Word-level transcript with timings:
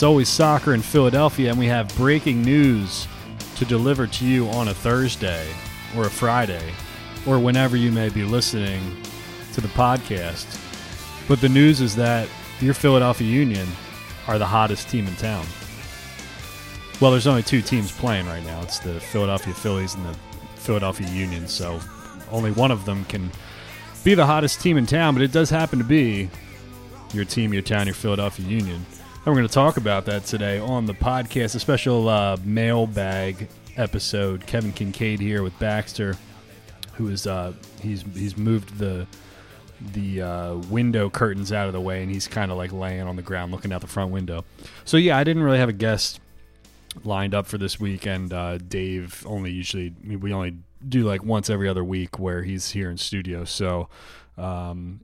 It's 0.00 0.04
always 0.06 0.30
soccer 0.30 0.72
in 0.72 0.80
Philadelphia, 0.80 1.50
and 1.50 1.58
we 1.58 1.66
have 1.66 1.94
breaking 1.94 2.40
news 2.40 3.06
to 3.56 3.66
deliver 3.66 4.06
to 4.06 4.24
you 4.24 4.48
on 4.48 4.68
a 4.68 4.72
Thursday 4.72 5.46
or 5.94 6.06
a 6.06 6.10
Friday 6.10 6.72
or 7.26 7.38
whenever 7.38 7.76
you 7.76 7.92
may 7.92 8.08
be 8.08 8.24
listening 8.24 8.80
to 9.52 9.60
the 9.60 9.68
podcast. 9.68 10.58
But 11.28 11.42
the 11.42 11.50
news 11.50 11.82
is 11.82 11.94
that 11.96 12.30
your 12.62 12.72
Philadelphia 12.72 13.28
Union 13.28 13.68
are 14.26 14.38
the 14.38 14.46
hottest 14.46 14.88
team 14.88 15.06
in 15.06 15.14
town. 15.16 15.44
Well, 16.98 17.10
there's 17.10 17.26
only 17.26 17.42
two 17.42 17.60
teams 17.60 17.92
playing 17.92 18.24
right 18.24 18.42
now. 18.42 18.62
It's 18.62 18.78
the 18.78 19.00
Philadelphia 19.00 19.52
Phillies 19.52 19.96
and 19.96 20.06
the 20.06 20.16
Philadelphia 20.54 21.10
Union, 21.10 21.46
so 21.46 21.78
only 22.30 22.52
one 22.52 22.70
of 22.70 22.86
them 22.86 23.04
can 23.04 23.30
be 24.02 24.14
the 24.14 24.24
hottest 24.24 24.62
team 24.62 24.78
in 24.78 24.86
town, 24.86 25.12
but 25.12 25.22
it 25.22 25.30
does 25.30 25.50
happen 25.50 25.78
to 25.78 25.84
be 25.84 26.30
your 27.12 27.26
team, 27.26 27.52
your 27.52 27.60
town, 27.60 27.84
your 27.84 27.94
Philadelphia 27.94 28.46
Union. 28.46 28.86
And 29.22 29.26
we're 29.26 29.40
going 29.40 29.48
to 29.48 29.52
talk 29.52 29.76
about 29.76 30.06
that 30.06 30.24
today 30.24 30.58
on 30.58 30.86
the 30.86 30.94
podcast, 30.94 31.54
a 31.54 31.60
special 31.60 32.08
uh, 32.08 32.38
mailbag 32.42 33.48
episode. 33.76 34.46
Kevin 34.46 34.72
Kinkead 34.72 35.18
here 35.18 35.42
with 35.42 35.56
Baxter, 35.58 36.16
who 36.94 37.08
is 37.08 37.26
uh, 37.26 37.52
he's 37.82 38.00
he's 38.14 38.38
moved 38.38 38.78
the 38.78 39.06
the 39.92 40.22
uh, 40.22 40.54
window 40.70 41.10
curtains 41.10 41.52
out 41.52 41.66
of 41.66 41.74
the 41.74 41.80
way, 41.82 42.02
and 42.02 42.10
he's 42.10 42.26
kind 42.26 42.50
of 42.50 42.56
like 42.56 42.72
laying 42.72 43.02
on 43.02 43.16
the 43.16 43.20
ground 43.20 43.52
looking 43.52 43.74
out 43.74 43.82
the 43.82 43.86
front 43.86 44.10
window. 44.10 44.42
So 44.86 44.96
yeah, 44.96 45.18
I 45.18 45.24
didn't 45.24 45.42
really 45.42 45.58
have 45.58 45.68
a 45.68 45.74
guest 45.74 46.18
lined 47.04 47.34
up 47.34 47.46
for 47.46 47.58
this 47.58 47.78
week, 47.78 48.06
and 48.06 48.32
uh, 48.32 48.56
Dave 48.56 49.22
only 49.26 49.50
usually 49.50 49.92
we 50.02 50.32
only 50.32 50.56
do 50.88 51.04
like 51.04 51.22
once 51.22 51.50
every 51.50 51.68
other 51.68 51.84
week 51.84 52.18
where 52.18 52.42
he's 52.42 52.70
here 52.70 52.90
in 52.90 52.96
studio. 52.96 53.44
So, 53.44 53.90
um, 54.38 55.02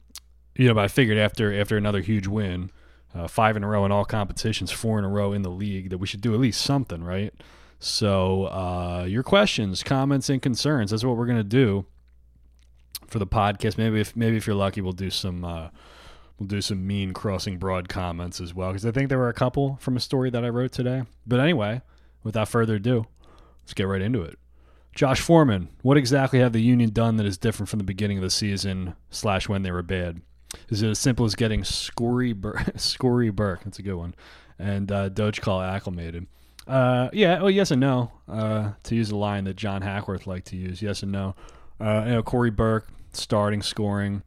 you 0.55 0.69
know, 0.69 0.73
but 0.73 0.85
I 0.85 0.89
figured 0.89 1.19
after 1.19 1.53
after 1.61 1.77
another 1.77 2.01
huge 2.01 2.27
win, 2.27 2.71
uh, 3.17 3.29
five 3.29 3.57
in 3.57 3.65
a 3.65 3.69
row 3.69 3.85
in 3.85 3.93
all 3.93 4.05
competitions, 4.05 4.71
four 4.71 4.99
in 4.99 5.05
a 5.05 5.09
row 5.09 5.33
in 5.33 5.43
the 5.43 5.51
league, 5.51 5.91
that 5.91 5.99
we 5.99 6.07
should 6.07 6.21
do 6.21 6.35
at 6.35 6.41
least 6.41 6.61
something, 6.61 7.03
right? 7.03 7.33
So, 7.79 8.47
uh, 8.47 9.07
your 9.09 9.23
questions, 9.23 9.83
comments, 9.83 10.29
and 10.29 10.41
concerns. 10.41 10.91
That's 10.91 11.05
what 11.05 11.17
we're 11.17 11.27
gonna 11.27 11.45
do 11.45 11.87
for 13.07 13.19
the 13.19 13.27
podcast. 13.27 13.79
Maybe 13.79 14.01
if 14.01 14.17
maybe 14.17 14.37
if 14.37 14.47
you're 14.47 14.57
lucky, 14.57 14.81
we'll 14.81 14.93
do 14.93 15.11
some. 15.11 15.45
Uh, 15.45 15.69
we'll 16.39 16.47
do 16.47 16.61
some 16.61 16.87
mean 16.87 17.13
crossing 17.13 17.59
broad 17.59 17.89
comments 17.89 18.41
as 18.41 18.55
well 18.55 18.71
because 18.71 18.85
I 18.85 18.91
think 18.91 19.09
there 19.09 19.19
were 19.19 19.29
a 19.29 19.35
couple 19.35 19.77
from 19.81 19.97
a 19.97 20.01
story 20.01 20.31
that 20.31 20.45
I 20.45 20.49
wrote 20.49 20.73
today. 20.73 21.05
But 21.27 21.41
anyway, 21.41 21.83
without 22.23 22.49
further 22.49 22.77
ado, 22.77 23.07
let's 23.63 23.75
get 23.75 23.85
right 23.85 24.03
into 24.03 24.23
it. 24.23 24.39
Josh 24.95 25.21
Foreman, 25.21 25.69
what 25.83 25.99
exactly 25.99 26.39
have 26.39 26.53
the 26.53 26.63
Union 26.63 26.91
done 26.91 27.17
that 27.17 27.27
is 27.27 27.37
different 27.37 27.69
from 27.69 27.79
the 27.79 27.85
beginning 27.85 28.17
of 28.17 28.23
the 28.23 28.31
season 28.31 28.95
slash 29.11 29.49
when 29.49 29.63
they 29.63 29.71
were 29.71 29.83
bad? 29.83 30.23
Is 30.69 30.83
it 30.83 30.89
as 30.89 30.99
simple 30.99 31.27
as 31.27 31.35
getting 31.35 31.65
Scory, 31.65 32.33
Bur- 32.33 32.65
Scory 32.77 33.31
Burke? 33.31 33.65
That's 33.65 33.79
a 33.79 33.83
good 33.83 33.97
one. 33.97 34.15
And 34.59 34.91
uh, 34.91 35.11
call 35.41 35.61
acclimated. 35.61 36.27
Uh, 36.67 37.09
yeah, 37.13 37.41
well, 37.41 37.51
yes 37.51 37.71
and 37.71 37.81
no. 37.81 38.13
Uh, 38.29 38.73
to 38.85 38.95
use 38.95 39.11
a 39.11 39.17
line 39.17 39.45
that 39.45 39.55
John 39.55 39.83
Hackworth 39.83 40.27
liked 40.27 40.49
to 40.49 40.57
use, 40.57 40.83
yes 40.83 41.03
and 41.03 41.13
no. 41.13 41.35
Uh, 41.81 42.05
you 42.07 42.13
know, 42.13 42.23
Corey 42.23 42.51
Burke 42.51 42.89
starting, 43.13 43.63
scoring. 43.63 44.23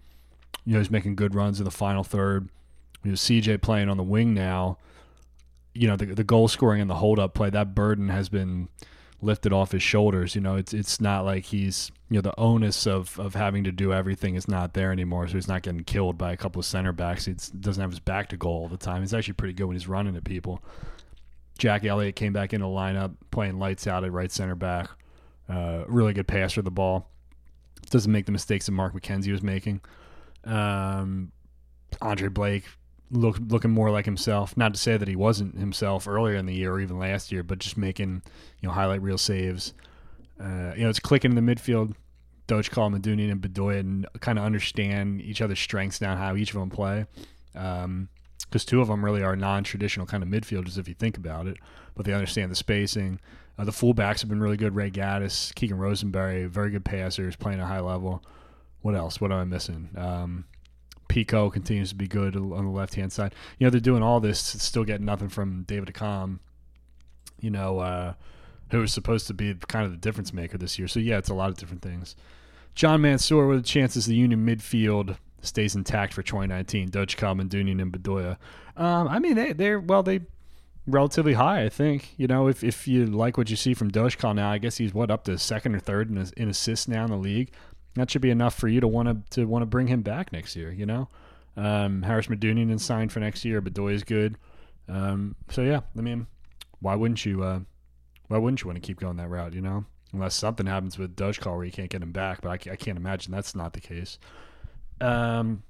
You 0.66 0.73
know, 0.73 0.80
he's 0.80 0.91
making 0.91 1.16
good 1.16 1.36
runs 1.36 1.59
in 1.59 1.66
the 1.66 1.71
final 1.71 2.03
third. 2.03 2.49
You 3.03 3.11
know, 3.11 3.16
CJ 3.16 3.61
playing 3.61 3.89
on 3.89 3.97
the 3.97 4.03
wing 4.03 4.33
now. 4.33 4.77
You 5.73 5.88
know, 5.88 5.95
the, 5.95 6.08
the 6.08 6.23
goal 6.23 6.47
scoring 6.47 6.81
and 6.81 6.89
the 6.89 6.95
hold 6.95 7.19
up 7.19 7.33
play, 7.33 7.49
that 7.49 7.75
burden 7.75 8.09
has 8.09 8.30
been– 8.30 8.69
lifted 9.21 9.53
off 9.53 9.71
his 9.71 9.83
shoulders. 9.83 10.35
You 10.35 10.41
know, 10.41 10.55
it's 10.55 10.73
it's 10.73 11.01
not 11.01 11.25
like 11.25 11.45
he's 11.45 11.91
you 12.09 12.15
know 12.15 12.21
the 12.21 12.39
onus 12.39 12.87
of 12.87 13.19
of 13.19 13.35
having 13.35 13.63
to 13.65 13.71
do 13.71 13.93
everything 13.93 14.35
is 14.35 14.47
not 14.47 14.73
there 14.73 14.91
anymore. 14.91 15.27
So 15.27 15.33
he's 15.33 15.47
not 15.47 15.61
getting 15.61 15.83
killed 15.83 16.17
by 16.17 16.31
a 16.31 16.37
couple 16.37 16.59
of 16.59 16.65
center 16.65 16.91
backs. 16.91 17.25
He 17.25 17.35
doesn't 17.59 17.81
have 17.81 17.91
his 17.91 17.99
back 17.99 18.29
to 18.29 18.37
goal 18.37 18.61
all 18.63 18.67
the 18.67 18.77
time. 18.77 19.01
He's 19.01 19.13
actually 19.13 19.33
pretty 19.33 19.53
good 19.53 19.65
when 19.65 19.75
he's 19.75 19.87
running 19.87 20.15
at 20.15 20.23
people. 20.23 20.63
Jack 21.58 21.83
Elliott 21.83 22.15
came 22.15 22.31
back 22.31 22.53
into 22.53 22.65
lineup 22.67 23.15
playing 23.31 23.59
lights 23.59 23.85
out 23.85 24.03
at 24.03 24.11
right 24.11 24.31
center 24.31 24.55
back. 24.55 24.89
Uh, 25.49 25.83
really 25.87 26.13
good 26.13 26.27
passer 26.27 26.61
of 26.61 26.65
the 26.65 26.71
ball. 26.71 27.09
Doesn't 27.89 28.11
make 28.11 28.25
the 28.25 28.31
mistakes 28.31 28.67
that 28.67 28.71
Mark 28.71 28.93
McKenzie 28.93 29.31
was 29.31 29.41
making. 29.41 29.81
Um, 30.45 31.31
Andre 32.02 32.29
Blake 32.29 32.65
look, 33.11 33.37
looking 33.47 33.71
more 33.71 33.92
like 33.92 34.05
himself. 34.05 34.55
Not 34.55 34.73
to 34.73 34.80
say 34.80 34.97
that 34.97 35.08
he 35.08 35.15
wasn't 35.15 35.58
himself 35.58 36.08
earlier 36.08 36.36
in 36.36 36.45
the 36.45 36.53
year 36.53 36.73
or 36.73 36.80
even 36.80 36.99
last 36.99 37.31
year, 37.31 37.43
but 37.43 37.59
just 37.59 37.77
making 37.77 38.21
you 38.61 38.67
know 38.67 38.73
highlight 38.73 39.02
reel 39.02 39.17
saves. 39.17 39.73
Uh, 40.39 40.73
you 40.75 40.83
know, 40.83 40.89
it's 40.89 40.99
clicking 40.99 41.36
in 41.36 41.45
the 41.45 41.55
midfield. 41.55 41.95
Dockal, 42.47 42.92
Medunjanin, 42.92 43.31
and 43.31 43.42
Bedoya 43.42 43.80
and 43.80 44.08
kind 44.21 44.39
of 44.39 44.45
understand 44.45 45.21
each 45.21 45.42
other's 45.42 45.59
strengths 45.59 46.02
now, 46.02 46.15
how 46.15 46.36
each 46.36 46.52
of 46.52 46.59
them 46.59 46.70
play. 46.71 47.05
Because 47.53 47.83
um, 47.86 48.09
two 48.52 48.81
of 48.81 48.87
them 48.87 49.05
really 49.05 49.21
are 49.21 49.36
non-traditional 49.36 50.08
kind 50.08 50.23
of 50.23 50.30
midfielders 50.30 50.77
if 50.80 50.87
you 50.87 50.95
think 50.95 51.15
about 51.15 51.45
it, 51.45 51.58
but 51.95 52.05
they 52.05 52.14
understand 52.14 52.49
the 52.49 52.55
spacing. 52.55 53.20
Uh, 53.59 53.65
the 53.65 53.71
fullbacks 53.71 54.21
have 54.21 54.30
been 54.30 54.41
really 54.41 54.58
good. 54.58 54.73
Ray 54.73 54.89
Gaddis, 54.89 55.53
Keegan 55.53 55.77
Rosenberry, 55.77 56.45
very 56.45 56.71
good 56.71 56.86
passers, 56.86 57.36
playing 57.36 57.59
at 57.59 57.65
a 57.65 57.67
high 57.67 57.81
level. 57.81 58.23
What 58.81 58.95
else? 58.95 59.21
What 59.21 59.31
am 59.31 59.37
I 59.37 59.43
missing? 59.43 59.89
Um, 59.95 60.45
Pico 61.09 61.49
continues 61.49 61.89
to 61.89 61.95
be 61.95 62.08
good 62.08 62.37
on 62.37 62.49
the 62.49 62.71
left 62.71 62.95
hand 62.95 63.11
side. 63.11 63.36
You 63.58 63.65
know, 63.65 63.71
they're 63.71 63.81
doing 63.81 64.02
all 64.02 64.21
this, 64.21 64.39
still 64.39 64.86
getting 64.86 65.05
nothing 65.05 65.27
from 65.27 65.64
David 65.64 65.93
Accam, 65.93 66.39
you 67.42 67.49
know, 67.49 67.80
uh, 67.80 68.14
who 68.71 68.80
was 68.80 68.93
supposed 68.93 69.27
to 69.27 69.33
be 69.33 69.53
kind 69.67 69.86
of 69.86 69.92
the 69.92 69.97
difference 69.97 70.31
maker 70.31 70.58
this 70.58 70.80
year. 70.80 70.87
So, 70.87 70.99
yeah, 70.99 71.17
it's 71.17 71.30
a 71.30 71.33
lot 71.33 71.49
of 71.49 71.58
different 71.58 71.81
things. 71.81 72.15
John 72.75 73.02
Mansour, 73.02 73.47
with 73.47 73.64
the 73.64 73.67
chances 73.67 74.05
the 74.05 74.15
Union 74.15 74.45
midfield 74.45 75.17
stays 75.42 75.75
intact 75.75 76.14
for 76.14 76.21
2019? 76.21 76.92
Dockal, 76.92 77.41
Medunjanin, 77.41 77.81
and 77.81 77.91
Bedoya. 77.91 78.37
Um, 78.77 79.08
I 79.08 79.20
mean, 79.20 79.36
they, 79.36 79.52
they're, 79.52 79.80
well, 79.80 80.03
they 80.03 80.21
relatively 80.86 81.33
high, 81.33 81.64
I 81.64 81.70
think. 81.70 82.14
You 82.17 82.27
know, 82.27 82.47
if, 82.47 82.64
if 82.64 82.87
you 82.87 83.08
like 83.08 83.36
what 83.36 83.49
you 83.49 83.55
see 83.55 83.73
from 83.73 83.89
Dockal 83.89 84.36
now, 84.36 84.52
I 84.52 84.59
guess 84.59 84.77
he's, 84.77 84.93
what, 84.93 85.09
up 85.09 85.23
to 85.23 85.39
second 85.39 85.76
or 85.76 85.80
third 85.80 86.11
in, 86.11 86.23
in 86.37 86.49
assists 86.49 86.87
now 86.87 87.05
in 87.05 87.11
the 87.11 87.17
league 87.17 87.52
that 87.99 88.10
should 88.10 88.21
be 88.21 88.30
enough 88.30 88.55
for 88.55 88.67
you 88.67 88.80
to 88.80 88.87
want 88.87 89.08
to 89.08 89.39
to 89.42 89.48
want 89.48 89.61
to 89.61 89.67
bring 89.67 89.87
him 89.87 90.02
back 90.02 90.32
next 90.32 90.55
year. 90.55 90.71
You 90.71 90.86
know, 90.86 91.10
um, 91.58 92.04
Haris 92.04 92.27
Medunjanin 92.27 92.80
signed 92.80 93.11
for 93.11 93.20
next 93.20 93.45
year, 93.45 93.61
Bedoya 93.61 93.93
is 93.93 94.04
good. 94.04 94.37
Um, 94.87 95.36
so 95.49 95.61
yeah, 95.61 95.82
I 95.98 96.02
mean, 96.02 96.27
why 96.80 96.95
wouldn't 96.95 97.26
you? 97.26 97.43
Uh, 97.43 97.59
why 98.27 98.38
wouldn't 98.38 98.61
you 98.61 98.67
want 98.67 98.82
to 98.82 98.86
keep 98.86 98.99
going 98.99 99.17
that 99.17 99.30
route? 99.30 99.54
You 99.54 99.61
know, 99.61 99.86
unless 100.14 100.36
something 100.36 100.65
happens 100.65 100.98
with 100.98 101.15
Dockal 101.15 101.55
where 101.55 101.65
you 101.65 101.71
can't 101.71 101.89
get 101.89 102.04
him 102.04 102.11
back, 102.11 102.42
but 102.42 102.49
I, 102.49 102.71
I 102.71 102.76
can't 102.76 102.98
imagine 102.98 103.32
that's 103.32 103.55
not 103.55 103.73
the 103.73 103.82
case. 103.82 104.20
Um, 105.02 105.64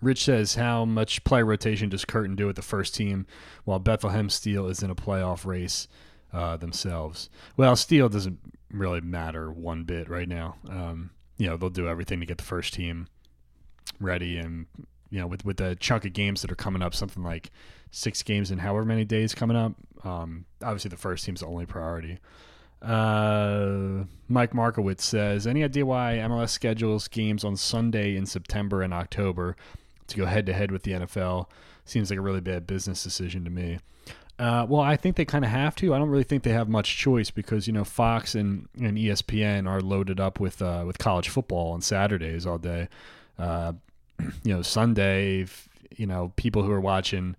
Rich 0.00 0.24
says, 0.24 0.54
how 0.54 0.84
much 0.84 1.24
play 1.24 1.42
rotation 1.42 1.88
does 1.88 2.04
Curtin 2.04 2.36
do 2.36 2.46
with 2.46 2.56
the 2.56 2.62
first 2.62 2.94
team 2.94 3.26
while 3.64 3.78
Bethlehem 3.78 4.30
Steel 4.30 4.68
is 4.68 4.82
in 4.82 4.90
a 4.90 4.94
playoff 4.94 5.44
race 5.44 5.88
uh, 6.32 6.56
themselves? 6.56 7.28
Well, 7.56 7.74
Steel 7.74 8.08
doesn't 8.08 8.38
really 8.70 9.00
matter 9.00 9.50
one 9.50 9.84
bit 9.84 10.08
right 10.08 10.28
now. 10.28 10.56
Um, 10.68 11.10
you 11.38 11.46
know, 11.46 11.56
they'll 11.56 11.70
do 11.70 11.88
everything 11.88 12.20
to 12.20 12.26
get 12.26 12.38
the 12.38 12.44
first 12.44 12.74
team 12.74 13.06
ready, 14.00 14.36
and 14.36 14.66
you 15.10 15.20
know, 15.20 15.26
with 15.26 15.44
with 15.44 15.56
the 15.56 15.76
chunk 15.76 16.04
of 16.04 16.12
games 16.12 16.42
that 16.42 16.52
are 16.52 16.56
coming 16.56 16.82
up, 16.82 16.94
something 16.94 17.22
like 17.22 17.50
six 17.90 18.22
games 18.22 18.50
in 18.50 18.58
however 18.58 18.84
many 18.84 19.04
days 19.04 19.34
coming 19.34 19.56
up. 19.56 19.72
Um, 20.04 20.44
obviously, 20.62 20.90
the 20.90 20.96
first 20.96 21.24
team's 21.24 21.40
the 21.40 21.46
only 21.46 21.66
priority. 21.66 22.18
Uh, 22.82 24.04
Mike 24.28 24.54
Markowitz 24.54 25.04
says, 25.04 25.46
"Any 25.46 25.64
idea 25.64 25.86
why 25.86 26.18
MLS 26.18 26.50
schedules 26.50 27.08
games 27.08 27.44
on 27.44 27.56
Sunday 27.56 28.16
in 28.16 28.26
September 28.26 28.82
and 28.82 28.92
October 28.92 29.56
to 30.08 30.16
go 30.16 30.26
head 30.26 30.46
to 30.46 30.52
head 30.52 30.70
with 30.70 30.82
the 30.82 30.92
NFL? 30.92 31.48
Seems 31.84 32.10
like 32.10 32.18
a 32.18 32.22
really 32.22 32.40
bad 32.40 32.66
business 32.66 33.02
decision 33.02 33.44
to 33.44 33.50
me." 33.50 33.78
Uh, 34.38 34.64
well, 34.68 34.80
I 34.80 34.96
think 34.96 35.16
they 35.16 35.24
kind 35.24 35.44
of 35.44 35.50
have 35.50 35.74
to. 35.76 35.92
I 35.92 35.98
don't 35.98 36.10
really 36.10 36.22
think 36.22 36.44
they 36.44 36.52
have 36.52 36.68
much 36.68 36.96
choice 36.96 37.30
because 37.30 37.66
you 37.66 37.72
know 37.72 37.84
Fox 37.84 38.34
and, 38.36 38.68
and 38.80 38.96
ESPN 38.96 39.68
are 39.68 39.80
loaded 39.80 40.20
up 40.20 40.38
with 40.38 40.62
uh, 40.62 40.84
with 40.86 40.98
college 40.98 41.28
football 41.28 41.72
on 41.72 41.80
Saturdays 41.80 42.46
all 42.46 42.58
day. 42.58 42.88
Uh, 43.38 43.72
you 44.44 44.54
know 44.54 44.62
Sunday, 44.62 45.46
you 45.96 46.06
know 46.06 46.32
people 46.36 46.62
who 46.62 46.70
are 46.70 46.80
watching 46.80 47.34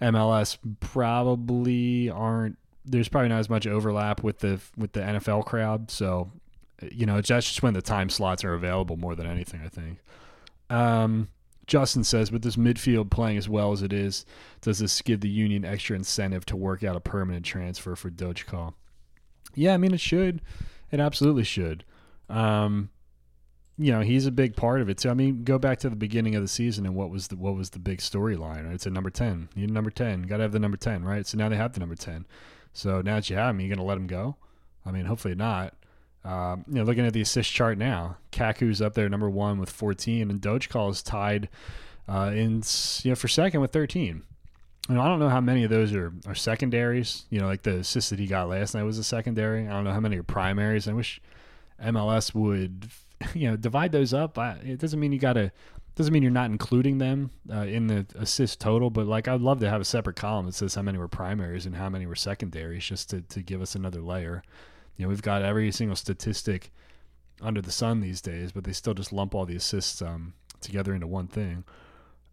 MLS 0.00 0.58
probably 0.78 2.08
aren't. 2.08 2.56
There's 2.84 3.08
probably 3.08 3.30
not 3.30 3.38
as 3.40 3.50
much 3.50 3.66
overlap 3.66 4.22
with 4.22 4.38
the 4.38 4.60
with 4.76 4.92
the 4.92 5.00
NFL 5.00 5.46
crowd, 5.46 5.90
so 5.90 6.30
you 6.92 7.04
know 7.04 7.16
it's 7.16 7.28
just 7.28 7.64
when 7.64 7.74
the 7.74 7.82
time 7.82 8.10
slots 8.10 8.44
are 8.44 8.54
available 8.54 8.96
more 8.96 9.16
than 9.16 9.26
anything. 9.26 9.60
I 9.64 9.68
think. 9.68 9.98
Um, 10.70 11.28
Justin 11.66 12.04
says, 12.04 12.30
with 12.30 12.42
this 12.42 12.56
midfield 12.56 13.10
playing 13.10 13.38
as 13.38 13.48
well 13.48 13.72
as 13.72 13.82
it 13.82 13.92
is, 13.92 14.26
does 14.60 14.78
this 14.78 15.00
give 15.02 15.20
the 15.20 15.28
Union 15.28 15.64
extra 15.64 15.96
incentive 15.96 16.44
to 16.46 16.56
work 16.56 16.84
out 16.84 16.96
a 16.96 17.00
permanent 17.00 17.44
transfer 17.44 17.96
for 17.96 18.10
Dockal? 18.10 18.74
Yeah, 19.54 19.74
I 19.74 19.76
mean, 19.76 19.94
it 19.94 20.00
should. 20.00 20.42
It 20.90 21.00
absolutely 21.00 21.44
should. 21.44 21.84
Um, 22.28 22.90
you 23.76 23.92
know, 23.92 24.00
he's 24.00 24.26
a 24.26 24.30
big 24.30 24.56
part 24.56 24.80
of 24.80 24.88
it 24.88 24.98
too. 24.98 25.10
I 25.10 25.14
mean, 25.14 25.42
go 25.42 25.58
back 25.58 25.78
to 25.80 25.90
the 25.90 25.96
beginning 25.96 26.34
of 26.34 26.42
the 26.42 26.48
season 26.48 26.86
and 26.86 26.94
what 26.94 27.10
was 27.10 27.28
the 27.28 27.36
what 27.36 27.56
was 27.56 27.70
the 27.70 27.78
big 27.78 27.98
storyline? 27.98 28.64
Right? 28.64 28.74
It's 28.74 28.86
a 28.86 28.90
number 28.90 29.10
ten. 29.10 29.48
You 29.54 29.62
need 29.62 29.70
a 29.70 29.72
number 29.72 29.90
ten. 29.90 30.22
Got 30.22 30.36
to 30.36 30.42
have 30.44 30.52
the 30.52 30.60
number 30.60 30.76
ten, 30.76 31.04
right? 31.04 31.26
So 31.26 31.36
now 31.36 31.48
they 31.48 31.56
have 31.56 31.72
the 31.72 31.80
number 31.80 31.96
ten. 31.96 32.26
So 32.72 33.00
now 33.02 33.16
that 33.16 33.30
you 33.30 33.36
have 33.36 33.50
him, 33.50 33.60
you're 33.60 33.74
gonna 33.74 33.86
let 33.86 33.98
him 33.98 34.06
go? 34.06 34.36
I 34.86 34.92
mean, 34.92 35.06
hopefully 35.06 35.34
not. 35.34 35.74
Um, 36.24 36.64
you 36.68 36.76
know, 36.76 36.84
looking 36.84 37.04
at 37.04 37.12
the 37.12 37.20
assist 37.20 37.52
chart 37.52 37.76
now, 37.76 38.16
Kaku's 38.32 38.80
up 38.80 38.94
there 38.94 39.08
number 39.08 39.28
one 39.28 39.58
with 39.58 39.70
14, 39.70 40.30
and 40.30 40.40
Dockal 40.40 40.90
is 40.90 41.02
tied 41.02 41.48
uh, 42.08 42.30
in 42.34 42.62
you 43.02 43.10
know 43.10 43.14
for 43.14 43.28
second 43.28 43.60
with 43.60 43.72
13. 43.72 44.22
you 44.88 44.94
know, 44.94 45.02
I 45.02 45.08
don't 45.08 45.18
know 45.18 45.28
how 45.28 45.40
many 45.40 45.64
of 45.64 45.70
those 45.70 45.94
are, 45.94 46.12
are 46.26 46.34
secondaries. 46.34 47.24
You 47.30 47.40
know, 47.40 47.46
like 47.46 47.62
the 47.62 47.76
assist 47.76 48.10
that 48.10 48.18
he 48.18 48.26
got 48.26 48.48
last 48.48 48.74
night 48.74 48.84
was 48.84 48.98
a 48.98 49.04
secondary. 49.04 49.66
I 49.66 49.70
don't 49.70 49.84
know 49.84 49.92
how 49.92 50.00
many 50.00 50.16
are 50.16 50.22
primaries. 50.22 50.88
I 50.88 50.92
wish 50.92 51.20
MLS 51.82 52.34
would, 52.34 52.88
you 53.34 53.50
know, 53.50 53.56
divide 53.56 53.92
those 53.92 54.14
up. 54.14 54.38
I, 54.38 54.52
it 54.64 54.78
doesn't 54.78 54.98
mean 54.98 55.12
you 55.12 55.18
got 55.18 55.34
to, 55.34 55.52
doesn't 55.94 56.12
mean 56.12 56.22
you're 56.22 56.32
not 56.32 56.50
including 56.50 56.98
them 56.98 57.30
uh, 57.52 57.60
in 57.60 57.86
the 57.86 58.06
assist 58.16 58.60
total, 58.60 58.90
but 58.90 59.06
like 59.06 59.28
I'd 59.28 59.40
love 59.40 59.60
to 59.60 59.70
have 59.70 59.80
a 59.80 59.84
separate 59.84 60.16
column 60.16 60.46
that 60.46 60.54
says 60.54 60.74
how 60.74 60.82
many 60.82 60.98
were 60.98 61.08
primaries 61.08 61.66
and 61.66 61.76
how 61.76 61.88
many 61.88 62.06
were 62.06 62.16
secondaries 62.16 62.84
just 62.84 63.10
to, 63.10 63.20
to 63.22 63.42
give 63.42 63.62
us 63.62 63.74
another 63.74 64.00
layer. 64.00 64.42
You 64.96 65.04
know, 65.04 65.08
we've 65.08 65.22
got 65.22 65.42
every 65.42 65.70
single 65.72 65.96
statistic 65.96 66.72
under 67.40 67.60
the 67.60 67.72
sun 67.72 68.00
these 68.00 68.20
days, 68.20 68.52
but 68.52 68.64
they 68.64 68.72
still 68.72 68.94
just 68.94 69.12
lump 69.12 69.34
all 69.34 69.44
the 69.44 69.56
assists 69.56 70.00
um, 70.00 70.34
together 70.60 70.94
into 70.94 71.06
one 71.06 71.26
thing. 71.26 71.64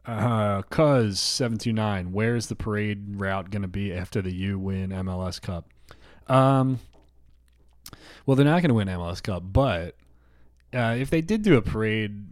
Uh, 0.06 0.64
Cuz 0.64 1.20
seven 1.20 1.58
two 1.58 1.74
nine. 1.74 2.12
Where's 2.12 2.48
the 2.48 2.56
parade 2.56 3.20
route 3.20 3.52
going 3.52 3.62
to 3.62 3.68
be 3.68 3.94
after 3.94 4.22
the 4.22 4.34
U 4.34 4.58
win 4.58 4.90
MLS 4.90 5.40
Cup? 5.40 5.70
Um, 6.28 6.80
well, 8.26 8.36
they're 8.36 8.46
not 8.46 8.62
going 8.62 8.70
to 8.70 8.76
win 8.76 8.88
MLS 8.88 9.22
Cup, 9.22 9.44
but 9.46 9.96
uh, 10.74 10.96
if 10.98 11.10
they 11.10 11.22
did 11.22 11.44
do 11.44 11.56
a 11.56 11.62
parade, 11.62 12.26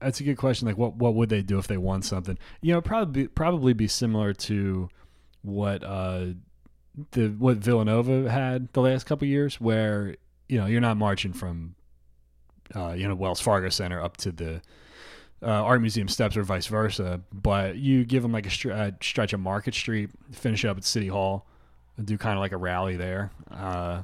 that's 0.00 0.20
a 0.20 0.24
good 0.24 0.36
question. 0.36 0.66
Like, 0.66 0.78
what 0.78 0.96
what 0.96 1.14
would 1.14 1.28
they 1.28 1.42
do 1.42 1.58
if 1.58 1.68
they 1.68 1.76
won 1.76 2.02
something? 2.02 2.38
You 2.62 2.72
know, 2.72 2.80
probably 2.80 3.28
probably 3.28 3.74
be 3.74 3.88
similar 3.88 4.32
to 4.34 4.88
what 5.42 5.84
uh, 5.84 6.26
the 7.12 7.28
what 7.28 7.58
Villanova 7.58 8.30
had 8.30 8.72
the 8.72 8.80
last 8.80 9.04
couple 9.04 9.26
years, 9.26 9.60
where 9.60 10.16
you 10.48 10.58
know 10.58 10.66
you're 10.66 10.80
not 10.80 10.96
marching 10.96 11.32
from 11.32 11.74
uh, 12.74 12.92
you 12.92 13.08
know 13.08 13.14
Wells 13.14 13.40
Fargo 13.40 13.68
Center 13.68 14.00
up 14.00 14.16
to 14.18 14.32
the 14.32 14.62
uh, 15.42 15.46
art 15.46 15.80
museum 15.80 16.08
steps 16.08 16.36
or 16.36 16.42
vice 16.42 16.66
versa. 16.66 17.20
But 17.32 17.76
you 17.76 18.04
give 18.04 18.22
them 18.22 18.32
like 18.32 18.46
a, 18.46 18.50
str- 18.50 18.70
a, 18.70 18.94
stretch 19.00 19.32
of 19.32 19.40
Market 19.40 19.74
Street, 19.74 20.10
finish 20.32 20.64
up 20.64 20.76
at 20.76 20.84
City 20.84 21.08
Hall, 21.08 21.46
and 21.96 22.06
do 22.06 22.16
kind 22.16 22.36
of 22.36 22.40
like 22.40 22.52
a 22.52 22.56
rally 22.56 22.96
there. 22.96 23.30
Uh, 23.50 24.02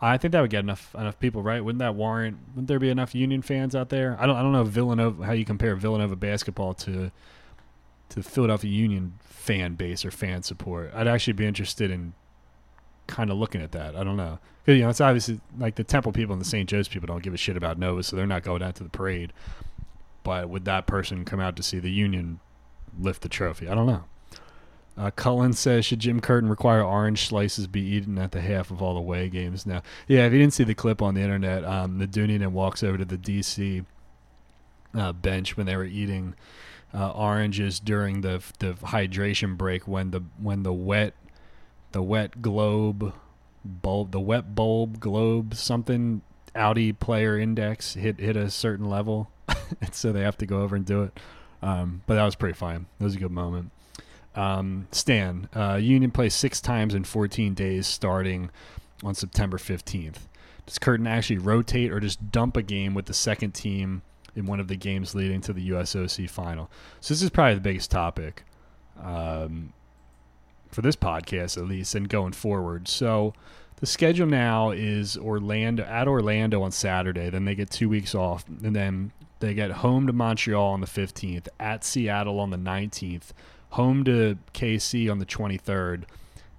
I 0.00 0.16
think 0.16 0.32
that 0.32 0.40
would 0.40 0.50
get 0.50 0.60
enough 0.60 0.94
enough 0.94 1.18
people, 1.18 1.42
right? 1.42 1.64
Wouldn't 1.64 1.80
that 1.80 1.94
warrant? 1.94 2.38
Wouldn't 2.50 2.68
there 2.68 2.78
be 2.78 2.90
enough 2.90 3.14
Union 3.14 3.42
fans 3.42 3.74
out 3.74 3.88
there? 3.88 4.16
I 4.20 4.26
don't 4.26 4.36
I 4.36 4.42
don't 4.42 4.52
know 4.52 4.64
Villanova 4.64 5.24
how 5.24 5.32
you 5.32 5.44
compare 5.44 5.74
Villanova 5.74 6.14
basketball 6.14 6.74
to 6.74 7.10
to 8.10 8.22
Philadelphia 8.22 8.70
Union 8.70 9.14
fan 9.20 9.74
base 9.74 10.04
or 10.04 10.10
fan 10.10 10.42
support. 10.42 10.92
I'd 10.94 11.08
actually 11.08 11.32
be 11.32 11.46
interested 11.46 11.90
in 11.90 12.14
kind 13.08 13.30
of 13.30 13.36
looking 13.36 13.60
at 13.60 13.72
that. 13.72 13.96
I 13.96 14.04
don't 14.04 14.16
know. 14.16 14.38
You 14.66 14.78
know, 14.80 14.90
it's 14.90 15.00
obviously 15.00 15.40
like 15.58 15.74
the 15.74 15.84
Temple 15.84 16.12
people 16.12 16.34
and 16.34 16.40
the 16.40 16.48
St. 16.48 16.68
Joe's 16.68 16.86
people 16.86 17.06
don't 17.08 17.22
give 17.22 17.34
a 17.34 17.38
shit 17.38 17.56
about 17.56 17.78
Nova, 17.78 18.02
so 18.02 18.14
they're 18.14 18.26
not 18.26 18.44
going 18.44 18.62
out 18.62 18.76
to 18.76 18.84
the 18.84 18.90
parade. 18.90 19.32
But 20.22 20.48
would 20.48 20.64
that 20.66 20.86
person 20.86 21.24
come 21.24 21.40
out 21.40 21.56
to 21.56 21.62
see 21.62 21.78
the 21.78 21.90
Union 21.90 22.38
lift 23.00 23.22
the 23.22 23.28
trophy? 23.28 23.66
I 23.66 23.74
don't 23.74 23.86
know. 23.86 24.04
Uh, 24.96 25.10
Cullen 25.12 25.52
says, 25.52 25.84
should 25.84 26.00
Jim 26.00 26.20
Curtin 26.20 26.50
require 26.50 26.82
orange 26.82 27.28
slices 27.28 27.68
be 27.68 27.80
eaten 27.80 28.18
at 28.18 28.32
the 28.32 28.40
half 28.40 28.70
of 28.70 28.82
all 28.82 28.94
the 28.94 29.00
away 29.00 29.28
games 29.28 29.64
now? 29.64 29.80
Yeah, 30.08 30.26
if 30.26 30.32
you 30.32 30.40
didn't 30.40 30.54
see 30.54 30.64
the 30.64 30.74
clip 30.74 31.00
on 31.00 31.14
the 31.14 31.20
internet, 31.20 31.64
um, 31.64 32.00
Medunjanin 32.00 32.48
walks 32.48 32.82
over 32.82 32.98
to 32.98 33.04
the 33.04 33.16
DC 33.16 33.86
uh, 34.94 35.12
bench 35.12 35.56
when 35.56 35.66
they 35.66 35.76
were 35.76 35.84
eating 35.84 36.34
uh, 36.92 37.10
oranges 37.12 37.78
during 37.80 38.22
the 38.22 38.42
the 38.60 38.72
hydration 38.74 39.56
break 39.56 39.86
when 39.86 40.10
the 40.10 40.22
when 40.40 40.62
the 40.62 40.72
wet 40.72 41.14
the 41.92 42.02
wet 42.02 42.42
globe 42.42 43.12
bulb 43.64 44.12
the 44.12 44.20
wet 44.20 44.54
bulb 44.54 45.00
globe 45.00 45.54
something 45.54 46.22
Audi 46.54 46.92
player 46.92 47.38
index 47.38 47.94
hit 47.94 48.18
hit 48.18 48.36
a 48.36 48.50
certain 48.50 48.88
level, 48.88 49.30
and 49.80 49.94
so 49.94 50.12
they 50.12 50.22
have 50.22 50.36
to 50.38 50.46
go 50.46 50.62
over 50.62 50.76
and 50.76 50.84
do 50.84 51.04
it. 51.04 51.18
Um, 51.62 52.02
but 52.06 52.14
that 52.14 52.24
was 52.24 52.34
pretty 52.34 52.54
fine. 52.54 52.86
That 52.98 53.04
was 53.04 53.14
a 53.14 53.18
good 53.18 53.30
moment. 53.30 53.70
Um, 54.34 54.86
Stan, 54.92 55.48
uh, 55.54 55.78
Union 55.80 56.10
plays 56.10 56.34
six 56.34 56.60
times 56.60 56.94
in 56.94 57.04
14 57.04 57.54
days 57.54 57.86
starting 57.86 58.50
on 59.02 59.14
September 59.14 59.56
15th. 59.56 60.18
Does 60.66 60.78
Curtin 60.78 61.06
actually 61.06 61.38
rotate 61.38 61.90
or 61.90 61.98
just 61.98 62.30
dump 62.30 62.56
a 62.56 62.62
game 62.62 62.94
with 62.94 63.06
the 63.06 63.14
second 63.14 63.52
team 63.52 64.02
in 64.36 64.46
one 64.46 64.60
of 64.60 64.68
the 64.68 64.76
games 64.76 65.14
leading 65.14 65.40
to 65.40 65.52
the 65.52 65.70
USOC 65.70 66.30
final? 66.30 66.70
So 67.00 67.14
this 67.14 67.22
is 67.22 67.30
probably 67.30 67.54
the 67.54 67.60
biggest 67.60 67.90
topic 67.90 68.44
um, 69.02 69.72
for 70.70 70.82
this 70.82 70.96
podcast, 70.96 71.56
at 71.56 71.66
least, 71.66 71.94
and 71.94 72.08
going 72.08 72.32
forward. 72.32 72.88
So 72.88 73.34
the 73.76 73.86
schedule 73.86 74.26
now 74.26 74.70
is 74.70 75.16
Orlando 75.16 75.84
at 75.84 76.08
Orlando 76.08 76.62
on 76.62 76.70
Saturday. 76.70 77.30
Then 77.30 77.44
they 77.44 77.54
get 77.54 77.70
two 77.70 77.88
weeks 77.88 78.14
off, 78.14 78.46
and 78.48 78.74
then 78.74 79.12
they 79.40 79.54
get 79.54 79.70
home 79.70 80.06
to 80.06 80.12
Montreal 80.12 80.72
on 80.72 80.80
the 80.80 80.86
15th, 80.86 81.48
at 81.60 81.84
Seattle 81.84 82.40
on 82.40 82.50
the 82.50 82.56
19th 82.56 83.32
home 83.70 84.04
to 84.04 84.38
KC 84.54 85.10
on 85.10 85.18
the 85.18 85.26
23rd, 85.26 86.04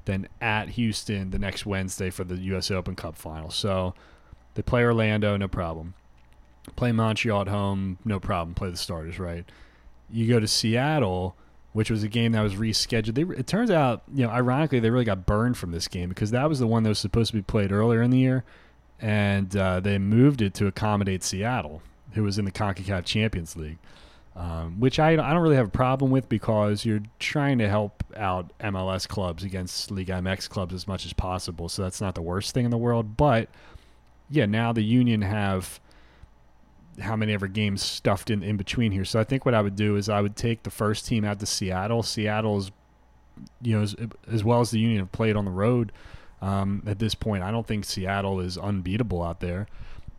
then 0.05 0.27
at 0.41 0.69
Houston 0.69 1.31
the 1.31 1.39
next 1.39 1.65
Wednesday 1.65 2.09
for 2.09 2.23
the 2.23 2.35
U.S. 2.35 2.71
Open 2.71 2.95
Cup 2.95 3.15
final. 3.15 3.49
So 3.49 3.93
they 4.55 4.61
play 4.61 4.83
Orlando, 4.83 5.35
no 5.37 5.47
problem. 5.47 5.93
Play 6.75 6.91
Montreal 6.91 7.41
at 7.41 7.47
home, 7.47 7.97
no 8.05 8.19
problem. 8.19 8.53
Play 8.53 8.69
the 8.69 8.77
starters, 8.77 9.19
right? 9.19 9.45
You 10.09 10.27
go 10.27 10.39
to 10.39 10.47
Seattle, 10.47 11.35
which 11.73 11.89
was 11.89 12.03
a 12.03 12.07
game 12.07 12.31
that 12.33 12.41
was 12.41 12.55
rescheduled. 12.55 13.15
They, 13.15 13.39
it 13.39 13.47
turns 13.47 13.71
out, 13.71 14.03
you 14.13 14.25
know, 14.25 14.31
ironically, 14.31 14.79
they 14.79 14.89
really 14.89 15.05
got 15.05 15.25
burned 15.25 15.57
from 15.57 15.71
this 15.71 15.87
game 15.87 16.09
because 16.09 16.31
that 16.31 16.49
was 16.49 16.59
the 16.59 16.67
one 16.67 16.83
that 16.83 16.89
was 16.89 16.99
supposed 16.99 17.31
to 17.31 17.37
be 17.37 17.43
played 17.43 17.71
earlier 17.71 18.01
in 18.01 18.11
the 18.11 18.17
year, 18.17 18.43
and 18.99 19.55
uh, 19.55 19.79
they 19.79 19.97
moved 19.97 20.41
it 20.41 20.53
to 20.55 20.67
accommodate 20.67 21.23
Seattle, 21.23 21.81
who 22.13 22.23
was 22.23 22.37
in 22.37 22.45
the 22.45 22.51
CONCACAF 22.51 23.05
Champions 23.05 23.55
League 23.55 23.77
um, 24.39 24.79
which 24.79 24.99
I, 24.99 25.11
I 25.11 25.33
don't 25.33 25.41
really 25.41 25.57
have 25.57 25.67
a 25.67 25.71
problem 25.71 26.11
with 26.11 26.29
because 26.29 26.85
you're 26.85 27.01
trying 27.19 27.57
to 27.57 27.67
help 27.67 28.03
out 28.15 28.53
MLS 28.61 29.05
clubs 29.05 29.43
against 29.43 29.91
League 29.91 30.07
MX 30.07 30.49
clubs 30.49 30.73
as 30.73 30.87
much 30.87 31.05
as 31.05 31.11
possible. 31.11 31.67
So 31.67 31.81
that's 31.81 31.99
not 31.99 32.15
the 32.15 32.21
worst 32.21 32.53
thing 32.53 32.63
in 32.63 32.71
the 32.71 32.77
world. 32.77 33.17
But 33.17 33.49
yeah, 34.29 34.45
now 34.45 34.71
the 34.71 34.81
Union 34.81 35.23
have 35.23 35.81
how 36.99 37.15
many 37.15 37.33
ever 37.33 37.47
games 37.47 37.81
stuffed 37.81 38.29
in, 38.29 38.43
in 38.43 38.57
between 38.57 38.91
here. 38.91 39.05
So 39.05 39.19
I 39.19 39.23
think 39.23 39.45
what 39.45 39.53
I 39.53 39.61
would 39.61 39.75
do 39.75 39.95
is 39.95 40.09
I 40.09 40.21
would 40.21 40.35
take 40.35 40.63
the 40.63 40.69
first 40.69 41.05
team 41.05 41.25
out 41.25 41.39
to 41.39 41.45
Seattle. 41.45 42.03
Seattle's, 42.03 42.71
you 43.61 43.75
know, 43.75 43.83
as, 43.83 43.95
as 44.31 44.43
well 44.43 44.61
as 44.61 44.71
the 44.71 44.79
Union 44.79 44.99
have 44.99 45.11
played 45.11 45.35
on 45.35 45.45
the 45.45 45.51
road 45.51 45.91
um, 46.41 46.83
at 46.85 46.99
this 46.99 47.15
point. 47.15 47.43
I 47.43 47.51
don't 47.51 47.67
think 47.67 47.85
Seattle 47.85 48.39
is 48.39 48.57
unbeatable 48.57 49.23
out 49.23 49.39
there. 49.39 49.67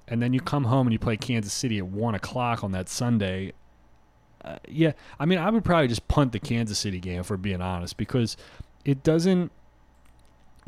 And 0.08 0.20
then 0.20 0.32
you 0.32 0.40
come 0.40 0.64
home 0.64 0.86
and 0.86 0.92
you 0.92 0.98
play 0.98 1.16
Kansas 1.16 1.52
City 1.52 1.78
at 1.78 1.86
one 1.86 2.14
o'clock 2.14 2.64
on 2.64 2.72
that 2.72 2.88
Sunday 2.88 3.52
uh, 4.44 4.58
yeah, 4.68 4.92
I 5.18 5.26
mean, 5.26 5.38
I 5.38 5.50
would 5.50 5.64
probably 5.64 5.88
just 5.88 6.08
punt 6.08 6.32
the 6.32 6.40
Kansas 6.40 6.78
City 6.78 6.98
game 6.98 7.22
we're 7.28 7.36
being 7.36 7.60
honest, 7.60 7.96
because 7.96 8.36
it 8.84 9.02
doesn't. 9.02 9.52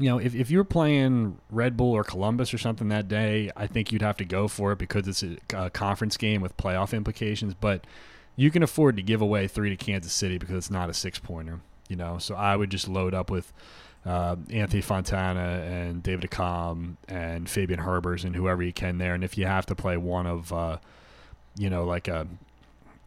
You 0.02 0.10
know, 0.10 0.18
if, 0.18 0.34
if 0.34 0.50
you're 0.50 0.64
playing 0.64 1.38
Red 1.50 1.76
Bull 1.76 1.92
or 1.92 2.02
Columbus 2.02 2.52
or 2.52 2.58
something 2.58 2.88
that 2.88 3.06
day, 3.06 3.50
I 3.56 3.66
think 3.68 3.92
you'd 3.92 4.02
have 4.02 4.16
to 4.16 4.24
go 4.24 4.48
for 4.48 4.72
it 4.72 4.78
because 4.78 5.06
it's 5.06 5.22
a, 5.22 5.36
a 5.54 5.70
conference 5.70 6.16
game 6.16 6.40
with 6.40 6.56
playoff 6.56 6.92
implications. 6.92 7.54
But 7.54 7.86
you 8.34 8.50
can 8.50 8.62
afford 8.62 8.96
to 8.96 9.02
give 9.02 9.20
away 9.20 9.46
three 9.46 9.70
to 9.70 9.76
Kansas 9.76 10.12
City 10.12 10.38
because 10.38 10.56
it's 10.56 10.70
not 10.70 10.90
a 10.90 10.94
six 10.94 11.18
pointer. 11.20 11.60
You 11.88 11.96
know, 11.96 12.18
so 12.18 12.34
I 12.34 12.56
would 12.56 12.70
just 12.70 12.88
load 12.88 13.14
up 13.14 13.30
with 13.30 13.52
uh, 14.04 14.36
Anthony 14.50 14.82
Fontana 14.82 15.62
and 15.64 16.02
David 16.02 16.28
Accam 16.28 16.96
and 17.08 17.48
Fabian 17.48 17.80
Herbers 17.80 18.24
and 18.24 18.34
whoever 18.34 18.62
you 18.62 18.72
can 18.72 18.98
there. 18.98 19.14
And 19.14 19.22
if 19.22 19.38
you 19.38 19.46
have 19.46 19.66
to 19.66 19.74
play 19.74 19.96
one 19.96 20.26
of, 20.26 20.52
uh, 20.52 20.78
you 21.56 21.70
know, 21.70 21.84
like 21.84 22.08
a 22.08 22.26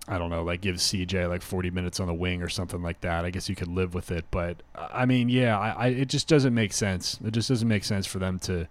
I 0.08 0.20
don't 0.20 0.30
know, 0.30 0.44
like 0.44 0.62
give 0.62 0.76
CJ 0.76 1.28
like 1.28 1.42
40 1.42 1.72
minutes 1.72 2.00
on 2.00 2.08
the 2.08 2.14
wing 2.14 2.44
or 2.44 2.50
something 2.50 2.82
like 2.82 3.02
that. 3.02 3.26
I 3.26 3.32
guess 3.32 3.50
you 3.50 3.56
could 3.56 3.68
live 3.68 3.96
with 3.96 4.12
it, 4.12 4.26
but 4.30 4.62
I 4.76 5.06
mean, 5.06 5.30
yeah, 5.30 5.58
I, 5.58 5.70
I, 5.70 5.88
it 5.88 6.10
just 6.10 6.28
doesn't 6.28 6.54
make 6.54 6.74
sense. 6.74 7.20
It 7.26 7.32
just 7.32 7.50
doesn't 7.50 7.68
make 7.68 7.84
sense 7.84 8.06
for 8.06 8.20
them 8.20 8.38
to 8.40 8.68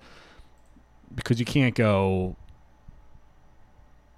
because 1.12 1.40
you 1.40 1.44
can't 1.44 1.74
go 1.74 2.36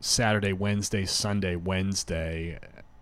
Saturday, 0.01 0.53
Wednesday, 0.53 1.07
Sunday, 1.07 1.57
Wednesday, 1.57 2.59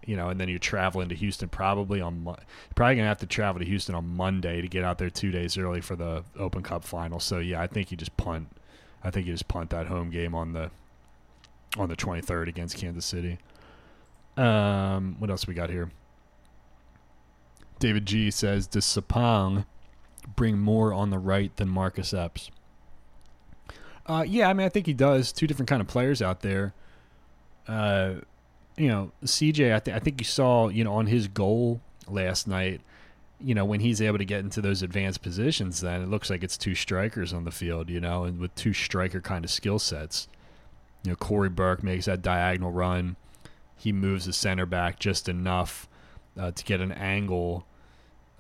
you 0.07 0.17
know, 0.17 0.29
and 0.29 0.41
then 0.41 0.49
you're 0.49 0.59
traveling 0.59 1.09
to 1.09 1.15
Houston 1.15 1.49
probably 1.49 2.01
on 2.01 2.23
you're 2.25 2.37
probably 2.75 2.97
gonna 2.97 3.09
have 3.09 3.19
to 3.19 3.27
travel 3.27 3.59
to 3.59 3.67
Houston 3.67 3.95
on 3.95 4.07
Monday 4.07 4.61
to 4.61 4.69
get 4.69 4.85
out 4.85 4.99
there 4.99 5.11
two 5.11 5.31
days 5.31 5.59
early 5.59 5.81
for 5.81 5.97
the 5.97 6.25
Open 6.39 6.63
Cup 6.63 6.85
final. 6.85 7.19
So 7.19 7.39
yeah, 7.39 7.61
I 7.61 7.67
think 7.67 7.91
you 7.91 7.97
just 7.97 8.17
punt. 8.17 8.49
I 9.03 9.11
think 9.11 9.27
you 9.27 9.33
just 9.33 9.49
punt 9.49 9.71
that 9.71 9.87
home 9.87 10.11
game 10.11 10.35
on 10.35 10.53
the 10.53 10.71
on 11.77 11.89
the 11.89 11.97
23rd 11.97 12.49
against 12.49 12.77
Kansas 12.77 13.05
City. 13.05 13.39
Um, 14.37 15.17
what 15.19 15.31
else 15.31 15.47
we 15.47 15.55
got 15.55 15.71
here? 15.71 15.91
David 17.79 18.07
G 18.07 18.31
says, 18.31 18.67
"Does 18.67 18.85
Sapong 18.85 19.67
bring 20.37 20.59
more 20.59 20.93
on 20.93 21.11
the 21.11 21.19
right 21.19 21.55
than 21.57 21.69
Marcus 21.69 22.13
Epps?" 22.15 22.51
Uh, 24.07 24.25
yeah, 24.27 24.49
I 24.49 24.53
mean, 24.53 24.67
I 24.67 24.69
think 24.69 24.87
he 24.87 24.93
does. 24.93 25.33
Two 25.33 25.47
different 25.47 25.69
kind 25.69 25.81
of 25.81 25.89
players 25.89 26.21
out 26.21 26.41
there. 26.41 26.75
Uh, 27.67 28.15
you 28.77 28.89
know, 28.89 29.13
CJ. 29.25 29.75
I, 29.75 29.79
th- 29.79 29.97
I 29.97 30.01
think 30.01 30.21
you 30.21 30.25
saw, 30.25 30.69
you 30.69 30.85
know, 30.85 30.95
on 30.95 31.07
his 31.07 31.29
goal 31.29 31.81
last 32.09 32.47
night. 32.47 32.81
You 33.41 33.55
know, 33.55 33.65
when 33.65 33.81
he's 33.81 34.01
able 34.01 34.19
to 34.19 34.25
get 34.25 34.41
into 34.41 34.61
those 34.61 34.83
advanced 34.83 35.23
positions, 35.23 35.81
then 35.81 36.03
it 36.03 36.09
looks 36.09 36.31
like 36.31 36.43
it's 36.43 36.57
two 36.57 36.75
strikers 36.75 37.33
on 37.33 37.45
the 37.45 37.51
field. 37.51 37.89
You 37.89 38.01
know, 38.01 38.25
and 38.25 38.39
with 38.39 38.55
two 38.55 38.73
striker 38.73 39.21
kind 39.21 39.45
of 39.45 39.51
skill 39.51 39.79
sets. 39.79 40.29
You 41.05 41.13
know, 41.13 41.17
Corey 41.17 41.51
Burke 41.51 41.83
makes 41.83 42.07
that 42.07 42.23
diagonal 42.23 42.73
run 42.73 43.17
he 43.77 43.93
moves 43.93 44.27
the 44.27 44.33
center 44.33 44.67
back 44.67 44.99
just 44.99 45.29
enough 45.29 45.89
uh, 46.39 46.51
to 46.51 46.65
get 46.65 46.81
an 46.81 46.93
angle 46.93 47.67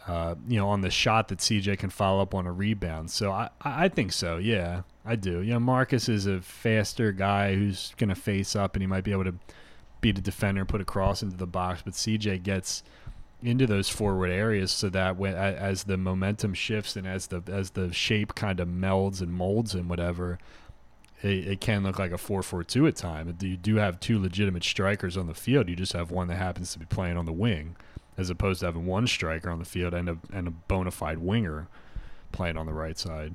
uh, 0.06 0.34
you 0.46 0.58
know, 0.58 0.68
on 0.68 0.82
the 0.82 0.90
shot 0.90 1.28
that 1.28 1.38
CJ 1.38 1.78
can 1.78 1.88
follow 1.88 2.20
up 2.20 2.34
on 2.34 2.46
a 2.46 2.52
rebound. 2.52 3.10
So 3.10 3.30
I, 3.30 3.48
I 3.62 3.88
think 3.88 4.12
so. 4.12 4.36
Yeah, 4.36 4.82
I 5.04 5.16
do. 5.16 5.40
You 5.40 5.54
know, 5.54 5.60
Marcus 5.60 6.08
is 6.08 6.26
a 6.26 6.42
faster 6.42 7.10
guy 7.10 7.54
who's 7.54 7.94
going 7.96 8.10
to 8.10 8.14
face 8.14 8.54
up 8.54 8.74
and 8.74 8.82
he 8.82 8.86
might 8.86 9.04
be 9.04 9.12
able 9.12 9.24
to 9.24 9.34
beat 10.02 10.18
a 10.18 10.20
defender, 10.20 10.66
put 10.66 10.82
a 10.82 10.84
cross 10.84 11.22
into 11.22 11.36
the 11.38 11.46
box. 11.46 11.80
But 11.82 11.94
CJ 11.94 12.42
gets 12.42 12.82
into 13.42 13.66
those 13.66 13.88
forward 13.88 14.30
areas 14.30 14.70
so 14.70 14.90
that 14.90 15.16
when 15.16 15.34
as 15.34 15.84
the 15.84 15.96
momentum 15.96 16.52
shifts 16.52 16.96
and 16.96 17.06
as 17.06 17.28
the 17.28 17.42
as 17.46 17.70
the 17.70 17.92
shape 17.92 18.34
kind 18.34 18.60
of 18.60 18.68
melds 18.68 19.22
and 19.22 19.32
molds 19.32 19.74
and 19.74 19.88
whatever, 19.88 20.38
it, 21.24 21.48
it 21.48 21.60
can 21.60 21.82
look 21.82 21.98
like 21.98 22.12
a 22.12 22.18
four 22.18 22.42
four 22.42 22.62
two 22.62 22.86
at 22.86 22.96
time. 22.96 23.34
You 23.40 23.56
do 23.56 23.76
have 23.76 23.98
two 23.98 24.20
legitimate 24.20 24.62
strikers 24.62 25.16
on 25.16 25.26
the 25.26 25.34
field. 25.34 25.68
You 25.68 25.76
just 25.76 25.94
have 25.94 26.10
one 26.10 26.28
that 26.28 26.36
happens 26.36 26.72
to 26.74 26.78
be 26.78 26.84
playing 26.84 27.16
on 27.16 27.24
the 27.24 27.32
wing, 27.32 27.76
as 28.18 28.28
opposed 28.30 28.60
to 28.60 28.66
having 28.66 28.86
one 28.86 29.06
striker 29.06 29.48
on 29.48 29.58
the 29.58 29.64
field 29.64 29.94
and 29.94 30.08
a 30.10 30.18
and 30.32 30.46
a 30.46 30.50
bona 30.50 30.90
fide 30.90 31.18
winger 31.18 31.66
playing 32.32 32.56
on 32.56 32.66
the 32.66 32.74
right 32.74 32.98
side. 32.98 33.34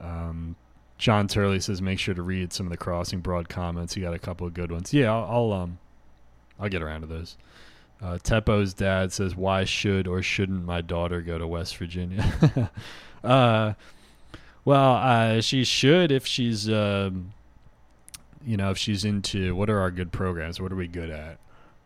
Um, 0.00 0.54
John 0.98 1.26
Turley 1.26 1.60
says 1.60 1.82
make 1.82 1.98
sure 1.98 2.14
to 2.14 2.22
read 2.22 2.52
some 2.52 2.66
of 2.66 2.70
the 2.70 2.76
crossing 2.76 3.20
broad 3.20 3.48
comments. 3.48 3.94
He 3.94 4.02
got 4.02 4.14
a 4.14 4.18
couple 4.18 4.46
of 4.46 4.54
good 4.54 4.70
ones. 4.70 4.94
Yeah, 4.94 5.12
I'll, 5.12 5.52
I'll 5.52 5.52
um 5.52 5.78
I'll 6.60 6.68
get 6.68 6.82
around 6.82 7.00
to 7.00 7.06
those. 7.08 7.36
Uh, 8.00 8.18
Teppo's 8.22 8.72
dad 8.72 9.12
says, 9.12 9.34
"Why 9.34 9.64
should 9.64 10.06
or 10.06 10.22
shouldn't 10.22 10.64
my 10.64 10.80
daughter 10.80 11.20
go 11.20 11.38
to 11.38 11.46
West 11.46 11.76
Virginia?" 11.76 12.70
uh, 13.24 13.74
well, 14.70 14.94
uh, 14.94 15.40
she 15.40 15.64
should 15.64 16.12
if 16.12 16.28
she's, 16.28 16.70
um, 16.70 17.32
you 18.46 18.56
know, 18.56 18.70
if 18.70 18.78
she's 18.78 19.04
into 19.04 19.52
what 19.56 19.68
are 19.68 19.80
our 19.80 19.90
good 19.90 20.12
programs? 20.12 20.60
What 20.60 20.70
are 20.70 20.76
we 20.76 20.86
good 20.86 21.10
at? 21.10 21.40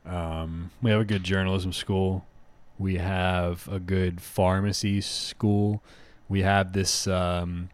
Um, 0.04 0.70
we 0.82 0.90
have 0.90 1.00
a 1.00 1.04
good 1.06 1.24
journalism 1.24 1.72
school. 1.72 2.26
We 2.78 2.96
have 2.96 3.66
a 3.68 3.80
good 3.80 4.20
pharmacy 4.20 5.00
school. 5.00 5.82
We 6.28 6.42
have 6.42 6.74
this 6.74 7.06
um, 7.06 7.70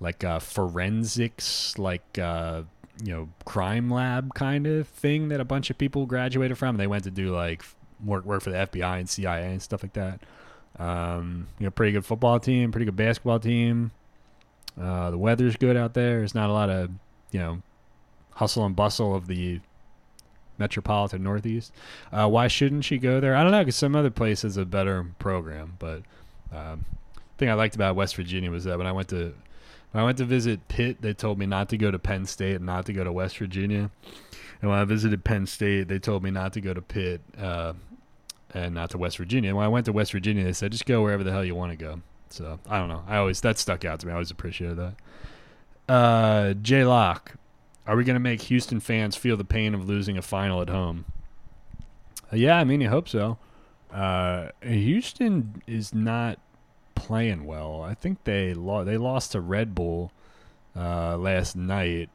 like 0.00 0.24
uh, 0.24 0.38
forensics, 0.38 1.78
like 1.78 2.18
uh, 2.18 2.62
you 3.04 3.12
know 3.12 3.28
crime 3.44 3.90
lab 3.90 4.32
kind 4.32 4.66
of 4.66 4.88
thing 4.88 5.28
that 5.28 5.40
a 5.40 5.44
bunch 5.44 5.68
of 5.68 5.76
people 5.76 6.06
graduated 6.06 6.56
from. 6.56 6.78
They 6.78 6.86
went 6.86 7.04
to 7.04 7.10
do 7.10 7.34
like 7.34 7.62
work 8.02 8.24
work 8.24 8.40
for 8.40 8.48
the 8.48 8.56
FBI 8.56 8.98
and 8.98 9.10
CIA 9.10 9.52
and 9.52 9.60
stuff 9.60 9.82
like 9.82 9.92
that. 9.92 10.22
Um, 10.78 11.48
you 11.58 11.66
know, 11.66 11.70
pretty 11.70 11.92
good 11.92 12.06
football 12.06 12.40
team, 12.40 12.72
pretty 12.72 12.86
good 12.86 12.96
basketball 12.96 13.40
team. 13.40 13.90
Uh, 14.80 15.10
the 15.10 15.18
weather's 15.18 15.56
good 15.56 15.76
out 15.76 15.94
there. 15.94 16.18
There's 16.18 16.34
not 16.34 16.50
a 16.50 16.52
lot 16.52 16.70
of 16.70 16.90
you 17.30 17.40
know 17.40 17.62
hustle 18.34 18.64
and 18.64 18.76
bustle 18.76 19.14
of 19.14 19.26
the 19.26 19.60
metropolitan 20.58 21.22
Northeast. 21.22 21.72
Uh, 22.12 22.28
why 22.28 22.48
shouldn't 22.48 22.84
she 22.84 22.98
go 22.98 23.20
there? 23.20 23.34
I 23.34 23.42
don't 23.42 23.52
know 23.52 23.60
because 23.60 23.76
some 23.76 23.96
other 23.96 24.10
place 24.10 24.42
has 24.42 24.56
a 24.56 24.64
better 24.64 25.06
program. 25.18 25.74
But 25.78 26.02
um, 26.52 26.84
thing 27.38 27.48
I 27.48 27.54
liked 27.54 27.74
about 27.74 27.96
West 27.96 28.16
Virginia 28.16 28.50
was 28.50 28.64
that 28.64 28.78
when 28.78 28.86
I 28.86 28.92
went 28.92 29.08
to 29.08 29.34
when 29.92 30.02
I 30.02 30.04
went 30.04 30.18
to 30.18 30.24
visit 30.24 30.68
Pitt, 30.68 31.00
they 31.00 31.14
told 31.14 31.38
me 31.38 31.46
not 31.46 31.70
to 31.70 31.78
go 31.78 31.90
to 31.90 31.98
Penn 31.98 32.26
State 32.26 32.56
and 32.56 32.66
not 32.66 32.84
to 32.86 32.92
go 32.92 33.04
to 33.04 33.12
West 33.12 33.38
Virginia. 33.38 33.90
And 34.60 34.70
when 34.70 34.78
I 34.78 34.84
visited 34.84 35.24
Penn 35.24 35.46
State, 35.46 35.88
they 35.88 35.98
told 35.98 36.22
me 36.22 36.30
not 36.30 36.52
to 36.54 36.60
go 36.60 36.74
to 36.74 36.82
Pitt 36.82 37.22
uh, 37.40 37.72
and 38.52 38.74
not 38.74 38.90
to 38.90 38.98
West 38.98 39.16
Virginia. 39.16 39.50
And 39.50 39.56
when 39.56 39.64
I 39.64 39.68
went 39.68 39.86
to 39.86 39.92
West 39.92 40.12
Virginia, 40.12 40.44
they 40.44 40.52
said 40.52 40.72
just 40.72 40.84
go 40.84 41.02
wherever 41.02 41.24
the 41.24 41.32
hell 41.32 41.44
you 41.44 41.54
want 41.54 41.72
to 41.72 41.76
go. 41.76 42.02
So 42.30 42.58
I 42.68 42.78
don't 42.78 42.88
know. 42.88 43.04
I 43.06 43.16
always 43.16 43.40
that 43.42 43.58
stuck 43.58 43.84
out 43.84 44.00
to 44.00 44.06
me. 44.06 44.12
I 44.12 44.14
always 44.14 44.30
appreciated 44.30 44.76
that. 44.76 44.94
Uh, 45.92 46.54
J 46.54 46.84
Lock, 46.84 47.34
are 47.86 47.96
we 47.96 48.04
going 48.04 48.14
to 48.14 48.20
make 48.20 48.42
Houston 48.42 48.80
fans 48.80 49.16
feel 49.16 49.36
the 49.36 49.44
pain 49.44 49.74
of 49.74 49.88
losing 49.88 50.18
a 50.18 50.22
final 50.22 50.60
at 50.60 50.68
home? 50.68 51.06
Uh, 52.32 52.36
yeah, 52.36 52.58
I 52.58 52.64
mean, 52.64 52.80
you 52.80 52.90
hope 52.90 53.08
so. 53.08 53.38
Uh, 53.90 54.48
Houston 54.62 55.62
is 55.66 55.94
not 55.94 56.38
playing 56.94 57.46
well. 57.46 57.82
I 57.82 57.94
think 57.94 58.24
they 58.24 58.52
lo- 58.52 58.84
they 58.84 58.98
lost 58.98 59.32
to 59.32 59.40
Red 59.40 59.74
Bull 59.74 60.12
uh, 60.76 61.16
last 61.16 61.56
night. 61.56 62.10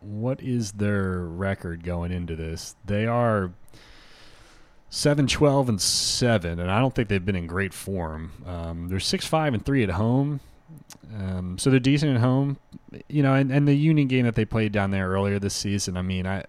What 0.00 0.40
is 0.42 0.72
their 0.72 1.18
record 1.18 1.84
going 1.84 2.10
into 2.10 2.34
this? 2.36 2.74
They 2.86 3.06
are 3.06 3.52
7 4.90 5.28
12 5.28 5.68
and 5.68 5.80
7 5.80 6.58
and 6.58 6.70
i 6.70 6.80
don't 6.80 6.94
think 6.94 7.08
they've 7.08 7.24
been 7.24 7.36
in 7.36 7.46
great 7.46 7.72
form. 7.72 8.32
Um, 8.44 8.88
they're 8.88 9.00
6 9.00 9.26
5 9.26 9.54
and 9.54 9.64
3 9.64 9.84
at 9.84 9.90
home. 9.90 10.40
Um, 11.16 11.58
so 11.58 11.70
they're 11.70 11.80
decent 11.80 12.16
at 12.16 12.20
home. 12.20 12.58
You 13.08 13.22
know 13.22 13.34
and, 13.34 13.52
and 13.52 13.66
the 13.66 13.74
union 13.74 14.08
game 14.08 14.26
that 14.26 14.34
they 14.34 14.44
played 14.44 14.72
down 14.72 14.90
there 14.90 15.08
earlier 15.10 15.38
this 15.38 15.54
season 15.54 15.96
i 15.96 16.02
mean 16.02 16.26
i 16.26 16.44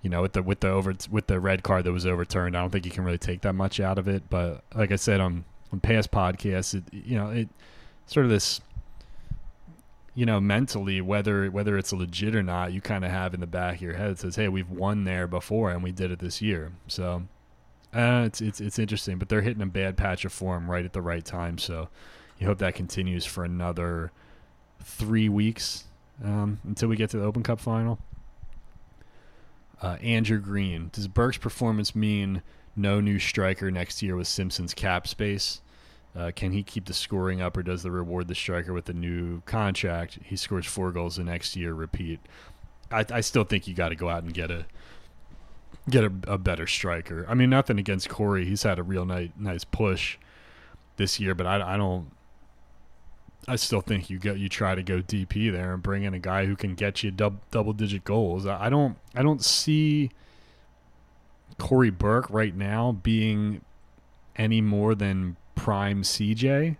you 0.00 0.08
know 0.08 0.22
with 0.22 0.32
the 0.32 0.42
with 0.42 0.60
the 0.60 0.68
over 0.68 0.94
with 1.10 1.26
the 1.26 1.38
red 1.38 1.62
card 1.62 1.84
that 1.84 1.92
was 1.92 2.06
overturned 2.06 2.56
i 2.56 2.60
don't 2.60 2.70
think 2.70 2.86
you 2.86 2.90
can 2.90 3.04
really 3.04 3.18
take 3.18 3.42
that 3.42 3.52
much 3.52 3.78
out 3.78 3.98
of 3.98 4.08
it. 4.08 4.24
But 4.30 4.64
like 4.74 4.90
i 4.90 4.96
said 4.96 5.20
on 5.20 5.44
on 5.70 5.80
past 5.80 6.10
podcasts 6.10 6.74
it 6.74 6.84
you 6.92 7.16
know 7.16 7.28
it 7.28 7.48
sort 8.06 8.24
of 8.24 8.30
this 8.30 8.62
you 10.14 10.24
know 10.24 10.40
mentally 10.40 11.00
whether 11.02 11.50
whether 11.50 11.76
it's 11.76 11.92
legit 11.92 12.34
or 12.34 12.42
not 12.42 12.72
you 12.72 12.80
kind 12.80 13.04
of 13.04 13.10
have 13.10 13.34
in 13.34 13.40
the 13.40 13.46
back 13.46 13.76
of 13.76 13.82
your 13.82 13.94
head 13.94 14.18
says 14.18 14.36
hey 14.36 14.48
we've 14.48 14.70
won 14.70 15.04
there 15.04 15.26
before 15.26 15.70
and 15.70 15.82
we 15.82 15.92
did 15.92 16.10
it 16.10 16.20
this 16.20 16.40
year. 16.40 16.72
So 16.88 17.24
uh, 17.94 18.22
it's 18.26 18.40
it's 18.40 18.60
it's 18.60 18.78
interesting, 18.78 19.18
but 19.18 19.28
they're 19.28 19.42
hitting 19.42 19.62
a 19.62 19.66
bad 19.66 19.96
patch 19.96 20.24
of 20.24 20.32
form 20.32 20.70
right 20.70 20.84
at 20.84 20.92
the 20.92 21.02
right 21.02 21.24
time. 21.24 21.58
So 21.58 21.88
you 22.38 22.46
hope 22.46 22.58
that 22.58 22.74
continues 22.74 23.24
for 23.24 23.44
another 23.44 24.12
three 24.82 25.28
weeks 25.28 25.84
um, 26.24 26.58
until 26.64 26.88
we 26.88 26.96
get 26.96 27.10
to 27.10 27.18
the 27.18 27.24
Open 27.24 27.42
Cup 27.42 27.60
final. 27.60 27.98
Uh, 29.82 29.96
Andrew 30.02 30.38
Green, 30.38 30.90
does 30.92 31.08
Burke's 31.08 31.38
performance 31.38 31.94
mean 31.94 32.42
no 32.76 33.00
new 33.00 33.18
striker 33.18 33.70
next 33.70 34.02
year 34.02 34.14
with 34.14 34.28
Simpson's 34.28 34.74
cap 34.74 35.08
space? 35.08 35.60
Uh, 36.14 36.30
can 36.34 36.52
he 36.52 36.62
keep 36.62 36.86
the 36.86 36.92
scoring 36.92 37.40
up, 37.40 37.56
or 37.56 37.62
does 37.62 37.82
the 37.82 37.90
reward 37.90 38.28
the 38.28 38.34
striker 38.34 38.72
with 38.72 38.84
the 38.84 38.92
new 38.92 39.40
contract? 39.42 40.18
He 40.24 40.36
scores 40.36 40.66
four 40.66 40.90
goals 40.92 41.16
the 41.16 41.24
next 41.24 41.56
year. 41.56 41.72
Repeat. 41.72 42.20
I, 42.90 43.06
I 43.10 43.20
still 43.20 43.44
think 43.44 43.68
you 43.68 43.74
got 43.74 43.90
to 43.90 43.94
go 43.94 44.08
out 44.08 44.22
and 44.22 44.34
get 44.34 44.50
a 44.50 44.66
get 45.90 46.04
a, 46.04 46.12
a, 46.26 46.38
better 46.38 46.66
striker. 46.66 47.26
I 47.28 47.34
mean, 47.34 47.50
nothing 47.50 47.78
against 47.78 48.08
Corey. 48.08 48.44
He's 48.44 48.62
had 48.62 48.78
a 48.78 48.82
real 48.82 49.04
nice 49.04 49.30
nice 49.38 49.64
push 49.64 50.18
this 50.96 51.20
year, 51.20 51.34
but 51.34 51.46
I, 51.46 51.74
I 51.74 51.76
don't. 51.76 52.10
I 53.48 53.56
still 53.56 53.80
think 53.80 54.10
you 54.10 54.18
get 54.18 54.38
you 54.38 54.48
try 54.48 54.74
to 54.74 54.82
go 54.82 55.00
DP 55.00 55.50
there 55.50 55.72
and 55.74 55.82
bring 55.82 56.04
in 56.04 56.14
a 56.14 56.18
guy 56.18 56.46
who 56.46 56.56
can 56.56 56.74
get 56.74 57.02
you 57.02 57.10
dub, 57.10 57.40
double 57.50 57.72
digit 57.72 58.04
goals. 58.04 58.46
I, 58.46 58.66
I 58.66 58.70
don't 58.70 58.96
I 59.14 59.22
don't 59.22 59.44
see 59.44 60.10
Corey 61.58 61.90
Burke 61.90 62.28
right 62.30 62.54
now 62.54 62.92
being 62.92 63.62
any 64.36 64.60
more 64.60 64.94
than 64.94 65.36
prime 65.54 66.02
CJ. 66.02 66.76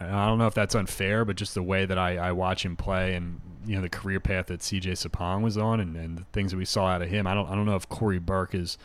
I 0.00 0.26
don't 0.26 0.38
know 0.38 0.46
if 0.46 0.54
that's 0.54 0.74
unfair, 0.74 1.24
but 1.24 1.36
just 1.36 1.54
the 1.54 1.62
way 1.62 1.86
that 1.86 1.96
I, 1.98 2.16
I 2.16 2.32
watch 2.32 2.64
him 2.64 2.76
play 2.76 3.14
and 3.14 3.40
you 3.66 3.76
know 3.76 3.82
the 3.82 3.88
career 3.88 4.20
path 4.20 4.46
that 4.46 4.60
CJ 4.60 4.92
Sapong 4.92 5.42
was 5.42 5.56
on 5.56 5.80
and, 5.80 5.96
and 5.96 6.18
the 6.18 6.24
things 6.32 6.50
that 6.50 6.56
we 6.56 6.64
saw 6.64 6.86
out 6.86 7.02
of 7.02 7.08
him, 7.08 7.26
I 7.26 7.34
don't 7.34 7.48
I 7.48 7.54
don't 7.54 7.66
know 7.66 7.76
if 7.76 7.88
Corey 7.88 8.18
Burke 8.18 8.54
is 8.54 8.78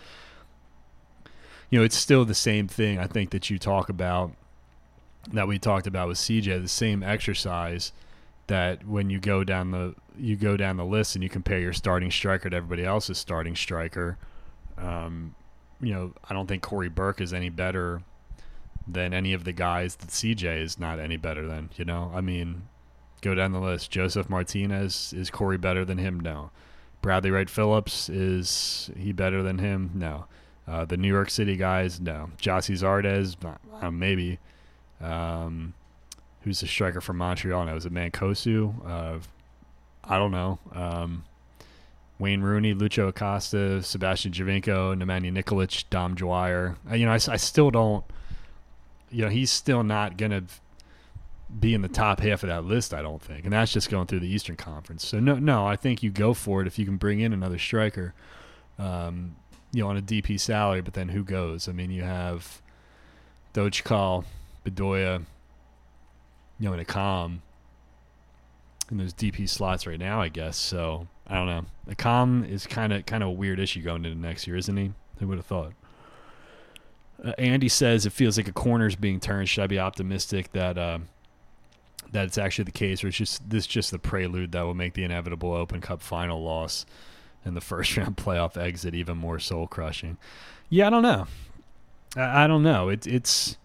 you 1.69 1.77
know, 1.77 1.85
it's 1.85 1.97
still 1.97 2.25
the 2.25 2.33
same 2.33 2.67
thing 2.67 2.97
I 2.97 3.05
think 3.07 3.29
that 3.31 3.49
you 3.49 3.59
talk 3.59 3.89
about 3.89 4.31
that 5.31 5.47
we 5.47 5.59
talked 5.59 5.85
about 5.85 6.07
with 6.07 6.17
CJ, 6.17 6.61
the 6.61 6.67
same 6.67 7.03
exercise 7.03 7.91
that 8.47 8.87
when 8.87 9.09
you 9.09 9.19
go 9.19 9.43
down 9.43 9.71
the 9.71 9.95
you 10.17 10.35
go 10.35 10.57
down 10.57 10.77
the 10.77 10.85
list 10.85 11.15
and 11.15 11.23
you 11.23 11.29
compare 11.29 11.59
your 11.59 11.73
starting 11.73 12.11
striker 12.11 12.49
to 12.49 12.57
everybody 12.57 12.83
else's 12.83 13.17
starting 13.17 13.55
striker, 13.55 14.17
um, 14.77 15.35
you 15.79 15.93
know, 15.93 16.13
I 16.29 16.33
don't 16.33 16.47
think 16.47 16.63
Corey 16.63 16.89
Burke 16.89 17.21
is 17.21 17.33
any 17.33 17.49
better 17.49 18.01
than 18.87 19.13
any 19.13 19.33
of 19.33 19.43
the 19.43 19.53
guys 19.53 19.95
that 19.97 20.09
CJ 20.09 20.61
is 20.61 20.79
not 20.79 20.99
any 20.99 21.15
better 21.17 21.47
than. 21.47 21.69
You 21.77 21.85
know, 21.85 22.11
I 22.13 22.21
mean, 22.21 22.63
go 23.21 23.35
down 23.35 23.51
the 23.51 23.59
list. 23.59 23.91
Josef 23.91 24.29
Martinez 24.29 25.13
is 25.13 25.29
Corey 25.29 25.57
better 25.57 25.85
than 25.85 25.97
him? 25.97 26.19
No. 26.19 26.51
Bradley 27.01 27.31
Wright 27.31 27.49
Phillips 27.49 28.09
is 28.09 28.91
he 28.97 29.11
better 29.11 29.41
than 29.41 29.59
him? 29.59 29.91
No. 29.93 30.25
Uh, 30.67 30.85
the 30.85 30.97
New 30.97 31.07
York 31.07 31.29
City 31.29 31.55
guys, 31.55 31.99
no. 31.99 32.29
Gyasi 32.37 32.75
Zardes, 32.75 33.35
uh, 33.81 33.91
maybe. 33.91 34.39
Um, 35.01 35.73
who's 36.41 36.59
the 36.59 36.67
striker 36.67 37.01
from 37.01 37.17
Montreal 37.17 37.65
now? 37.65 37.75
Is 37.75 37.85
it 37.85 37.93
Mancosu? 37.93 38.73
Uh, 38.85 39.19
I 40.03 40.17
don't 40.17 40.31
know. 40.31 40.59
Um, 40.73 41.23
Wayne 42.19 42.41
Rooney, 42.41 42.75
Lucho 42.75 43.07
Acosta, 43.07 43.81
Sebastian 43.81 44.33
Giovinco, 44.33 44.95
Nemanja 44.95 45.31
Nikolic, 45.31 45.85
Dom 45.89 46.15
Dwyer. 46.15 46.75
Uh, 46.89 46.95
you 46.95 47.05
know, 47.05 47.11
I, 47.13 47.15
I 47.15 47.37
still 47.37 47.71
don't– 47.71 48.03
you 49.11 49.23
know, 49.23 49.29
he's 49.29 49.51
still 49.51 49.83
not 49.83 50.17
going 50.17 50.31
to 50.31 50.43
be 51.57 51.73
in 51.73 51.81
the 51.81 51.87
top 51.87 52.19
half 52.19 52.43
of 52.43 52.49
that 52.49 52.65
list, 52.65 52.93
I 52.93 53.01
don't 53.01 53.21
think. 53.21 53.43
And 53.43 53.53
that's 53.53 53.71
just 53.71 53.89
going 53.89 54.07
through 54.07 54.19
the 54.19 54.27
Eastern 54.27 54.55
Conference. 54.55 55.05
So 55.05 55.19
no, 55.19 55.35
no, 55.35 55.65
I 55.65 55.75
think 55.75 56.03
you 56.03 56.11
go 56.11 56.33
for 56.33 56.61
it 56.61 56.67
if 56.67 56.77
you 56.77 56.85
can 56.85 56.97
bring 56.97 57.19
in 57.21 57.33
another 57.33 57.57
striker, 57.57 58.13
um, 58.77 59.35
you 59.71 59.83
know, 59.83 59.89
on 59.89 59.97
a 59.97 60.01
DP 60.01 60.39
salary. 60.39 60.81
But 60.81 60.93
then 60.93 61.09
who 61.09 61.23
goes? 61.23 61.67
I 61.67 61.71
mean, 61.71 61.91
you 61.91 62.03
have 62.03 62.61
Dockal, 63.53 64.25
Bedoya, 64.65 65.23
you 66.59 66.67
know, 66.67 66.73
and 66.73 66.85
Accam 66.85 67.39
in 68.91 68.97
those 68.97 69.13
DP 69.13 69.47
slots 69.47 69.87
right 69.87 69.99
now, 69.99 70.21
I 70.21 70.29
guess. 70.29 70.57
So 70.57 71.07
I 71.27 71.35
don't 71.35 71.47
know. 71.47 71.65
Accam 71.89 72.47
is 72.47 72.67
kind 72.67 72.93
of 72.93 73.05
kind 73.05 73.23
of 73.23 73.29
a 73.29 73.33
weird 73.33 73.59
issue 73.59 73.81
going 73.81 74.05
into 74.05 74.17
next 74.17 74.47
year, 74.47 74.55
isn't 74.55 74.77
he? 74.77 74.93
Who 75.19 75.27
would 75.27 75.37
have 75.37 75.45
thought? 75.45 75.73
Uh, 77.23 77.33
Andy 77.37 77.67
says 77.67 78.05
it 78.05 78.13
feels 78.13 78.37
like 78.37 78.47
a 78.47 78.53
corner's 78.53 78.95
being 78.95 79.19
turned. 79.19 79.49
Should 79.49 79.63
I 79.63 79.67
be 79.67 79.79
optimistic 79.79 80.51
that 80.53 80.77
uh, 80.77 80.99
that 82.11 82.25
it's 82.25 82.37
actually 82.37 82.65
the 82.65 82.71
case, 82.71 83.03
or 83.03 83.07
it's 83.07 83.17
just 83.17 83.49
this 83.49 83.67
just 83.67 83.91
the 83.91 83.99
prelude 83.99 84.51
that 84.51 84.61
will 84.61 84.73
make 84.73 84.93
the 84.93 85.03
inevitable 85.03 85.53
Open 85.53 85.81
Cup 85.81 86.01
final 86.01 86.41
loss 86.43 86.85
and 87.45 87.55
the 87.55 87.61
first 87.61 87.95
round 87.97 88.17
playoff 88.17 88.57
exit 88.57 88.95
even 88.95 89.17
more 89.17 89.39
soul 89.39 89.67
crushing? 89.67 90.17
Yeah, 90.69 90.87
I 90.87 90.89
don't 90.89 91.03
know. 91.03 91.27
I, 92.15 92.43
I 92.43 92.47
don't 92.47 92.63
know. 92.63 92.89
It, 92.89 93.07
it's 93.07 93.57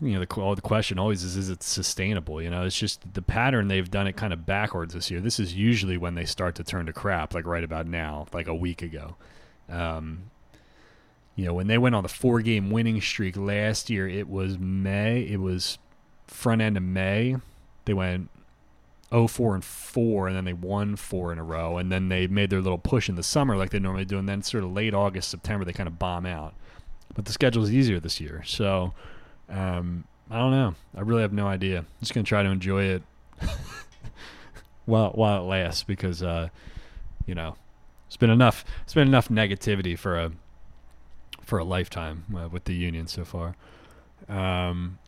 you 0.00 0.12
know 0.12 0.20
the 0.20 0.54
the 0.54 0.62
question 0.62 0.98
always 0.98 1.22
is 1.22 1.36
is 1.36 1.48
it 1.48 1.62
sustainable? 1.62 2.42
You 2.42 2.50
know, 2.50 2.64
it's 2.64 2.78
just 2.78 3.14
the 3.14 3.22
pattern 3.22 3.68
they've 3.68 3.90
done 3.90 4.06
it 4.06 4.16
kind 4.16 4.32
of 4.32 4.44
backwards 4.46 4.94
this 4.94 5.10
year. 5.10 5.20
This 5.20 5.38
is 5.38 5.54
usually 5.54 5.96
when 5.96 6.14
they 6.14 6.24
start 6.24 6.54
to 6.56 6.64
turn 6.64 6.86
to 6.86 6.92
crap, 6.92 7.34
like 7.34 7.46
right 7.46 7.64
about 7.64 7.86
now, 7.86 8.26
like 8.32 8.46
a 8.46 8.54
week 8.54 8.82
ago. 8.82 9.16
Um, 9.68 10.30
you 11.36 11.44
know, 11.44 11.54
when 11.54 11.66
they 11.66 11.78
went 11.78 11.94
on 11.94 12.02
the 12.02 12.08
four 12.08 12.40
game 12.42 12.70
winning 12.70 13.00
streak 13.00 13.36
last 13.36 13.90
year, 13.90 14.08
it 14.08 14.28
was 14.28 14.58
May. 14.58 15.22
It 15.22 15.40
was 15.40 15.78
front 16.26 16.62
end 16.62 16.76
of 16.76 16.82
May. 16.82 17.36
They 17.84 17.94
went 17.94 18.30
0 19.10 19.28
4 19.28 19.54
and 19.54 19.64
4, 19.64 20.28
and 20.28 20.36
then 20.36 20.44
they 20.44 20.52
won 20.52 20.96
four 20.96 21.32
in 21.32 21.38
a 21.38 21.44
row. 21.44 21.78
And 21.78 21.90
then 21.92 22.08
they 22.08 22.26
made 22.26 22.50
their 22.50 22.60
little 22.60 22.78
push 22.78 23.08
in 23.08 23.14
the 23.14 23.22
summer 23.22 23.56
like 23.56 23.70
they 23.70 23.78
normally 23.78 24.04
do. 24.04 24.18
And 24.18 24.28
then 24.28 24.42
sort 24.42 24.64
of 24.64 24.72
late 24.72 24.94
August, 24.94 25.28
September, 25.28 25.64
they 25.64 25.72
kind 25.72 25.86
of 25.86 25.98
bomb 25.98 26.26
out. 26.26 26.54
But 27.14 27.26
the 27.26 27.32
schedule 27.32 27.62
is 27.62 27.72
easier 27.72 28.00
this 28.00 28.20
year. 28.20 28.42
So 28.44 28.92
um, 29.48 30.04
I 30.30 30.38
don't 30.38 30.50
know. 30.50 30.74
I 30.96 31.00
really 31.02 31.22
have 31.22 31.32
no 31.32 31.46
idea. 31.46 31.80
I'm 31.80 31.86
just 32.00 32.14
going 32.14 32.24
to 32.24 32.28
try 32.28 32.42
to 32.42 32.48
enjoy 32.48 32.84
it 32.84 33.02
while, 34.84 35.10
while 35.10 35.42
it 35.42 35.46
lasts 35.46 35.82
because, 35.84 36.22
uh, 36.22 36.48
you 37.26 37.34
know, 37.34 37.56
it's 38.06 38.16
been 38.16 38.30
enough. 38.30 38.64
It's 38.82 38.94
been 38.94 39.08
enough 39.08 39.28
negativity 39.28 39.98
for 39.98 40.18
a 40.18 40.32
for 41.42 41.58
a 41.58 41.64
lifetime 41.64 42.24
uh, 42.36 42.48
with 42.48 42.64
the 42.64 42.74
Union 42.74 43.06
so 43.06 43.24
far. 43.24 43.54
Um, 44.28 44.98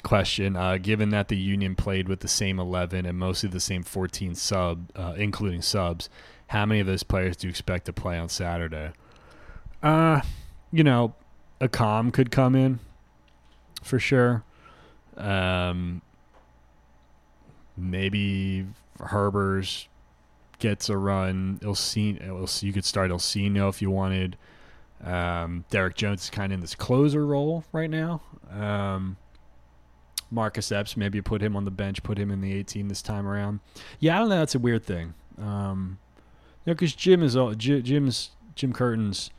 question. 0.00 0.56
Uh, 0.56 0.78
given 0.78 1.10
that 1.10 1.28
the 1.28 1.36
Union 1.36 1.74
played 1.74 2.08
with 2.08 2.20
the 2.20 2.28
same 2.28 2.58
11 2.58 3.06
and 3.06 3.18
mostly 3.18 3.48
the 3.48 3.60
same 3.60 3.82
14 3.82 4.34
sub, 4.34 4.90
uh, 4.96 5.14
including 5.16 5.62
subs, 5.62 6.08
how 6.48 6.66
many 6.66 6.80
of 6.80 6.86
those 6.86 7.02
players 7.02 7.36
do 7.36 7.46
you 7.46 7.50
expect 7.50 7.86
to 7.86 7.92
play 7.92 8.18
on 8.18 8.28
Saturday? 8.28 8.92
Uh, 9.82 10.20
you 10.72 10.84
know, 10.84 11.14
Accam 11.60 12.12
could 12.12 12.30
come 12.30 12.54
in 12.54 12.80
for 13.82 13.98
sure. 13.98 14.44
Um, 15.16 16.02
maybe 17.76 18.66
Herbers 18.98 19.86
gets 20.58 20.88
a 20.88 20.96
run. 20.96 21.58
Ilsinho, 21.62 22.62
you 22.62 22.72
could 22.72 22.84
start 22.84 23.10
Ilsinho 23.10 23.68
if 23.68 23.82
you 23.82 23.90
wanted. 23.90 24.36
Um, 25.02 25.64
Derek 25.70 25.96
Jones 25.96 26.24
is 26.24 26.30
kind 26.30 26.52
of 26.52 26.56
in 26.56 26.60
this 26.60 26.74
closer 26.74 27.26
role 27.26 27.64
right 27.72 27.90
now. 27.90 28.22
Um, 28.50 29.16
Marcus 30.34 30.70
Epps, 30.72 30.96
maybe 30.96 31.22
put 31.22 31.40
him 31.42 31.56
on 31.56 31.64
the 31.64 31.70
bench, 31.70 32.02
put 32.02 32.18
him 32.18 32.30
in 32.30 32.40
the 32.40 32.52
18 32.52 32.88
this 32.88 33.02
time 33.02 33.26
around. 33.26 33.60
Yeah, 34.00 34.16
I 34.16 34.18
don't 34.18 34.28
know. 34.28 34.38
That's 34.38 34.54
a 34.54 34.58
weird 34.58 34.84
thing. 34.84 35.14
Um, 35.38 35.98
you 36.64 36.70
know, 36.70 36.74
because 36.74 36.94
Jim 36.94 37.22
is 37.22 37.36
all, 37.36 37.54
Jim's 37.54 38.30
Jim 38.54 38.72
Curtin's 38.72 39.30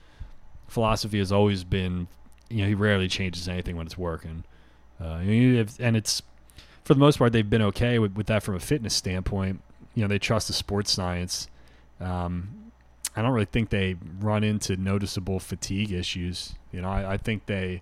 philosophy 0.67 1.19
has 1.19 1.31
always 1.31 1.63
been, 1.63 2.07
you 2.49 2.61
know, 2.61 2.67
he 2.67 2.73
rarely 2.73 3.07
changes 3.07 3.47
anything 3.47 3.75
when 3.75 3.85
it's 3.85 3.97
working. 3.97 4.43
Uh, 4.99 5.19
and 5.79 5.97
it's 5.97 6.21
for 6.83 6.93
the 6.93 6.99
most 6.99 7.17
part 7.17 7.33
they've 7.33 7.49
been 7.49 7.61
okay 7.61 7.99
with, 7.99 8.15
with 8.15 8.27
that 8.27 8.43
from 8.43 8.55
a 8.55 8.59
fitness 8.59 8.93
standpoint. 8.93 9.61
You 9.93 10.03
know, 10.03 10.07
they 10.07 10.19
trust 10.19 10.47
the 10.47 10.53
sports 10.53 10.91
science. 10.91 11.47
Um, 11.99 12.71
I 13.15 13.21
don't 13.21 13.31
really 13.31 13.45
think 13.45 13.69
they 13.69 13.95
run 14.19 14.43
into 14.43 14.75
noticeable 14.75 15.39
fatigue 15.39 15.91
issues. 15.91 16.55
You 16.71 16.81
know, 16.81 16.89
I, 16.89 17.13
I 17.13 17.17
think 17.17 17.45
they, 17.45 17.81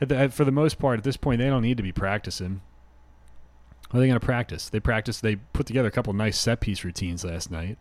for 0.00 0.44
the 0.44 0.52
most 0.52 0.78
part, 0.78 0.98
at 0.98 1.04
this 1.04 1.16
point, 1.16 1.40
they 1.40 1.48
don't 1.48 1.62
need 1.62 1.76
to 1.76 1.82
be 1.82 1.92
practicing. 1.92 2.62
Are 3.92 3.98
they 3.98 4.06
going 4.06 4.18
to 4.18 4.24
practice? 4.24 4.68
They 4.68 4.80
practice. 4.80 5.20
They 5.20 5.36
put 5.36 5.66
together 5.66 5.88
a 5.88 5.92
couple 5.92 6.12
nice 6.12 6.38
set 6.38 6.60
piece 6.60 6.84
routines 6.84 7.24
last 7.24 7.50
night. 7.50 7.76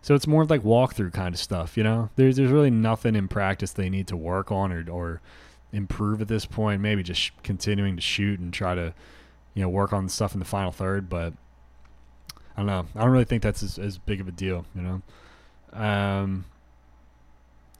So 0.00 0.16
it's 0.16 0.26
more 0.26 0.44
like 0.44 0.62
walkthrough 0.62 1.12
kind 1.12 1.34
of 1.34 1.40
stuff, 1.40 1.76
you 1.76 1.84
know. 1.84 2.10
There's 2.16 2.36
there's 2.36 2.50
really 2.50 2.70
nothing 2.70 3.14
in 3.14 3.28
practice 3.28 3.72
they 3.72 3.88
need 3.88 4.08
to 4.08 4.16
work 4.16 4.50
on 4.50 4.72
or 4.72 4.90
or 4.90 5.20
improve 5.72 6.20
at 6.20 6.26
this 6.26 6.44
point. 6.44 6.80
Maybe 6.80 7.04
just 7.04 7.30
continuing 7.44 7.94
to 7.94 8.02
shoot 8.02 8.40
and 8.40 8.52
try 8.52 8.74
to, 8.74 8.92
you 9.54 9.62
know, 9.62 9.68
work 9.68 9.92
on 9.92 10.08
stuff 10.08 10.34
in 10.34 10.40
the 10.40 10.44
final 10.44 10.72
third. 10.72 11.08
But 11.08 11.34
I 12.56 12.60
don't 12.60 12.66
know. 12.66 12.86
I 12.96 13.04
don't 13.04 13.12
really 13.12 13.24
think 13.24 13.44
that's 13.44 13.62
as, 13.62 13.78
as 13.78 13.98
big 13.98 14.20
of 14.20 14.26
a 14.26 14.32
deal, 14.32 14.66
you 14.74 14.82
know. 14.82 15.02
Um, 15.72 16.46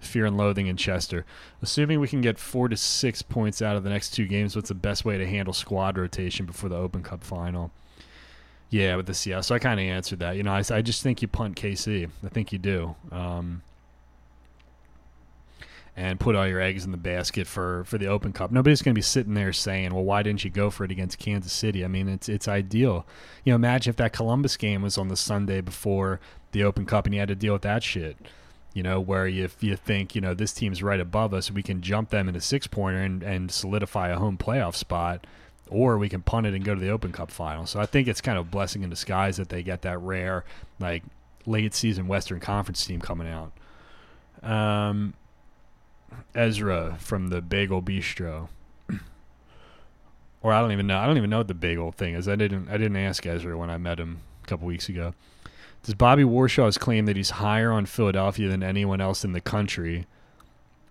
Fear 0.04 0.26
and 0.26 0.36
Loathing 0.36 0.66
in 0.66 0.76
Chester. 0.76 1.24
Assuming 1.60 2.00
we 2.00 2.08
can 2.08 2.20
get 2.20 2.38
four 2.38 2.68
to 2.68 2.76
six 2.76 3.22
points 3.22 3.62
out 3.62 3.76
of 3.76 3.84
the 3.84 3.90
next 3.90 4.10
two 4.10 4.26
games, 4.26 4.56
what's 4.56 4.68
the 4.68 4.74
best 4.74 5.04
way 5.04 5.18
to 5.18 5.26
handle 5.26 5.54
squad 5.54 5.98
rotation 5.98 6.46
before 6.46 6.68
the 6.68 6.76
Open 6.76 7.02
Cup 7.02 7.22
final? 7.24 7.70
Yeah, 8.70 8.96
with 8.96 9.06
the 9.06 9.14
Seattle. 9.14 9.42
So 9.42 9.54
I 9.54 9.58
kind 9.58 9.78
of 9.78 9.84
answered 9.84 10.20
that. 10.20 10.36
You 10.36 10.42
know, 10.42 10.52
I, 10.52 10.62
I 10.70 10.80
just 10.80 11.02
think 11.02 11.20
you 11.20 11.28
punt 11.28 11.56
KC. 11.56 12.08
I 12.24 12.28
think 12.28 12.52
you 12.52 12.58
do. 12.58 12.94
Um, 13.10 13.62
and 15.94 16.18
put 16.18 16.34
all 16.34 16.48
your 16.48 16.60
eggs 16.60 16.84
in 16.86 16.90
the 16.90 16.96
basket 16.96 17.46
for, 17.46 17.84
for 17.84 17.98
the 17.98 18.06
Open 18.06 18.32
Cup. 18.32 18.50
Nobody's 18.50 18.80
going 18.80 18.94
to 18.94 18.98
be 18.98 19.02
sitting 19.02 19.34
there 19.34 19.52
saying, 19.52 19.92
"Well, 19.92 20.04
why 20.04 20.22
didn't 20.22 20.42
you 20.42 20.50
go 20.50 20.70
for 20.70 20.84
it 20.84 20.90
against 20.90 21.18
Kansas 21.18 21.52
City?" 21.52 21.84
I 21.84 21.88
mean, 21.88 22.08
it's 22.08 22.30
it's 22.30 22.48
ideal. 22.48 23.06
You 23.44 23.52
know, 23.52 23.56
imagine 23.56 23.90
if 23.90 23.96
that 23.96 24.14
Columbus 24.14 24.56
game 24.56 24.80
was 24.80 24.96
on 24.96 25.08
the 25.08 25.16
Sunday 25.16 25.60
before 25.60 26.18
the 26.52 26.64
Open 26.64 26.86
Cup 26.86 27.06
and 27.06 27.14
you 27.14 27.20
had 27.20 27.28
to 27.28 27.34
deal 27.34 27.52
with 27.52 27.62
that 27.62 27.82
shit. 27.82 28.16
You 28.74 28.82
know, 28.82 29.00
where 29.00 29.26
if 29.26 29.62
you 29.62 29.76
think, 29.76 30.14
you 30.14 30.20
know, 30.20 30.34
this 30.34 30.52
team's 30.52 30.82
right 30.82 31.00
above 31.00 31.34
us, 31.34 31.50
we 31.50 31.62
can 31.62 31.82
jump 31.82 32.10
them 32.10 32.28
in 32.28 32.36
a 32.36 32.40
six 32.40 32.66
pointer 32.66 33.00
and, 33.00 33.22
and 33.22 33.50
solidify 33.50 34.08
a 34.08 34.18
home 34.18 34.38
playoff 34.38 34.74
spot, 34.74 35.26
or 35.68 35.98
we 35.98 36.08
can 36.08 36.22
punt 36.22 36.46
it 36.46 36.54
and 36.54 36.64
go 36.64 36.74
to 36.74 36.80
the 36.80 36.88
Open 36.88 37.12
Cup 37.12 37.30
final. 37.30 37.66
So 37.66 37.80
I 37.80 37.86
think 37.86 38.08
it's 38.08 38.20
kind 38.20 38.38
of 38.38 38.46
a 38.46 38.50
blessing 38.50 38.82
in 38.82 38.90
disguise 38.90 39.36
that 39.36 39.50
they 39.50 39.62
get 39.62 39.82
that 39.82 39.98
rare, 40.00 40.44
like, 40.80 41.02
late 41.44 41.74
season 41.74 42.08
Western 42.08 42.40
Conference 42.40 42.84
team 42.84 43.00
coming 43.00 43.28
out. 43.28 43.52
Um, 44.42 45.14
Ezra 46.34 46.96
from 46.98 47.28
the 47.28 47.42
Bagel 47.42 47.82
Bistro. 47.82 48.48
or 50.42 50.52
I 50.52 50.60
don't 50.60 50.72
even 50.72 50.86
know. 50.86 50.98
I 50.98 51.06
don't 51.06 51.16
even 51.16 51.30
know 51.30 51.38
what 51.38 51.48
the 51.48 51.54
bagel 51.54 51.92
thing 51.92 52.14
is. 52.14 52.28
I 52.28 52.36
didn't. 52.36 52.68
I 52.68 52.76
didn't 52.76 52.96
ask 52.96 53.24
Ezra 53.24 53.56
when 53.56 53.70
I 53.70 53.78
met 53.78 53.98
him 53.98 54.20
a 54.42 54.46
couple 54.46 54.66
weeks 54.66 54.88
ago. 54.88 55.14
Does 55.82 55.94
Bobby 55.94 56.24
Warshaw's 56.24 56.78
claim 56.78 57.06
that 57.06 57.16
he's 57.16 57.30
higher 57.30 57.72
on 57.72 57.86
Philadelphia 57.86 58.48
than 58.48 58.62
anyone 58.62 59.00
else 59.00 59.24
in 59.24 59.32
the 59.32 59.40
country, 59.40 60.06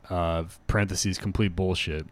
uh, 0.09 0.43
parentheses, 0.67 1.17
complete 1.17 1.55
bullshit, 1.55 2.07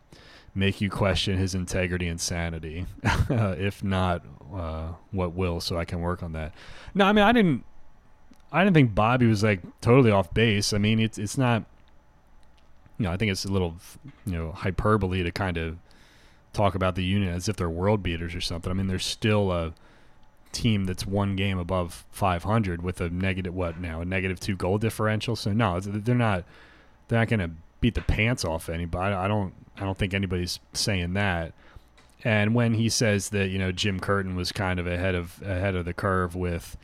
make 0.56 0.80
you 0.80 0.90
question 0.90 1.38
his 1.38 1.54
integrity 1.54 2.08
and 2.08 2.22
sanity? 2.22 2.86
if 3.30 3.84
not, 3.84 4.24
uh, 4.54 4.94
what 5.12 5.34
will? 5.34 5.60
So 5.60 5.78
I 5.78 5.84
can 5.84 6.00
work 6.00 6.24
on 6.24 6.32
that. 6.34 6.54
No, 6.94 7.06
I 7.06 7.12
mean, 7.12 7.26
I 7.26 7.32
didn't. 7.32 7.66
I 8.52 8.64
didn't 8.64 8.74
think 8.74 8.96
Bobby 8.96 9.28
was 9.28 9.44
like 9.44 9.62
totally 9.82 10.10
off 10.10 10.34
base. 10.34 10.74
I 10.74 10.78
mean, 10.78 11.00
it's 11.00 11.18
it's 11.18 11.38
not. 11.38 11.66
You 12.98 13.06
know, 13.06 13.12
I 13.12 13.18
think 13.18 13.32
it's 13.32 13.46
a 13.46 13.52
little, 13.52 13.76
you 14.26 14.34
know, 14.34 14.52
hyperbole 14.52 15.24
to 15.24 15.32
kind 15.32 15.58
of 15.58 15.78
talk 16.52 16.76
about 16.76 16.96
the 16.96 17.04
union 17.04 17.34
as 17.34 17.48
if 17.48 17.56
they're 17.56 17.70
world 17.70 18.04
beaters 18.04 18.36
or 18.36 18.42
something. 18.42 18.72
I 18.72 18.74
mean, 18.74 18.88
there's 18.88 19.06
still 19.06 19.52
a 19.52 19.74
team 20.52 20.86
that's 20.86 21.06
one 21.06 21.36
game 21.36 21.58
above 21.58 22.06
500 22.12 22.82
with 22.82 23.02
a 23.02 23.10
negative 23.10 23.54
what 23.54 23.80
now 23.80 24.02
a 24.02 24.06
negative 24.06 24.40
two 24.40 24.56
goal 24.56 24.78
differential. 24.78 25.36
So 25.36 25.54
no, 25.54 25.80
they're 25.80 26.16
not 26.16 26.44
they're 27.08 27.20
not 27.20 27.28
going 27.28 27.40
to 27.40 27.52
beat 27.82 27.96
the 27.96 28.02
pants 28.02 28.44
off 28.44 28.70
anybody. 28.70 29.16
I 29.16 29.28
don't 29.28 29.54
I 29.78 29.82
don't 29.82 29.98
think 29.98 30.14
anybody's 30.14 30.60
saying 30.74 31.14
that. 31.14 31.54
And 32.24 32.54
when 32.54 32.74
he 32.74 32.90
says 32.90 33.30
that 33.30 33.48
you 33.48 33.58
know 33.58 33.72
Jim 33.72 34.00
Curtin 34.00 34.36
was 34.36 34.52
kind 34.52 34.80
of 34.80 34.88
ahead 34.88 35.16
of 35.16 35.42
ahead 35.42 35.76
of 35.76 35.86
the 35.86 35.94
curve 35.94 36.36
with, 36.36 36.78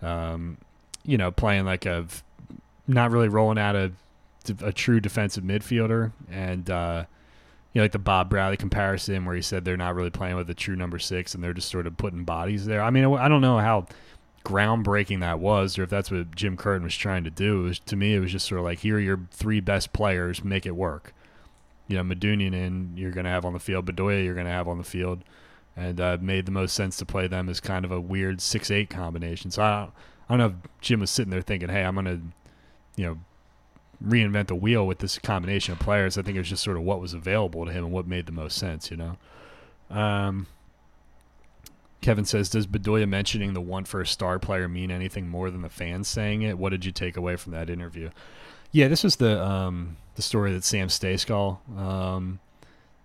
um, 0.00 0.58
you 1.04 1.16
know, 1.16 1.30
playing 1.30 1.64
like 1.64 1.86
a 1.86 2.06
not 2.88 3.10
really 3.10 3.28
rolling 3.28 3.58
out 3.58 3.76
a 3.76 3.92
a 4.60 4.72
true 4.72 5.00
defensive 5.00 5.44
midfielder 5.44 6.12
and 6.30 6.68
uh, 6.68 7.04
you 7.72 7.80
know, 7.80 7.84
like 7.84 7.92
the 7.92 7.98
Bob 7.98 8.28
Bradley 8.28 8.56
comparison 8.56 9.24
where 9.24 9.34
he 9.34 9.42
said 9.42 9.64
they're 9.64 9.76
not 9.76 9.94
really 9.94 10.10
playing 10.10 10.36
with 10.36 10.50
a 10.50 10.54
true 10.54 10.76
number 10.76 10.98
six 10.98 11.34
and 11.34 11.42
they're 11.42 11.54
just 11.54 11.70
sort 11.70 11.86
of 11.86 11.96
putting 11.96 12.24
bodies 12.24 12.66
there. 12.66 12.82
I 12.82 12.90
mean, 12.90 13.04
I 13.04 13.28
don't 13.28 13.40
know 13.40 13.58
how 13.58 13.86
groundbreaking 14.44 15.20
that 15.20 15.38
was 15.38 15.78
or 15.78 15.84
if 15.84 15.90
that's 15.90 16.10
what 16.10 16.34
Jim 16.34 16.56
Curtin 16.56 16.82
was 16.82 16.96
trying 16.96 17.24
to 17.24 17.30
do. 17.30 17.62
Was, 17.62 17.78
to 17.80 17.96
me, 17.96 18.14
it 18.14 18.20
was 18.20 18.32
just 18.32 18.46
sort 18.46 18.58
of 18.58 18.64
like, 18.64 18.80
here 18.80 18.96
are 18.96 19.00
your 19.00 19.20
three 19.30 19.60
best 19.60 19.92
players, 19.92 20.44
make 20.44 20.66
it 20.66 20.76
work. 20.76 21.14
You 21.88 21.96
know, 21.96 22.02
Medunjanin 22.02 22.96
you're 22.96 23.10
going 23.10 23.24
to 23.24 23.30
have 23.30 23.44
on 23.44 23.54
the 23.54 23.60
field, 23.60 23.86
Bedoya 23.86 24.24
you're 24.24 24.34
going 24.34 24.46
to 24.46 24.52
have 24.52 24.68
on 24.68 24.78
the 24.78 24.84
field. 24.84 25.24
And 25.74 25.98
uh, 26.02 26.18
made 26.20 26.44
the 26.44 26.52
most 26.52 26.74
sense 26.74 26.98
to 26.98 27.06
play 27.06 27.26
them 27.26 27.48
as 27.48 27.58
kind 27.58 27.86
of 27.86 27.92
a 27.92 27.98
weird 27.98 28.42
6 28.42 28.70
8 28.70 28.90
combination. 28.90 29.50
So 29.50 29.62
I 29.62 29.80
don't, 29.80 29.92
I 30.28 30.32
don't 30.32 30.38
know 30.38 30.46
if 30.46 30.80
Jim 30.82 31.00
was 31.00 31.10
sitting 31.10 31.30
there 31.30 31.40
thinking, 31.40 31.70
hey, 31.70 31.82
I'm 31.82 31.94
going 31.94 32.04
to, 32.04 32.20
you 32.96 33.06
know, 33.06 33.18
reinvent 34.02 34.48
the 34.48 34.54
wheel 34.54 34.86
with 34.86 34.98
this 34.98 35.18
combination 35.18 35.72
of 35.72 35.78
players. 35.78 36.18
I 36.18 36.22
think 36.22 36.36
it 36.36 36.40
was 36.40 36.48
just 36.48 36.62
sort 36.62 36.76
of 36.76 36.82
what 36.82 37.00
was 37.00 37.14
available 37.14 37.64
to 37.66 37.72
him 37.72 37.84
and 37.84 37.92
what 37.92 38.06
made 38.06 38.26
the 38.26 38.32
most 38.32 38.58
sense, 38.58 38.90
you 38.90 38.96
know. 38.96 39.16
Um, 39.90 40.46
Kevin 42.00 42.24
says, 42.24 42.50
"Does 42.50 42.66
Bedoya 42.66 43.08
mentioning 43.08 43.54
the 43.54 43.60
one 43.60 43.84
for 43.84 44.00
a 44.00 44.06
star 44.06 44.38
player 44.38 44.68
mean 44.68 44.90
anything 44.90 45.28
more 45.28 45.50
than 45.50 45.62
the 45.62 45.68
fans 45.68 46.08
saying 46.08 46.42
it? 46.42 46.58
What 46.58 46.70
did 46.70 46.84
you 46.84 46.92
take 46.92 47.16
away 47.16 47.36
from 47.36 47.52
that 47.52 47.70
interview?" 47.70 48.10
Yeah, 48.72 48.88
this 48.88 49.04
was 49.04 49.16
the 49.16 49.42
um, 49.42 49.96
the 50.16 50.22
story 50.22 50.52
that 50.52 50.64
Sam 50.64 50.88
Stejskal 50.88 51.58
um, 51.78 52.40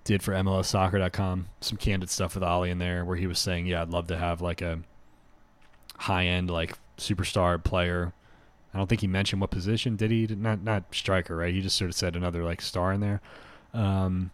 did 0.03 0.23
for 0.23 0.33
MLSsoccer.com. 0.33 1.47
Some 1.61 1.77
candid 1.77 2.09
stuff 2.09 2.33
with 2.33 2.43
Ollie 2.43 2.71
in 2.71 2.79
there, 2.79 3.05
where 3.05 3.17
he 3.17 3.27
was 3.27 3.37
saying, 3.37 3.67
"Yeah, 3.67 3.81
I'd 3.83 3.89
love 3.89 4.07
to 4.07 4.17
have 4.17 4.41
like 4.41 4.61
a 4.61 4.79
high 5.99 6.25
end 6.25 6.49
like 6.49 6.77
superstar 6.97 7.63
player." 7.63 8.13
I 8.73 8.77
don't 8.77 8.87
think 8.87 9.01
he 9.01 9.07
mentioned 9.07 9.41
what 9.41 9.51
position 9.51 9.95
did 9.95 10.11
he? 10.11 10.27
Not 10.27 10.61
not 10.63 10.83
striker, 10.93 11.35
right? 11.35 11.53
He 11.53 11.61
just 11.61 11.77
sort 11.77 11.89
of 11.89 11.95
said 11.95 12.15
another 12.15 12.43
like 12.43 12.61
star 12.61 12.93
in 12.93 13.01
there. 13.01 13.21
Um, 13.73 14.31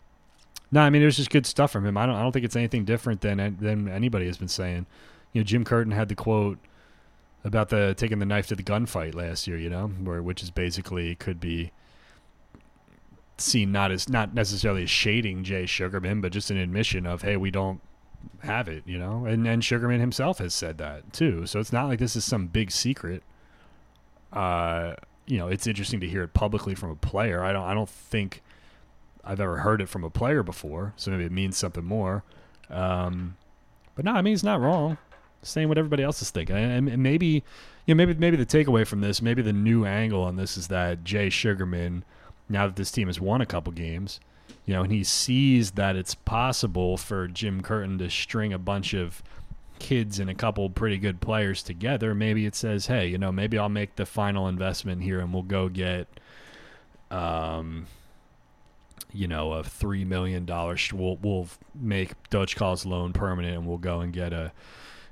no, 0.71 0.81
I 0.81 0.89
mean 0.89 1.01
it 1.01 1.05
was 1.05 1.17
just 1.17 1.29
good 1.29 1.45
stuff 1.45 1.71
from 1.71 1.85
him. 1.85 1.97
I 1.97 2.05
don't 2.05 2.15
I 2.15 2.21
don't 2.21 2.31
think 2.31 2.45
it's 2.45 2.55
anything 2.55 2.85
different 2.85 3.21
than 3.21 3.57
than 3.59 3.87
anybody 3.87 4.25
has 4.25 4.37
been 4.37 4.47
saying. 4.47 4.85
You 5.31 5.41
know, 5.41 5.45
Jim 5.45 5.63
Curtin 5.63 5.91
had 5.91 6.09
the 6.09 6.15
quote 6.15 6.57
about 7.43 7.69
the 7.69 7.93
taking 7.95 8.19
the 8.19 8.25
knife 8.25 8.47
to 8.47 8.55
the 8.55 8.63
gunfight 8.63 9.15
last 9.15 9.47
year. 9.47 9.57
You 9.57 9.69
know, 9.69 9.87
where 9.87 10.21
which 10.21 10.41
is 10.41 10.49
basically 10.49 11.15
could 11.15 11.39
be 11.39 11.71
seen 13.37 13.71
not 13.71 13.91
as 13.91 14.09
not 14.09 14.33
necessarily 14.33 14.83
as 14.83 14.89
shading 14.89 15.43
Jay 15.43 15.65
Sugarman, 15.65 16.21
but 16.21 16.31
just 16.31 16.51
an 16.51 16.57
admission 16.57 17.05
of 17.05 17.21
hey, 17.21 17.37
we 17.37 17.51
don't 17.51 17.81
have 18.39 18.67
it. 18.67 18.83
You 18.85 18.97
know, 18.97 19.25
and 19.25 19.47
and 19.47 19.63
Sugarman 19.63 19.99
himself 19.99 20.39
has 20.39 20.53
said 20.53 20.77
that 20.79 21.13
too. 21.13 21.45
So 21.45 21.59
it's 21.59 21.73
not 21.73 21.87
like 21.87 21.99
this 21.99 22.15
is 22.15 22.25
some 22.25 22.47
big 22.47 22.71
secret. 22.71 23.23
Uh, 24.33 24.95
you 25.25 25.37
know, 25.37 25.47
it's 25.47 25.67
interesting 25.67 25.99
to 26.01 26.09
hear 26.09 26.23
it 26.23 26.33
publicly 26.33 26.75
from 26.75 26.89
a 26.89 26.95
player. 26.95 27.43
I 27.43 27.53
don't 27.53 27.63
I 27.63 27.73
don't 27.73 27.89
think 27.89 28.41
I've 29.23 29.39
ever 29.39 29.57
heard 29.57 29.81
it 29.81 29.87
from 29.87 30.03
a 30.03 30.09
player 30.09 30.43
before, 30.43 30.93
so 30.97 31.11
maybe 31.11 31.25
it 31.25 31.31
means 31.31 31.57
something 31.57 31.85
more. 31.85 32.23
Um, 32.69 33.37
but 33.95 34.05
no, 34.05 34.11
I 34.11 34.21
mean 34.21 34.33
he's 34.33 34.43
not 34.43 34.59
wrong. 34.59 34.97
Saying 35.43 35.67
what 35.67 35.77
everybody 35.77 36.03
else 36.03 36.21
is 36.21 36.31
thinking, 36.31 36.55
and, 36.55 36.87
and 36.87 37.03
maybe, 37.03 37.43
you 37.85 37.93
know, 37.93 37.95
maybe 37.95 38.13
maybe 38.13 38.37
the 38.37 38.45
takeaway 38.45 38.87
from 38.87 39.01
this, 39.01 39.21
maybe 39.21 39.41
the 39.41 39.53
new 39.53 39.85
angle 39.85 40.23
on 40.23 40.37
this 40.37 40.57
is 40.57 40.67
that 40.69 41.03
Jay 41.03 41.29
Sugarman, 41.29 42.05
now 42.47 42.65
that 42.65 42.77
this 42.77 42.91
team 42.91 43.07
has 43.07 43.19
won 43.19 43.41
a 43.41 43.45
couple 43.45 43.73
games, 43.73 44.21
you 44.65 44.73
know, 44.73 44.83
and 44.83 44.91
he 44.91 45.03
sees 45.03 45.71
that 45.71 45.97
it's 45.97 46.15
possible 46.15 46.95
for 46.95 47.27
Jim 47.27 47.61
Curtin 47.61 47.97
to 47.97 48.09
string 48.09 48.53
a 48.53 48.57
bunch 48.57 48.93
of 48.93 49.21
kids 49.83 50.17
and 50.17 50.29
a 50.29 50.33
couple 50.33 50.67
pretty 50.69 50.97
good 50.97 51.19
players 51.19 51.61
together. 51.61 52.15
Maybe 52.15 52.45
it 52.45 52.55
says, 52.55 52.87
hey, 52.87 53.05
you 53.07 53.17
know, 53.17 53.31
maybe 53.33 53.59
I'll 53.59 53.69
make 53.69 53.97
the 53.97 54.05
final 54.05 54.47
investment 54.47 55.03
here 55.03 55.19
and 55.19 55.33
we'll 55.33 55.43
go 55.43 55.67
get, 55.67 56.07
um, 57.11 57.85
you 59.11 59.27
know, 59.27 59.51
a 59.51 59.63
three 59.63 60.05
million 60.05 60.45
dollars. 60.45 60.91
We'll 60.91 61.17
we'll 61.17 61.47
make 61.75 62.11
Dockal's 62.29 62.85
loan 62.85 63.11
permanent, 63.11 63.55
and 63.57 63.67
we'll 63.67 63.77
go 63.77 63.99
and 63.99 64.13
get 64.13 64.31
a 64.31 64.53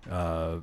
uh, 0.09 0.59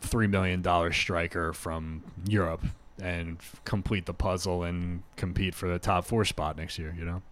three 0.00 0.26
million 0.26 0.60
dollar 0.60 0.92
striker 0.92 1.52
from 1.54 2.04
Europe 2.28 2.64
and 3.02 3.38
complete 3.64 4.04
the 4.04 4.14
puzzle 4.14 4.62
and 4.62 5.02
compete 5.16 5.54
for 5.54 5.66
the 5.68 5.78
top 5.78 6.04
four 6.04 6.26
spot 6.26 6.58
next 6.58 6.78
year. 6.78 6.94
You 6.96 7.06
know. 7.06 7.22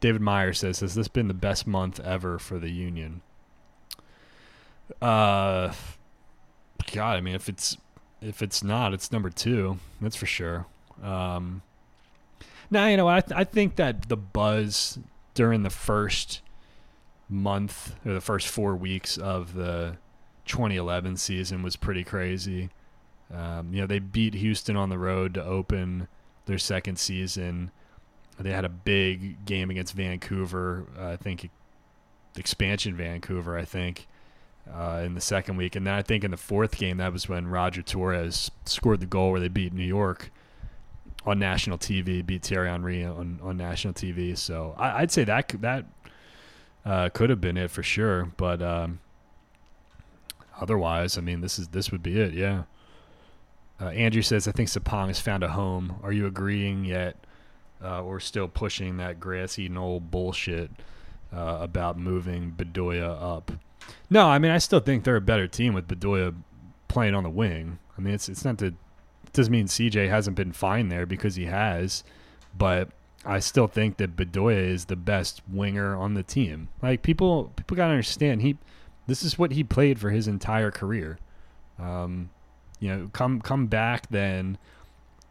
David 0.00 0.22
Meyer 0.22 0.54
says, 0.54 0.80
"Has 0.80 0.94
this 0.94 1.08
been 1.08 1.28
the 1.28 1.34
best 1.34 1.66
month 1.66 2.00
ever 2.00 2.38
for 2.38 2.58
the 2.58 2.70
Union?" 2.70 3.20
Uh, 5.00 5.72
God, 6.92 7.16
I 7.16 7.20
mean, 7.20 7.34
if 7.34 7.48
it's 7.48 7.76
if 8.20 8.42
it's 8.42 8.62
not, 8.62 8.92
it's 8.94 9.10
number 9.10 9.30
two. 9.30 9.78
That's 10.00 10.16
for 10.16 10.26
sure. 10.26 10.66
Um, 11.02 11.62
now, 12.70 12.86
you 12.86 12.96
know, 12.96 13.08
I 13.08 13.20
th- 13.20 13.36
I 13.36 13.44
think 13.44 13.76
that 13.76 14.08
the 14.08 14.16
buzz 14.16 14.98
during 15.34 15.62
the 15.62 15.70
first 15.70 16.40
month 17.28 17.96
or 18.04 18.12
the 18.12 18.20
first 18.20 18.48
four 18.48 18.76
weeks 18.76 19.16
of 19.16 19.54
the 19.54 19.96
2011 20.46 21.16
season 21.16 21.62
was 21.62 21.76
pretty 21.76 22.04
crazy. 22.04 22.70
Um, 23.32 23.72
you 23.72 23.80
know, 23.80 23.86
they 23.86 23.98
beat 23.98 24.34
Houston 24.34 24.76
on 24.76 24.90
the 24.90 24.98
road 24.98 25.34
to 25.34 25.44
open 25.44 26.08
their 26.46 26.58
second 26.58 26.98
season. 26.98 27.70
They 28.38 28.50
had 28.50 28.64
a 28.64 28.68
big 28.68 29.44
game 29.46 29.70
against 29.70 29.94
Vancouver. 29.94 30.86
Uh, 30.98 31.08
I 31.08 31.16
think 31.16 31.48
expansion 32.36 32.94
Vancouver. 32.94 33.56
I 33.56 33.64
think 33.64 34.06
uh, 34.70 35.02
in 35.04 35.14
the 35.14 35.20
second 35.20 35.56
week, 35.56 35.76
and 35.76 35.86
then 35.86 35.94
I 35.94 36.02
think 36.02 36.24
in 36.24 36.30
the 36.30 36.36
fourth 36.36 36.76
game 36.76 36.98
that 36.98 37.12
was 37.12 37.28
when 37.28 37.46
Roger 37.46 37.82
Torres 37.82 38.50
scored 38.64 39.00
the 39.00 39.06
goal 39.06 39.32
where 39.32 39.40
they 39.40 39.48
beat 39.48 39.72
New 39.72 39.84
York 39.84 40.30
on 41.24 41.38
national 41.38 41.78
TV, 41.78 42.24
beat 42.24 42.42
Thierry 42.42 42.68
Henry 42.68 43.04
on, 43.04 43.38
on 43.42 43.56
national 43.56 43.94
TV. 43.94 44.36
So 44.36 44.74
I, 44.78 45.00
would 45.00 45.10
say 45.10 45.24
that 45.24 45.48
that 45.60 45.84
uh, 46.84 47.08
could 47.10 47.30
have 47.30 47.40
been 47.40 47.56
it 47.56 47.70
for 47.70 47.82
sure. 47.82 48.32
But 48.36 48.62
um, 48.62 49.00
otherwise, 50.60 51.18
I 51.18 51.20
mean, 51.20 51.40
this 51.40 51.58
is 51.58 51.68
this 51.68 51.90
would 51.90 52.02
be 52.02 52.20
it. 52.20 52.32
Yeah. 52.32 52.64
Uh, 53.80 53.88
Andrew 53.88 54.22
says, 54.22 54.46
"I 54.46 54.52
think 54.52 54.68
Sapong 54.68 55.08
has 55.08 55.20
found 55.20 55.42
a 55.42 55.48
home. 55.48 55.96
Are 56.02 56.12
you 56.12 56.26
agreeing 56.26 56.84
yet, 56.84 57.16
uh, 57.82 58.02
or 58.02 58.20
still 58.20 58.48
pushing 58.48 58.96
that 58.98 59.18
grassy 59.18 59.68
knoll 59.68 60.00
bullshit 60.00 60.70
uh, 61.32 61.58
about 61.60 61.98
moving 61.98 62.52
Bedoya 62.56 63.20
up?" 63.20 63.52
No, 64.10 64.26
I 64.26 64.38
mean, 64.38 64.50
I 64.50 64.58
still 64.58 64.80
think 64.80 65.04
they're 65.04 65.16
a 65.16 65.20
better 65.20 65.48
team 65.48 65.72
with 65.74 65.88
Bedoya 65.88 66.34
playing 66.88 67.14
on 67.14 67.22
the 67.22 67.30
wing. 67.30 67.78
I 67.96 68.00
mean, 68.00 68.14
it's 68.14 68.28
it's 68.28 68.44
not 68.44 68.58
that 68.58 68.74
doesn't 69.32 69.50
mean 69.52 69.66
CJ 69.66 70.08
hasn't 70.08 70.36
been 70.36 70.52
fine 70.52 70.88
there 70.88 71.06
because 71.06 71.36
he 71.36 71.46
has, 71.46 72.04
but 72.56 72.90
I 73.24 73.38
still 73.38 73.66
think 73.66 73.96
that 73.98 74.16
Bedoya 74.16 74.68
is 74.68 74.86
the 74.86 74.96
best 74.96 75.42
winger 75.50 75.96
on 75.96 76.14
the 76.14 76.22
team. 76.22 76.68
Like 76.82 77.02
people, 77.02 77.52
people 77.56 77.76
gotta 77.76 77.92
understand 77.92 78.42
he. 78.42 78.58
This 79.06 79.22
is 79.22 79.38
what 79.38 79.52
he 79.52 79.64
played 79.64 79.98
for 79.98 80.10
his 80.10 80.28
entire 80.28 80.70
career. 80.70 81.18
Um, 81.78 82.30
you 82.80 82.88
know, 82.88 83.10
come 83.12 83.40
come 83.40 83.66
back 83.66 84.08
then 84.10 84.58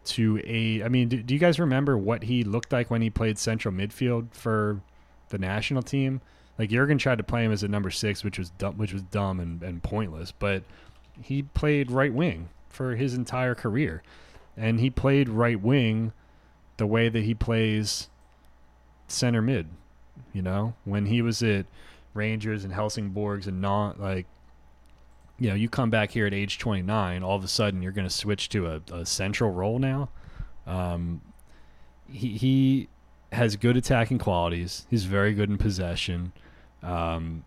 to 0.05 0.41
a. 0.45 0.83
I 0.83 0.89
mean, 0.89 1.09
do, 1.09 1.21
do 1.21 1.33
you 1.33 1.39
guys 1.39 1.59
remember 1.59 1.97
what 1.97 2.23
he 2.23 2.43
looked 2.43 2.71
like 2.71 2.89
when 2.89 3.01
he 3.01 3.09
played 3.09 3.37
central 3.37 3.73
midfield 3.73 4.33
for 4.33 4.81
the 5.29 5.37
national 5.37 5.83
team? 5.83 6.21
Like 6.57 6.69
Jurgen 6.69 6.97
tried 6.97 7.17
to 7.17 7.23
play 7.23 7.43
him 7.43 7.51
as 7.51 7.63
a 7.63 7.67
number 7.67 7.89
six, 7.89 8.23
which 8.23 8.37
was 8.37 8.49
dumb, 8.51 8.77
which 8.77 8.93
was 8.93 9.01
dumb 9.03 9.39
and, 9.39 9.63
and 9.63 9.81
pointless. 9.81 10.31
But 10.31 10.63
he 11.21 11.43
played 11.43 11.91
right 11.91 12.13
wing 12.13 12.49
for 12.69 12.95
his 12.95 13.13
entire 13.13 13.55
career. 13.55 14.03
And 14.57 14.79
he 14.79 14.89
played 14.89 15.29
right 15.29 15.59
wing 15.59 16.13
the 16.77 16.85
way 16.87 17.09
that 17.09 17.23
he 17.23 17.33
plays 17.33 18.09
center 19.07 19.41
mid. 19.41 19.67
You 20.33 20.41
know, 20.41 20.75
when 20.85 21.07
he 21.07 21.21
was 21.21 21.41
at 21.43 21.65
Rangers 22.13 22.63
and 22.63 22.73
Helsingborgs 22.73 23.47
and 23.47 23.61
not 23.61 23.99
like, 23.99 24.25
you 25.39 25.49
know, 25.49 25.55
you 25.55 25.69
come 25.69 25.89
back 25.89 26.11
here 26.11 26.27
at 26.27 26.33
age 26.33 26.59
29, 26.59 27.23
all 27.23 27.35
of 27.35 27.43
a 27.43 27.47
sudden 27.47 27.81
you're 27.81 27.91
going 27.91 28.07
to 28.07 28.13
switch 28.13 28.49
to 28.49 28.67
a, 28.67 28.81
a, 28.93 29.05
central 29.05 29.51
role 29.51 29.79
now. 29.79 30.09
Um, 30.67 31.21
he, 32.07 32.37
he 32.37 32.89
has 33.31 33.55
good 33.55 33.77
attacking 33.77 34.19
qualities. 34.19 34.85
He's 34.89 35.05
very 35.05 35.33
good 35.33 35.49
in 35.49 35.57
possession. 35.57 36.33
Um, 36.83 37.45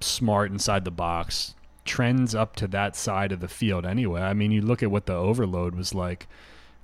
smart 0.00 0.50
inside 0.50 0.84
the 0.84 0.90
box 0.90 1.54
trends 1.84 2.34
up 2.34 2.54
to 2.56 2.68
that 2.68 2.94
side 2.94 3.32
of 3.32 3.40
the 3.40 3.48
field 3.48 3.84
anyway. 3.84 4.20
I 4.20 4.34
mean, 4.34 4.52
you 4.52 4.62
look 4.62 4.82
at 4.82 4.90
what 4.90 5.06
the 5.06 5.14
overload 5.14 5.74
was 5.74 5.94
like 5.94 6.28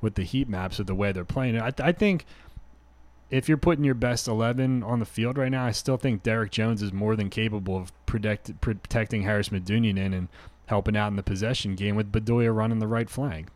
with 0.00 0.14
the 0.14 0.24
heat 0.24 0.48
maps 0.48 0.78
of 0.78 0.86
the 0.86 0.94
way 0.94 1.12
they're 1.12 1.24
playing. 1.24 1.60
I, 1.60 1.72
I 1.78 1.92
think 1.92 2.24
if 3.30 3.48
you're 3.48 3.58
putting 3.58 3.84
your 3.84 3.94
best 3.94 4.26
11 4.26 4.82
on 4.82 4.98
the 4.98 5.04
field 5.04 5.38
right 5.38 5.50
now, 5.50 5.64
I 5.64 5.70
still 5.70 5.96
think 5.96 6.22
Derek 6.22 6.50
Jones 6.50 6.82
is 6.82 6.92
more 6.92 7.14
than 7.14 7.30
capable 7.30 7.76
of 7.76 7.92
protect, 8.06 8.60
protecting 8.60 9.22
Haris 9.22 9.50
Medunjanin 9.50 10.16
and 10.16 10.28
helping 10.66 10.96
out 10.96 11.08
in 11.08 11.16
the 11.16 11.22
possession 11.22 11.74
game 11.74 11.94
with 11.94 12.12
Bedoya 12.12 12.54
running 12.54 12.78
the 12.78 12.86
right 12.86 13.08
flank. 13.08 13.48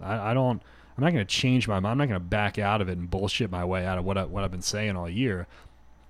I, 0.00 0.30
I 0.30 0.34
don't. 0.34 0.62
I'm 1.00 1.06
not 1.06 1.14
going 1.14 1.26
to 1.26 1.34
change 1.34 1.66
my 1.66 1.80
mind. 1.80 1.92
I'm 1.92 1.98
not 1.98 2.08
going 2.08 2.20
to 2.20 2.26
back 2.26 2.58
out 2.58 2.82
of 2.82 2.90
it 2.90 2.98
and 2.98 3.08
bullshit 3.08 3.50
my 3.50 3.64
way 3.64 3.86
out 3.86 3.96
of 3.96 4.04
what 4.04 4.18
I, 4.18 4.24
what 4.24 4.44
I've 4.44 4.50
been 4.50 4.60
saying 4.60 4.96
all 4.96 5.08
year 5.08 5.46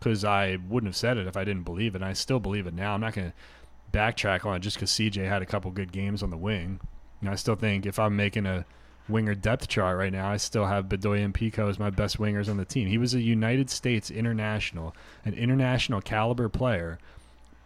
because 0.00 0.24
I 0.24 0.58
wouldn't 0.68 0.88
have 0.88 0.96
said 0.96 1.16
it 1.16 1.28
if 1.28 1.36
I 1.36 1.44
didn't 1.44 1.62
believe 1.62 1.94
it. 1.94 1.98
And 1.98 2.04
I 2.04 2.12
still 2.12 2.40
believe 2.40 2.66
it 2.66 2.74
now. 2.74 2.94
I'm 2.94 3.00
not 3.00 3.12
going 3.12 3.30
to 3.30 3.96
backtrack 3.96 4.44
on 4.44 4.56
it 4.56 4.60
just 4.60 4.76
because 4.76 4.90
CJ 4.90 5.28
had 5.28 5.42
a 5.42 5.46
couple 5.46 5.70
good 5.70 5.92
games 5.92 6.24
on 6.24 6.30
the 6.30 6.36
wing. 6.36 6.80
I 7.24 7.36
still 7.36 7.54
think 7.54 7.86
if 7.86 8.00
I'm 8.00 8.16
making 8.16 8.46
a 8.46 8.64
winger 9.08 9.36
depth 9.36 9.68
chart 9.68 9.96
right 9.96 10.12
now, 10.12 10.28
I 10.28 10.38
still 10.38 10.66
have 10.66 10.86
Bedoya 10.86 11.24
and 11.24 11.34
Pico 11.34 11.68
as 11.68 11.78
my 11.78 11.90
best 11.90 12.18
wingers 12.18 12.48
on 12.48 12.56
the 12.56 12.64
team. 12.64 12.88
He 12.88 12.98
was 12.98 13.14
a 13.14 13.20
United 13.20 13.70
States 13.70 14.10
international, 14.10 14.96
an 15.24 15.34
international 15.34 16.00
caliber 16.00 16.48
player 16.48 16.98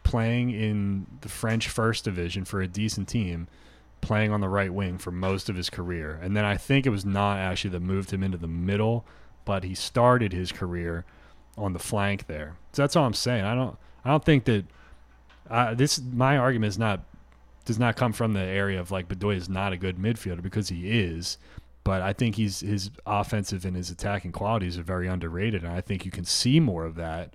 playing 0.03 0.51
in 0.51 1.07
the 1.23 1.31
French 1.31 1.69
first 1.69 2.05
division 2.05 2.45
for 2.45 2.61
a 2.61 2.69
decent 2.69 3.09
team, 3.09 3.49
playing 4.05 4.31
on 4.31 4.41
the 4.41 4.49
right 4.49 4.73
wing 4.73 4.99
for 4.99 5.11
most 5.11 5.49
of 5.49 5.57
his 5.57 5.71
career. 5.71 6.19
And 6.23 6.37
then 6.37 6.45
I 6.45 6.57
think 6.57 6.87
it 6.87 6.91
was 6.91 7.05
not 7.05 7.39
actually 7.39 7.71
that 7.71 7.81
moved 7.81 8.11
him 8.11 8.23
into 8.23 8.39
the 8.39 8.47
middle, 8.47 9.07
but 9.45 9.65
he 9.65 9.75
started 9.75 10.33
his 10.33 10.53
career 10.53 11.05
on 11.57 11.73
the 11.73 11.79
flank 11.79 12.27
there. 12.27 12.57
So 12.73 12.83
that's 12.83 12.97
all 12.97 13.07
I'm 13.07 13.15
saying. 13.15 13.45
I 13.45 13.55
don't 13.55 13.77
I 14.05 14.11
don't 14.11 14.25
think 14.25 14.45
that 14.45 14.67
uh, 15.49 15.75
this 15.75 16.01
my 16.13 16.37
argument 16.37 16.71
is 16.71 16.79
not 16.79 17.05
does 17.65 17.79
not 17.79 17.97
come 17.97 18.13
from 18.13 18.35
the 18.35 18.41
area 18.41 18.79
of 18.79 18.91
like 18.91 19.09
Bedoya 19.09 19.37
is 19.37 19.49
not 19.49 19.73
a 19.73 19.77
good 19.77 19.97
midfielder 19.97 20.43
because 20.43 20.69
he 20.69 20.91
is, 20.91 21.39
but 21.83 22.03
I 22.03 22.13
think 22.13 22.37
he's 22.37 22.61
his 22.61 22.91
offensive 23.07 23.65
and 23.65 23.77
his 23.77 23.91
attacking 23.91 24.33
qualities 24.33 24.79
are 24.79 24.83
very 24.83 25.09
underrated, 25.09 25.65
and 25.65 25.73
I 25.73 25.81
think 25.81 26.05
you 26.05 26.11
can 26.11 26.25
see 26.25 26.61
more 26.61 26.85
of 26.85 26.97
that. 26.97 27.35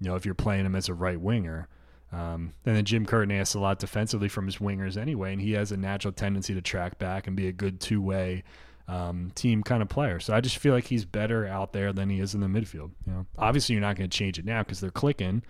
You 0.00 0.08
know, 0.08 0.16
if 0.16 0.24
you're 0.24 0.34
playing 0.34 0.66
him 0.66 0.76
as 0.76 0.88
a 0.88 0.94
right 0.94 1.20
winger. 1.20 1.68
Um, 2.16 2.54
and 2.64 2.74
then 2.74 2.84
Jim 2.86 3.04
Curtin 3.04 3.30
asks 3.32 3.54
a 3.54 3.60
lot 3.60 3.78
defensively 3.78 4.28
from 4.28 4.46
his 4.46 4.56
wingers 4.56 4.96
anyway, 4.96 5.32
and 5.32 5.40
he 5.40 5.52
has 5.52 5.70
a 5.70 5.76
natural 5.76 6.12
tendency 6.12 6.54
to 6.54 6.62
track 6.62 6.98
back 6.98 7.26
and 7.26 7.36
be 7.36 7.46
a 7.46 7.52
good 7.52 7.78
two 7.78 8.00
way 8.00 8.42
um, 8.88 9.32
team 9.34 9.62
kind 9.62 9.82
of 9.82 9.90
player. 9.90 10.18
So 10.18 10.32
I 10.34 10.40
just 10.40 10.56
feel 10.56 10.72
like 10.72 10.84
he's 10.84 11.04
better 11.04 11.46
out 11.46 11.74
there 11.74 11.92
than 11.92 12.08
he 12.08 12.20
is 12.20 12.34
in 12.34 12.40
the 12.40 12.46
midfield. 12.46 12.92
You 13.06 13.12
know, 13.12 13.26
obviously 13.36 13.74
you're 13.74 13.82
not 13.82 13.96
going 13.96 14.08
to 14.08 14.16
change 14.16 14.38
it 14.38 14.46
now 14.46 14.62
because 14.62 14.80
they're 14.80 14.90
clicking, 14.90 15.42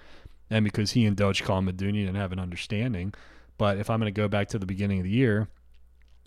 and 0.50 0.64
because 0.64 0.90
he 0.92 1.04
and 1.04 1.16
Doge 1.16 1.44
Kolomoudini 1.44 2.04
didn't 2.04 2.16
have 2.16 2.32
an 2.32 2.40
understanding. 2.40 3.14
But 3.58 3.78
if 3.78 3.88
I'm 3.88 4.00
going 4.00 4.12
to 4.12 4.20
go 4.20 4.26
back 4.26 4.48
to 4.48 4.58
the 4.58 4.66
beginning 4.66 4.98
of 4.98 5.04
the 5.04 5.10
year, 5.10 5.48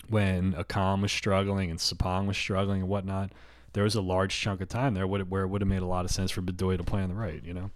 when 0.07 0.53
Accam 0.53 1.01
was 1.01 1.11
struggling 1.11 1.69
and 1.69 1.79
Sapong 1.79 2.27
was 2.27 2.37
struggling 2.37 2.81
and 2.81 2.89
whatnot, 2.89 3.33
there 3.73 3.83
was 3.83 3.95
a 3.95 4.01
large 4.01 4.39
chunk 4.39 4.61
of 4.61 4.69
time 4.69 4.93
there 4.93 5.05
where 5.05 5.43
it 5.43 5.49
would 5.49 5.61
have 5.61 5.67
made 5.67 5.81
a 5.81 5.85
lot 5.85 6.05
of 6.05 6.11
sense 6.11 6.31
for 6.31 6.41
Bedoya 6.41 6.77
to 6.77 6.83
play 6.83 7.01
on 7.01 7.09
the 7.09 7.15
right. 7.15 7.43
You 7.43 7.53
know, 7.53 7.71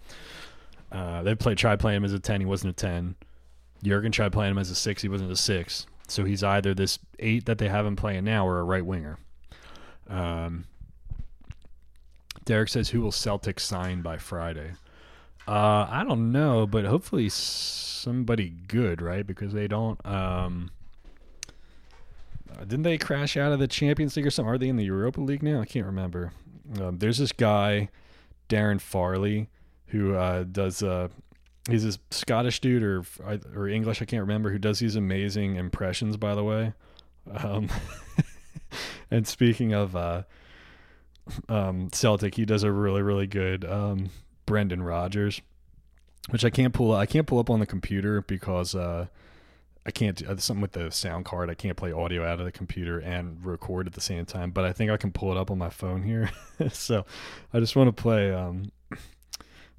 uh, 0.94 1.24
they 1.24 1.36
played 1.36 1.58
tried 1.58 1.80
playing 1.80 1.98
him 1.98 2.06
as 2.06 2.14
a 2.14 2.20
ten, 2.20 2.40
he 2.40 2.46
wasn't 2.46 2.72
a 2.72 2.76
ten. 2.76 3.16
Jurgen 3.84 4.12
tried 4.12 4.32
playing 4.32 4.52
him 4.52 4.58
as 4.60 4.70
a 4.70 4.76
six, 4.76 5.02
he 5.02 5.10
wasn't 5.10 5.32
a 5.32 5.36
six. 5.36 5.88
So 6.08 6.24
he's 6.24 6.44
either 6.44 6.74
this 6.74 7.00
eight 7.20 7.46
that 7.46 7.58
they 7.58 7.68
have 7.68 7.86
him 7.86 7.96
playing 7.96 8.26
now 8.26 8.48
or 8.48 8.60
a 8.60 8.64
right 8.64 8.86
winger. 8.86 9.18
Um, 10.08 10.66
Derek 12.46 12.70
says, 12.70 12.90
"Who 12.90 13.02
will 13.02 13.12
Celtic 13.12 13.60
sign 13.60 14.02
by 14.02 14.18
Friday?" 14.18 14.74
Uh, 15.48 15.88
I 15.90 16.06
don't 16.08 16.32
know, 16.32 16.66
but 16.68 16.86
hopefully 16.86 17.28
somebody 17.30 18.50
good, 18.68 19.02
right? 19.02 19.26
Because 19.26 19.54
they 19.54 19.68
don't. 19.68 20.04
Um, 20.06 20.72
uh, 22.52 22.66
didn't 22.66 22.84
they 22.84 22.98
crash 22.98 23.36
out 23.36 23.52
of 23.52 23.60
the 23.60 23.68
Champions 23.68 24.16
League 24.16 24.28
or 24.28 24.30
something? 24.32 24.54
Are 24.54 24.58
they 24.58 24.70
in 24.70 24.78
the 24.78 24.86
Europa 24.86 25.20
League 25.20 25.44
now? 25.44 25.62
I 25.62 25.66
can't 25.66 25.86
remember. 25.86 26.32
Um, 26.80 27.00
there's 27.00 27.18
this 27.18 27.32
guy, 27.32 27.90
Darren 28.50 28.80
Farley, 28.80 29.50
who 29.94 30.16
uh, 30.16 30.44
does. 30.44 30.82
Uh, 30.82 31.08
he's 31.70 31.86
a 31.86 31.98
Scottish 32.12 32.60
dude 32.60 32.84
or 32.84 33.04
or 33.56 33.68
English, 33.70 34.02
I 34.02 34.06
can't 34.06 34.22
remember, 34.22 34.52
who 34.52 34.58
does 34.58 34.80
these 34.80 34.96
amazing 34.96 35.56
impressions. 35.56 36.18
By 36.18 36.36
the 36.36 36.44
way, 36.44 36.74
um, 37.32 37.70
and 39.12 39.28
speaking 39.28 39.74
of 39.74 39.96
uh, 39.96 40.24
um, 41.48 41.90
Celtic, 41.92 42.36
he 42.36 42.46
does 42.46 42.64
a 42.64 42.72
really 42.72 43.04
really 43.04 43.28
good 43.28 43.64
um, 43.64 44.10
Brendan 44.48 44.82
Rodgers, 44.82 45.40
which 46.32 46.44
I 46.44 46.50
can't 46.50 46.74
pull. 46.74 46.94
I 46.94 47.06
can't 47.06 47.28
pull 47.28 47.40
up 47.40 47.52
on 47.52 47.60
the 47.60 47.68
computer 47.68 48.24
because 48.24 48.74
uh, 48.74 49.06
I 49.86 49.92
can't 49.92 50.18
do 50.18 50.26
uh, 50.26 50.38
something 50.38 50.62
with 50.62 50.72
the 50.72 50.90
sound 50.90 51.26
card. 51.26 51.52
I 51.52 51.54
can't 51.54 51.78
play 51.78 51.92
audio 51.92 52.26
out 52.26 52.40
of 52.40 52.46
the 52.46 52.52
computer 52.52 52.98
and 52.98 53.46
record 53.46 53.86
at 53.86 53.94
the 53.94 54.02
same 54.02 54.26
time. 54.26 54.50
But 54.50 54.66
I 54.66 54.74
think 54.74 54.90
I 54.90 54.98
can 54.98 55.12
pull 55.12 55.32
it 55.32 55.38
up 55.38 55.52
on 55.52 55.60
my 55.60 55.70
phone 55.70 56.02
here. 56.02 56.32
so 56.72 57.06
I 57.54 57.60
just 57.60 57.76
want 57.76 57.96
to 57.96 58.02
play. 58.02 58.34
Um, 58.34 58.72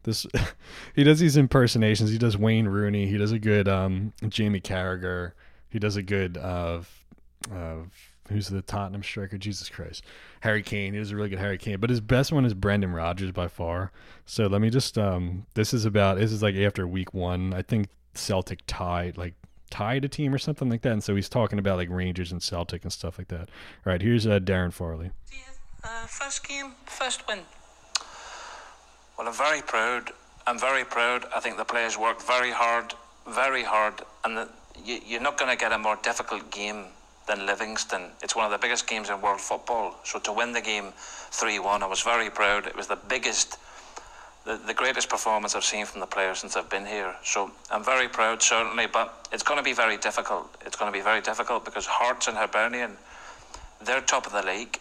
this 0.04 0.26
he 0.94 1.04
does 1.04 1.20
these 1.20 1.36
impersonations. 1.36 2.10
He 2.10 2.18
does 2.18 2.36
Wayne 2.36 2.68
Rooney. 2.68 3.06
He 3.06 3.18
does 3.18 3.32
a 3.32 3.38
good 3.38 3.68
um, 3.68 4.12
Jamie 4.28 4.60
Carragher. 4.60 5.32
He 5.68 5.78
does 5.78 5.96
a 5.96 6.02
good 6.02 6.36
of 6.36 7.04
who's 8.28 8.48
the 8.48 8.62
Tottenham 8.62 9.02
striker? 9.02 9.36
Jesus 9.38 9.68
Christ, 9.68 10.04
Harry 10.40 10.62
Kane. 10.62 10.92
He 10.92 10.98
was 10.98 11.10
a 11.10 11.16
really 11.16 11.28
good 11.28 11.38
Harry 11.38 11.58
Kane, 11.58 11.78
but 11.78 11.90
his 11.90 12.00
best 12.00 12.32
one 12.32 12.44
is 12.44 12.54
Brendan 12.54 12.92
Rodgers 12.92 13.32
by 13.32 13.48
far. 13.48 13.92
So 14.26 14.46
let 14.46 14.60
me 14.60 14.70
just 14.70 14.96
um, 14.96 15.46
this 15.54 15.74
is 15.74 15.84
about 15.84 16.18
this 16.18 16.32
is 16.32 16.42
like 16.42 16.54
after 16.56 16.86
week 16.86 17.12
one. 17.12 17.52
I 17.52 17.62
think 17.62 17.88
Celtic 18.14 18.60
tied 18.66 19.18
like 19.18 19.34
tied 19.70 20.04
a 20.04 20.08
team 20.08 20.32
or 20.32 20.38
something 20.38 20.68
like 20.68 20.82
that. 20.82 20.92
And 20.92 21.04
so 21.04 21.14
he's 21.14 21.28
talking 21.28 21.58
about 21.58 21.76
like 21.76 21.90
Rangers 21.90 22.32
and 22.32 22.42
Celtic 22.42 22.82
and 22.82 22.92
stuff 22.92 23.18
like 23.18 23.28
that. 23.28 23.48
All 23.86 23.92
right, 23.92 24.00
here's 24.00 24.26
uh, 24.26 24.38
Darren 24.38 24.72
Farley. 24.72 25.10
Uh, 25.82 26.06
first 26.06 26.46
game, 26.46 26.72
first 26.86 27.26
win. 27.28 27.40
Well, 29.16 29.28
I'm 29.28 29.34
very 29.34 29.62
proud. 29.62 30.10
I'm 30.46 30.58
very 30.58 30.84
proud. 30.84 31.26
I 31.34 31.40
think 31.40 31.56
the 31.56 31.64
players 31.64 31.96
worked 31.98 32.22
very 32.22 32.50
hard, 32.50 32.94
very 33.28 33.62
hard, 33.62 34.02
and 34.24 34.36
the, 34.36 34.48
you, 34.84 35.00
you're 35.06 35.20
not 35.20 35.38
going 35.38 35.50
to 35.50 35.56
get 35.56 35.72
a 35.72 35.78
more 35.78 35.96
difficult 36.02 36.50
game 36.50 36.86
than 37.26 37.46
Livingston. 37.46 38.10
It's 38.22 38.36
one 38.36 38.44
of 38.44 38.50
the 38.50 38.58
biggest 38.58 38.86
games 38.86 39.08
in 39.08 39.20
world 39.20 39.40
football. 39.40 39.96
So 40.04 40.18
to 40.20 40.32
win 40.32 40.52
the 40.52 40.60
game 40.60 40.92
3 40.96 41.58
1, 41.58 41.82
I 41.82 41.86
was 41.86 42.02
very 42.02 42.28
proud. 42.28 42.66
It 42.66 42.76
was 42.76 42.86
the 42.86 42.96
biggest 42.96 43.56
the, 44.44 44.56
the 44.56 44.74
greatest 44.74 45.08
performance 45.08 45.54
I've 45.54 45.64
seen 45.64 45.86
from 45.86 46.00
the 46.00 46.06
players 46.06 46.38
since 46.38 46.56
I've 46.56 46.68
been 46.68 46.86
here. 46.86 47.14
So 47.24 47.50
I'm 47.70 47.84
very 47.84 48.08
proud, 48.08 48.42
certainly, 48.42 48.86
but 48.86 49.26
it's 49.32 49.42
going 49.42 49.58
to 49.58 49.64
be 49.64 49.72
very 49.72 49.96
difficult. 49.96 50.54
It's 50.64 50.76
going 50.76 50.92
to 50.92 50.96
be 50.96 51.02
very 51.02 51.20
difficult 51.20 51.64
because 51.64 51.86
Hearts 51.86 52.28
and 52.28 52.36
Hibernian, 52.36 52.96
they're 53.82 54.00
top 54.00 54.26
of 54.26 54.32
the 54.32 54.42
league 54.42 54.78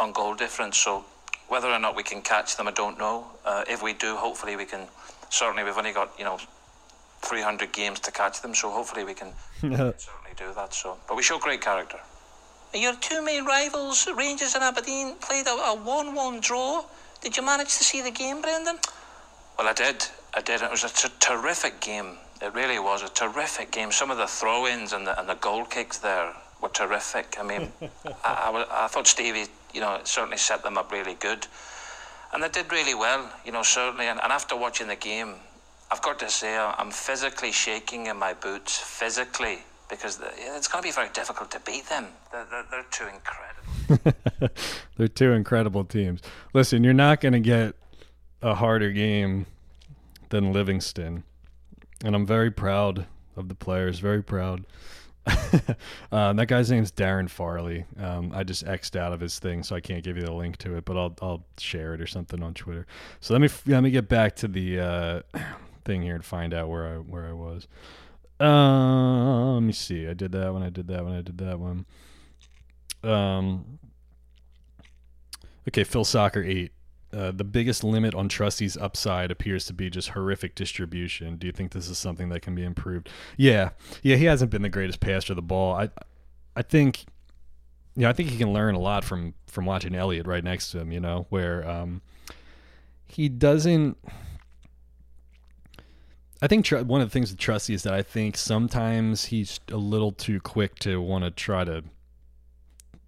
on 0.00 0.12
goal 0.12 0.34
difference. 0.34 0.78
So 0.78 1.04
whether 1.52 1.70
or 1.70 1.78
not 1.78 1.94
we 1.94 2.02
can 2.02 2.22
catch 2.22 2.56
them, 2.56 2.66
I 2.66 2.70
don't 2.70 2.98
know. 2.98 3.26
Uh, 3.44 3.62
if 3.68 3.82
we 3.82 3.92
do, 3.92 4.16
hopefully 4.16 4.56
we 4.56 4.64
can. 4.64 4.88
Certainly, 5.28 5.64
we've 5.64 5.76
only 5.76 5.92
got 5.92 6.10
you 6.18 6.24
know 6.24 6.38
300 7.20 7.70
games 7.72 8.00
to 8.00 8.10
catch 8.10 8.40
them, 8.40 8.54
so 8.54 8.70
hopefully 8.70 9.04
we 9.04 9.12
can 9.12 9.32
certainly 9.60 10.34
do 10.34 10.50
that. 10.54 10.72
So, 10.72 10.96
but 11.06 11.14
we 11.14 11.22
show 11.22 11.38
great 11.38 11.60
character. 11.60 11.98
Your 12.72 12.94
two 12.96 13.22
main 13.22 13.44
rivals, 13.44 14.08
Rangers 14.16 14.54
and 14.54 14.64
Aberdeen, 14.64 15.16
played 15.16 15.46
a, 15.46 15.50
a 15.50 15.74
1 15.76 16.14
1 16.14 16.40
draw. 16.40 16.84
Did 17.20 17.36
you 17.36 17.44
manage 17.44 17.76
to 17.76 17.84
see 17.84 18.00
the 18.00 18.10
game, 18.10 18.40
Brendan? 18.40 18.78
Well, 19.58 19.68
I 19.68 19.74
did. 19.74 20.06
I 20.32 20.40
did. 20.40 20.62
It 20.62 20.70
was 20.70 20.84
a 20.84 20.88
t- 20.88 21.14
terrific 21.20 21.80
game. 21.80 22.16
It 22.40 22.54
really 22.54 22.78
was 22.78 23.02
a 23.02 23.10
terrific 23.10 23.70
game. 23.70 23.92
Some 23.92 24.10
of 24.10 24.16
the 24.16 24.26
throw-ins 24.26 24.94
and 24.94 25.06
the, 25.06 25.20
and 25.20 25.28
the 25.28 25.34
goal 25.34 25.66
kicks 25.66 25.98
there 25.98 26.32
were 26.62 26.70
terrific. 26.70 27.36
I 27.38 27.42
mean, 27.42 27.72
I, 28.24 28.30
I, 28.48 28.84
I, 28.84 28.86
thought 28.88 29.06
Stevie, 29.06 29.48
you 29.72 29.80
know, 29.80 29.94
it 29.94 30.08
certainly 30.08 30.36
set 30.36 30.62
them 30.62 30.78
up 30.78 30.92
really 30.92 31.14
good, 31.14 31.46
and 32.32 32.42
they 32.42 32.48
did 32.48 32.70
really 32.70 32.94
well. 32.94 33.30
You 33.44 33.52
know, 33.52 33.62
certainly. 33.62 34.06
And, 34.06 34.20
and 34.22 34.32
after 34.32 34.56
watching 34.56 34.88
the 34.88 34.96
game, 34.96 35.34
I've 35.90 36.02
got 36.02 36.18
to 36.20 36.30
say 36.30 36.56
uh, 36.56 36.74
I'm 36.78 36.90
physically 36.90 37.52
shaking 37.52 38.06
in 38.06 38.16
my 38.16 38.32
boots, 38.32 38.78
physically, 38.78 39.58
because 39.90 40.20
it's 40.56 40.68
going 40.68 40.82
to 40.82 40.88
be 40.88 40.92
very 40.92 41.10
difficult 41.12 41.50
to 41.50 41.60
beat 41.60 41.86
them. 41.88 42.06
They're, 42.32 42.46
they're, 42.50 42.64
they're 42.70 42.86
two 42.90 43.08
incredible. 43.08 44.52
they're 44.96 45.08
two 45.08 45.32
incredible 45.32 45.84
teams. 45.84 46.22
Listen, 46.54 46.82
you're 46.82 46.94
not 46.94 47.20
going 47.20 47.34
to 47.34 47.40
get 47.40 47.74
a 48.40 48.54
harder 48.54 48.90
game 48.90 49.44
than 50.30 50.52
Livingston, 50.52 51.24
and 52.02 52.14
I'm 52.14 52.26
very 52.26 52.50
proud 52.50 53.06
of 53.36 53.48
the 53.48 53.54
players. 53.54 53.98
Very 53.98 54.22
proud. 54.22 54.64
Uh, 55.26 56.32
that 56.32 56.48
guy's 56.48 56.70
name's 56.70 56.90
Darren 56.92 57.28
Farley. 57.28 57.84
Um, 57.98 58.32
I 58.34 58.44
just 58.44 58.64
xed 58.64 58.96
out 58.96 59.12
of 59.12 59.20
his 59.20 59.38
thing, 59.38 59.62
so 59.62 59.76
I 59.76 59.80
can't 59.80 60.02
give 60.02 60.16
you 60.16 60.24
the 60.24 60.32
link 60.32 60.56
to 60.58 60.76
it, 60.76 60.84
but 60.84 60.96
I'll 60.96 61.14
I'll 61.22 61.44
share 61.58 61.94
it 61.94 62.00
or 62.00 62.06
something 62.06 62.42
on 62.42 62.54
Twitter. 62.54 62.86
So 63.20 63.34
let 63.34 63.40
me 63.40 63.48
let 63.66 63.82
me 63.82 63.90
get 63.90 64.08
back 64.08 64.36
to 64.36 64.48
the 64.48 64.80
uh, 64.80 65.22
thing 65.84 66.02
here 66.02 66.14
and 66.14 66.24
find 66.24 66.52
out 66.52 66.68
where 66.68 66.86
I 66.86 66.96
where 66.96 67.26
I 67.26 67.32
was. 67.32 67.68
Uh, 68.40 69.54
let 69.54 69.60
me 69.60 69.72
see. 69.72 70.08
I 70.08 70.14
did 70.14 70.32
that 70.32 70.52
one. 70.52 70.62
I 70.62 70.70
did 70.70 70.88
that 70.88 71.04
one. 71.04 71.16
I 71.16 71.22
did 71.22 71.38
that 71.38 71.58
one. 71.58 71.86
Um. 73.04 73.78
Okay, 75.68 75.84
Phil 75.84 76.04
Soccer 76.04 76.42
eight. 76.42 76.72
Uh, 77.12 77.30
the 77.30 77.44
biggest 77.44 77.84
limit 77.84 78.14
on 78.14 78.28
Trusty's 78.28 78.76
upside 78.76 79.30
appears 79.30 79.66
to 79.66 79.74
be 79.74 79.90
just 79.90 80.10
horrific 80.10 80.54
distribution. 80.54 81.36
Do 81.36 81.46
you 81.46 81.52
think 81.52 81.72
this 81.72 81.88
is 81.88 81.98
something 81.98 82.30
that 82.30 82.40
can 82.40 82.54
be 82.54 82.64
improved? 82.64 83.10
Yeah, 83.36 83.70
yeah, 84.02 84.16
he 84.16 84.24
hasn't 84.24 84.50
been 84.50 84.62
the 84.62 84.70
greatest 84.70 85.00
passer 85.00 85.32
of 85.32 85.36
the 85.36 85.42
ball. 85.42 85.74
I, 85.74 85.90
I 86.56 86.62
think, 86.62 87.04
yeah, 87.94 88.08
I 88.08 88.14
think 88.14 88.30
he 88.30 88.38
can 88.38 88.52
learn 88.52 88.74
a 88.74 88.78
lot 88.78 89.04
from 89.04 89.34
from 89.46 89.66
watching 89.66 89.94
Elliott 89.94 90.26
right 90.26 90.42
next 90.42 90.70
to 90.70 90.78
him. 90.78 90.90
You 90.90 91.00
know, 91.00 91.26
where 91.28 91.68
um, 91.68 92.00
he 93.06 93.28
doesn't. 93.28 93.98
I 96.40 96.48
think 96.48 96.64
tr- 96.64 96.78
one 96.78 97.00
of 97.00 97.08
the 97.08 97.12
things 97.12 97.30
with 97.30 97.38
Trusty 97.38 97.74
is 97.74 97.82
that 97.82 97.94
I 97.94 98.02
think 98.02 98.36
sometimes 98.36 99.26
he's 99.26 99.60
a 99.70 99.76
little 99.76 100.12
too 100.12 100.40
quick 100.40 100.76
to 100.80 101.00
want 101.00 101.24
to 101.24 101.30
try 101.30 101.64
to 101.64 101.84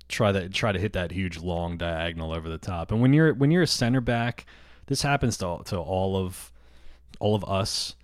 try 0.08 0.32
that 0.32 0.52
try 0.52 0.72
to 0.72 0.78
hit 0.78 0.92
that 0.92 1.10
huge 1.10 1.38
long 1.38 1.76
diagonal 1.76 2.32
over 2.32 2.48
the 2.48 2.58
top. 2.58 2.92
And 2.92 3.00
when 3.00 3.12
you're 3.12 3.34
when 3.34 3.50
you're 3.50 3.62
a 3.62 3.66
center 3.66 4.00
back, 4.00 4.46
this 4.86 5.02
happens 5.02 5.36
to 5.38 5.60
to 5.66 5.78
all 5.78 6.16
of 6.16 6.52
all 7.20 7.34
of 7.34 7.44
us 7.44 7.94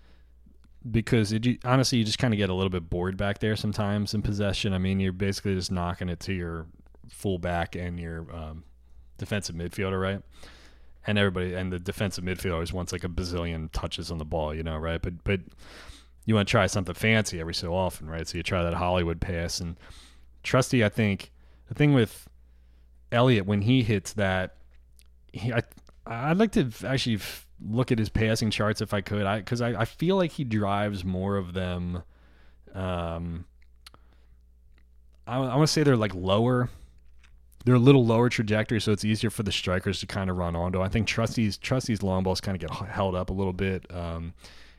because 0.90 1.32
it, 1.32 1.46
honestly 1.64 1.98
you 1.98 2.04
just 2.04 2.18
kind 2.18 2.32
of 2.32 2.38
get 2.38 2.48
a 2.48 2.54
little 2.54 2.70
bit 2.70 2.88
bored 2.88 3.16
back 3.16 3.38
there 3.38 3.56
sometimes 3.56 4.14
in 4.14 4.22
possession. 4.22 4.72
I 4.72 4.78
mean, 4.78 4.98
you're 4.98 5.12
basically 5.12 5.54
just 5.54 5.70
knocking 5.70 6.08
it 6.08 6.20
to 6.20 6.32
your 6.32 6.66
fullback 7.10 7.76
and 7.76 8.00
your 8.00 8.26
um, 8.34 8.64
defensive 9.18 9.54
midfielder, 9.54 10.00
right? 10.00 10.22
And 11.06 11.18
everybody 11.18 11.54
and 11.54 11.72
the 11.72 11.78
defensive 11.78 12.24
midfielder 12.24 12.54
always 12.54 12.72
wants 12.72 12.92
like 12.92 13.04
a 13.04 13.08
bazillion 13.08 13.70
touches 13.72 14.10
on 14.10 14.18
the 14.18 14.24
ball, 14.24 14.54
you 14.54 14.62
know, 14.62 14.76
right? 14.76 15.00
But 15.00 15.22
but 15.24 15.40
you 16.24 16.34
want 16.34 16.48
to 16.48 16.50
try 16.50 16.66
something 16.66 16.94
fancy 16.94 17.40
every 17.40 17.54
so 17.54 17.74
often, 17.74 18.08
right? 18.08 18.26
So 18.26 18.38
you 18.38 18.42
try 18.42 18.62
that 18.62 18.74
Hollywood 18.74 19.20
pass 19.20 19.60
and 19.60 19.76
Trusty, 20.42 20.82
I 20.84 20.88
think 20.88 21.32
the 21.70 21.74
thing 21.74 21.94
with 21.94 22.28
Elliott 23.12 23.46
when 23.46 23.62
he 23.62 23.82
hits 23.82 24.12
that, 24.14 24.56
he, 25.32 25.52
I 25.52 25.62
I'd 26.04 26.36
like 26.36 26.50
to 26.52 26.70
actually 26.84 27.16
f- 27.16 27.46
look 27.64 27.92
at 27.92 27.98
his 27.98 28.08
passing 28.08 28.50
charts 28.50 28.80
if 28.80 28.92
I 28.92 29.00
could, 29.00 29.24
I 29.24 29.38
because 29.38 29.60
I, 29.60 29.80
I 29.80 29.84
feel 29.84 30.16
like 30.16 30.32
he 30.32 30.42
drives 30.42 31.04
more 31.04 31.36
of 31.36 31.52
them. 31.52 32.02
Um, 32.74 33.44
I, 35.28 35.36
I 35.36 35.56
want 35.56 35.68
to 35.68 35.72
say 35.72 35.84
they're 35.84 35.96
like 35.96 36.14
lower. 36.14 36.68
They're 37.64 37.76
a 37.76 37.78
little 37.78 38.04
lower 38.04 38.28
trajectory, 38.30 38.80
so 38.80 38.90
it's 38.90 39.04
easier 39.04 39.30
for 39.30 39.44
the 39.44 39.52
strikers 39.52 40.00
to 40.00 40.06
kind 40.06 40.28
of 40.28 40.36
run 40.36 40.56
onto. 40.56 40.80
I 40.80 40.88
think 40.88 41.06
Trusty's 41.06 41.56
Trusty's 41.56 42.02
long 42.02 42.24
balls 42.24 42.40
kind 42.40 42.60
of 42.60 42.68
get 42.68 42.88
held 42.88 43.14
up 43.14 43.30
a 43.30 43.32
little 43.32 43.52
bit 43.52 43.86
um, 43.94 44.34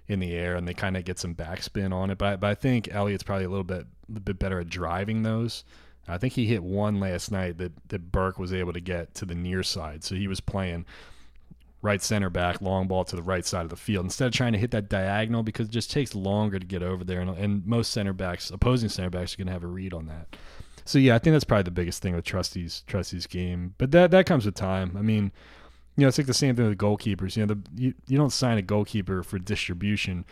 in 0.10 0.20
the 0.20 0.34
air, 0.34 0.56
and 0.56 0.68
they 0.68 0.74
kind 0.74 0.98
of 0.98 1.06
get 1.06 1.20
some 1.20 1.36
backspin 1.36 1.94
on 1.94 2.10
it. 2.10 2.18
But 2.18 2.42
but 2.42 2.50
I 2.50 2.56
think 2.56 2.94
Elliott's 2.94 3.24
probably 3.24 3.46
a 3.46 3.50
little 3.50 3.64
bit 3.64 3.86
a 4.14 4.20
bit 4.20 4.40
better 4.40 4.60
at 4.60 4.68
driving 4.68 5.24
those 5.24 5.64
I 6.08 6.18
think 6.18 6.34
he 6.34 6.46
hit 6.46 6.64
one 6.64 7.00
last 7.00 7.32
night 7.32 7.58
that, 7.60 7.72
that 7.90 8.12
Burke 8.12 8.40
was 8.40 8.54
able 8.54 8.74
to 8.74 8.82
get 8.82 9.14
to 9.16 9.26
the 9.26 9.36
near 9.36 9.64
side. 9.64 10.04
So 10.04 10.16
he 10.16 10.28
was 10.28 10.40
playing 10.40 10.86
right 11.82 12.02
center 12.02 12.30
back, 12.30 12.62
long 12.62 12.88
ball 12.88 13.04
to 13.06 13.16
the 13.16 13.24
right 13.24 13.46
side 13.46 13.64
of 13.64 13.70
the 13.70 13.76
field 13.76 14.06
instead 14.06 14.28
of 14.28 14.34
trying 14.34 14.54
to 14.54 14.60
hit 14.60 14.72
that 14.72 14.90
diagonal 14.90 15.44
because 15.44 15.68
it 15.68 15.72
just 15.72 15.92
takes 15.92 16.14
longer 16.14 16.60
to 16.60 16.66
get 16.66 16.84
over 16.84 17.04
there. 17.04 17.22
And, 17.22 17.30
and 17.38 17.66
most 17.66 17.92
center 17.92 18.14
backs, 18.14 18.50
opposing 18.50 18.90
center 18.90 19.10
backs, 19.10 19.34
are 19.34 19.38
going 19.38 19.48
to 19.48 19.54
have 19.54 19.64
a 19.64 19.68
read 19.68 19.94
on 19.94 20.08
that. 20.08 20.36
So 20.86 21.00
yeah, 21.00 21.16
I 21.16 21.20
think 21.20 21.34
that's 21.34 21.44
probably 21.44 21.64
the 21.64 21.72
biggest 21.72 22.02
thing 22.02 22.16
with 22.16 22.26
Trusty's 22.26 22.84
Trusty's 22.88 23.28
game. 23.28 23.76
But 23.78 23.92
that 23.92 24.12
that 24.12 24.26
comes 24.26 24.46
with 24.46 24.56
time. 24.56 24.96
I 24.98 25.02
mean, 25.02 25.32
you 25.96 26.02
know, 26.02 26.08
it's 26.08 26.18
like 26.18 26.28
the 26.28 26.34
same 26.34 26.56
thing 26.56 26.68
with 26.68 26.78
goalkeepers. 26.78 27.36
You 27.36 27.46
know, 27.46 27.54
the, 27.54 27.62
you 27.76 27.94
you 28.08 28.18
don't 28.18 28.32
sign 28.32 28.58
a 28.58 28.62
goalkeeper 28.62 29.24
for 29.24 29.38
distribution 29.38 30.26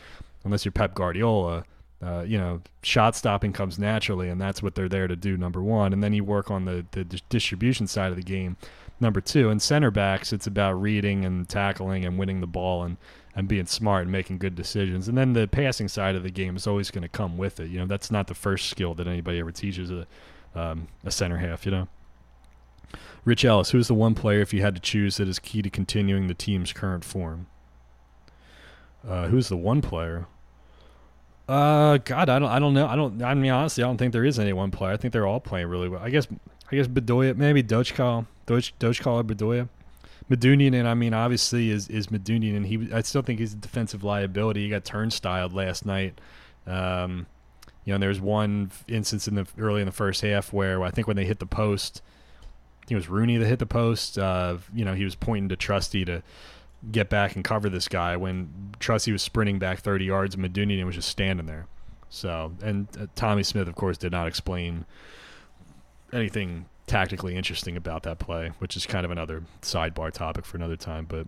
unless 0.44 0.66
you're 0.66 0.72
Pep 0.72 0.96
Guardiola. 0.96 1.66
Uh, 2.02 2.22
you 2.22 2.38
know, 2.38 2.62
shot 2.82 3.16
stopping 3.16 3.52
comes 3.52 3.78
naturally, 3.78 4.30
and 4.30 4.40
that's 4.40 4.64
what 4.64 4.74
they're 4.74 4.88
there 4.88 5.08
to 5.08 5.18
do. 5.18 5.36
Number 5.36 5.62
one, 5.62 5.92
and 5.92 6.02
then 6.02 6.14
you 6.14 6.24
work 6.24 6.50
on 6.50 6.66
the 6.66 6.86
the 6.92 7.04
distribution 7.04 7.88
side 7.88 8.12
of 8.12 8.16
the 8.16 8.24
game. 8.24 8.56
Number 9.02 9.22
two, 9.22 9.50
and 9.50 9.62
center 9.62 9.92
backs, 9.92 10.32
it's 10.32 10.48
about 10.48 10.74
reading 10.74 11.26
and 11.26 11.48
tackling 11.48 12.06
and 12.06 12.18
winning 12.18 12.40
the 12.40 12.48
ball 12.48 12.84
and 12.84 12.98
and 13.36 13.48
being 13.48 13.66
smart 13.66 14.04
and 14.04 14.12
making 14.12 14.38
good 14.38 14.56
decisions. 14.56 15.08
And 15.08 15.18
then 15.18 15.34
the 15.34 15.48
passing 15.48 15.88
side 15.88 16.16
of 16.16 16.24
the 16.24 16.32
game 16.32 16.56
is 16.56 16.68
always 16.68 16.90
going 16.90 17.04
to 17.04 17.10
come 17.10 17.38
with 17.38 17.60
it. 17.60 17.70
You 17.70 17.80
know, 17.80 17.86
that's 17.86 18.12
not 18.12 18.28
the 18.28 18.34
first 18.34 18.70
skill 18.70 18.94
that 18.96 19.08
anybody 19.08 19.40
ever 19.40 19.52
teaches 19.52 19.92
a 19.92 20.08
um, 20.56 20.88
a 21.04 21.12
center 21.12 21.38
half. 21.38 21.66
You 21.66 21.72
know. 21.72 21.88
Rich 23.26 23.44
Ellis, 23.44 23.72
who's 23.72 23.90
the 23.90 23.94
one 23.94 24.16
player 24.16 24.40
if 24.40 24.54
you 24.54 24.62
had 24.62 24.76
to 24.76 24.82
choose 24.82 25.18
that 25.18 25.28
is 25.28 25.38
key 25.38 25.62
to 25.62 25.70
continuing 25.70 26.28
the 26.28 26.34
team's 26.34 26.72
current 26.72 27.04
form? 27.04 27.48
Uh, 29.08 29.28
who's 29.28 29.50
the 29.50 29.58
one 29.58 29.82
player? 29.82 30.26
Uh, 31.50 31.98
God, 31.98 32.30
I 32.30 32.38
don't, 32.38 32.50
I 32.50 32.60
don't 32.60 32.76
know. 32.76 32.86
I 32.86 32.96
don't. 32.96 33.24
I 33.24 33.34
mean, 33.34 33.50
honestly, 33.50 33.84
I 33.84 33.88
don't 33.88 33.98
think 33.98 34.14
there 34.14 34.24
is 34.24 34.38
any 34.38 34.54
one 34.54 34.70
player. 34.70 34.94
I 34.94 34.98
think 34.98 35.14
they're 35.14 35.26
all 35.26 35.40
playing 35.40 35.66
really 35.66 35.90
well. 35.90 36.00
I 36.00 36.12
guess, 36.12 36.28
I 36.72 36.76
guess 36.76 36.88
Bedoya, 36.88 37.36
maybe 37.36 37.64
Dockal, 37.64 38.28
Doch, 38.46 38.72
Dockal 38.80 39.14
or 39.14 39.24
Bedoya. 39.24 39.68
Medunjanin, 40.30 40.86
I 40.86 40.94
mean, 40.94 41.16
obviously 41.16 41.72
is 41.72 41.88
is 41.88 42.08
Medunjanin, 42.08 42.56
and 42.56 42.66
He, 42.68 42.94
I 42.94 43.02
still 43.02 43.24
think 43.24 43.40
he's 43.40 43.54
a 43.54 43.58
defensive 43.58 44.04
liability. 44.04 44.62
He 44.62 44.70
got 44.70 44.86
turnstiled 44.86 45.52
last 45.52 45.88
night. 45.88 46.22
Um, 46.68 47.26
you 47.84 47.94
know, 47.94 47.98
there 47.98 48.10
was 48.10 48.22
one 48.22 48.70
instance 48.88 49.28
in 49.28 49.34
the 49.34 49.48
early 49.58 49.82
in 49.82 49.88
the 49.88 49.92
first 49.92 50.22
half 50.22 50.54
where 50.54 50.84
I 50.84 50.92
think 50.92 51.08
when 51.08 51.16
they 51.16 51.26
hit 51.26 51.40
the 51.40 51.48
post, 51.48 52.04
it 52.88 52.94
was 52.94 53.10
Rooney 53.10 53.38
that 53.38 53.48
hit 53.48 53.58
the 53.58 53.66
post. 53.66 54.20
Uh, 54.20 54.58
you 54.72 54.86
know, 54.86 54.94
he 54.94 55.04
was 55.04 55.16
pointing 55.16 55.50
to 55.50 55.56
Trusty 55.56 56.06
to 56.06 56.22
get 56.92 57.10
back 57.10 57.36
and 57.36 57.44
cover 57.44 57.70
this 57.70 57.88
guy 57.88 58.16
when 58.16 58.74
Trusty 58.80 59.12
was 59.12 59.22
sprinting 59.22 59.60
back 59.60 59.80
30 59.80 60.06
yards 60.06 60.36
and 60.36 60.44
Medunjanin 60.44 60.86
was 60.86 60.96
just 60.96 61.10
standing 61.10 61.46
there. 61.46 61.68
So, 62.10 62.54
and 62.62 62.88
uh, 63.00 63.08
Tommy 63.16 63.44
Smyth, 63.44 63.68
of 63.68 63.76
course, 63.76 63.98
did 63.98 64.12
not 64.12 64.28
explain 64.28 64.86
anything 66.12 66.66
tactically 66.88 67.36
interesting 67.36 67.78
about 67.78 68.04
that 68.04 68.18
play, 68.18 68.52
which 68.60 68.76
is 68.76 68.86
kind 68.86 69.06
of 69.06 69.12
another 69.12 69.44
sidebar 69.62 70.12
topic 70.12 70.46
for 70.46 70.58
another 70.58 70.76
time. 70.76 71.06
But 71.06 71.28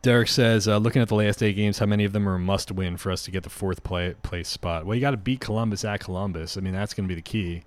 Derek 0.00 0.28
says, 0.28 0.66
uh, 0.66 0.78
looking 0.78 1.02
at 1.02 1.08
the 1.08 1.14
last 1.14 1.42
eight 1.42 1.54
games, 1.54 1.78
how 1.78 1.86
many 1.86 2.04
of 2.04 2.12
them 2.12 2.28
are 2.28 2.38
must 2.38 2.72
win 2.72 2.96
for 2.96 3.12
us 3.12 3.24
to 3.24 3.30
get 3.30 3.42
the 3.42 3.50
fourth 3.50 3.82
play, 3.82 4.14
place 4.22 4.48
spot? 4.48 4.86
Well, 4.86 4.94
you 4.94 5.00
got 5.00 5.10
to 5.10 5.16
beat 5.16 5.40
Columbus 5.40 5.84
at 5.84 6.00
Columbus. 6.00 6.56
I 6.56 6.60
mean, 6.60 6.72
that's 6.72 6.94
going 6.94 7.06
to 7.06 7.08
be 7.08 7.14
the 7.14 7.22
key. 7.22 7.62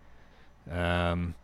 Um, 0.72 1.36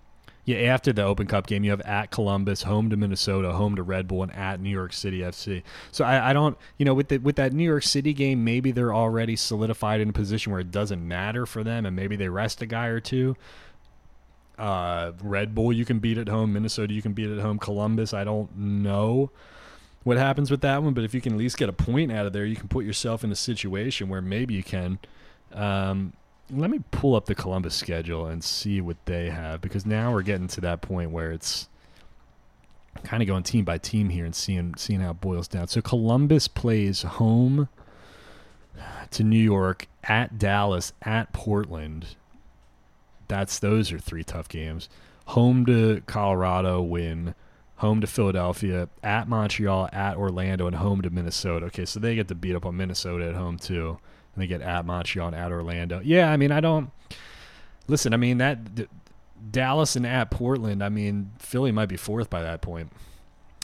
yeah, 0.45 0.57
after 0.57 0.91
the 0.91 1.03
Open 1.03 1.25
Cup 1.25 1.47
game, 1.47 1.63
you 1.63 1.71
have 1.71 1.81
at 1.81 2.11
Columbus, 2.11 2.63
home 2.63 2.89
to 2.89 2.97
Minnesota, 2.97 3.53
home 3.53 3.75
to 3.77 3.83
Red 3.83 4.07
Bull, 4.09 4.23
and 4.23 4.35
at 4.35 4.59
New 4.59 4.69
York 4.69 4.91
City 4.91 5.19
FC. 5.19 5.63
So 5.91 6.03
I, 6.03 6.31
I 6.31 6.33
don't, 6.33 6.57
you 6.77 6.85
know, 6.85 6.93
with 6.93 7.07
the, 7.07 7.17
with 7.17 7.37
that 7.37 7.53
New 7.53 7.63
York 7.63 7.83
City 7.83 8.13
game, 8.13 8.43
maybe 8.43 8.71
they're 8.71 8.93
already 8.93 9.37
solidified 9.37 10.01
in 10.01 10.09
a 10.09 10.13
position 10.13 10.51
where 10.51 10.59
it 10.59 10.69
doesn't 10.69 11.07
matter 11.07 11.45
for 11.45 11.63
them, 11.63 11.85
and 11.85 11.95
maybe 11.95 12.17
they 12.17 12.27
rest 12.27 12.61
a 12.61 12.65
guy 12.65 12.87
or 12.87 12.99
two. 12.99 13.37
Uh, 14.57 15.13
Red 15.21 15.55
Bull, 15.55 15.71
you 15.71 15.85
can 15.85 15.99
beat 15.99 16.17
at 16.17 16.27
home. 16.27 16.51
Minnesota, 16.53 16.93
you 16.93 17.01
can 17.01 17.13
beat 17.13 17.29
at 17.29 17.39
home. 17.39 17.57
Columbus, 17.57 18.13
I 18.13 18.25
don't 18.25 18.55
know 18.57 19.31
what 20.03 20.17
happens 20.17 20.51
with 20.51 20.61
that 20.61 20.83
one, 20.83 20.93
but 20.93 21.05
if 21.05 21.13
you 21.13 21.21
can 21.21 21.33
at 21.33 21.39
least 21.39 21.57
get 21.57 21.69
a 21.69 21.73
point 21.73 22.11
out 22.11 22.25
of 22.25 22.33
there, 22.33 22.45
you 22.45 22.57
can 22.57 22.67
put 22.67 22.83
yourself 22.83 23.23
in 23.23 23.31
a 23.31 23.35
situation 23.35 24.09
where 24.09 24.21
maybe 24.21 24.53
you 24.53 24.63
can. 24.63 24.99
Um, 25.53 26.13
let 26.51 26.69
me 26.69 26.81
pull 26.91 27.15
up 27.15 27.25
the 27.25 27.35
Columbus 27.35 27.75
schedule 27.75 28.25
and 28.25 28.43
see 28.43 28.81
what 28.81 28.97
they 29.05 29.29
have 29.29 29.61
because 29.61 29.85
now 29.85 30.11
we're 30.11 30.21
getting 30.21 30.47
to 30.49 30.61
that 30.61 30.81
point 30.81 31.11
where 31.11 31.31
it's 31.31 31.69
kind 33.03 33.23
of 33.23 33.27
going 33.27 33.43
team 33.43 33.65
by 33.65 33.77
team 33.77 34.09
here 34.09 34.25
and 34.25 34.35
seeing 34.35 34.75
seeing 34.75 34.99
how 34.99 35.11
it 35.11 35.21
boils 35.21 35.47
down. 35.47 35.67
So 35.67 35.81
Columbus 35.81 36.47
plays 36.47 37.03
home 37.03 37.69
to 39.11 39.23
New 39.23 39.39
York, 39.39 39.87
at 40.03 40.37
Dallas, 40.37 40.93
at 41.01 41.31
Portland. 41.33 42.15
That's 43.27 43.59
those 43.59 43.91
are 43.91 43.99
three 43.99 44.23
tough 44.23 44.49
games. 44.49 44.89
Home 45.27 45.65
to 45.65 46.01
Colorado, 46.05 46.81
win. 46.81 47.35
Home 47.77 48.01
to 48.01 48.07
Philadelphia, 48.07 48.87
at 49.01 49.27
Montreal, 49.27 49.89
at 49.91 50.15
Orlando, 50.15 50.67
and 50.67 50.75
home 50.75 51.01
to 51.01 51.09
Minnesota. 51.09 51.65
Okay, 51.65 51.85
so 51.85 51.99
they 51.99 52.15
get 52.15 52.27
to 52.29 52.35
beat 52.35 52.55
up 52.55 52.65
on 52.65 52.77
Minnesota 52.77 53.27
at 53.27 53.35
home 53.35 53.57
too 53.57 53.97
and 54.33 54.41
they 54.41 54.47
get 54.47 54.61
at 54.61 54.85
Montreal 54.85 55.33
at 55.33 55.51
Orlando. 55.51 56.01
Yeah, 56.03 56.31
I 56.31 56.37
mean, 56.37 56.51
I 56.51 56.59
don't 56.59 56.89
listen. 57.87 58.13
I 58.13 58.17
mean 58.17 58.37
that 58.39 58.75
D- 58.75 58.87
Dallas 59.51 59.95
and 59.95 60.05
at 60.05 60.31
Portland. 60.31 60.83
I 60.83 60.89
mean, 60.89 61.31
Philly 61.39 61.71
might 61.71 61.87
be 61.87 61.97
fourth 61.97 62.29
by 62.29 62.41
that 62.41 62.61
point. 62.61 62.91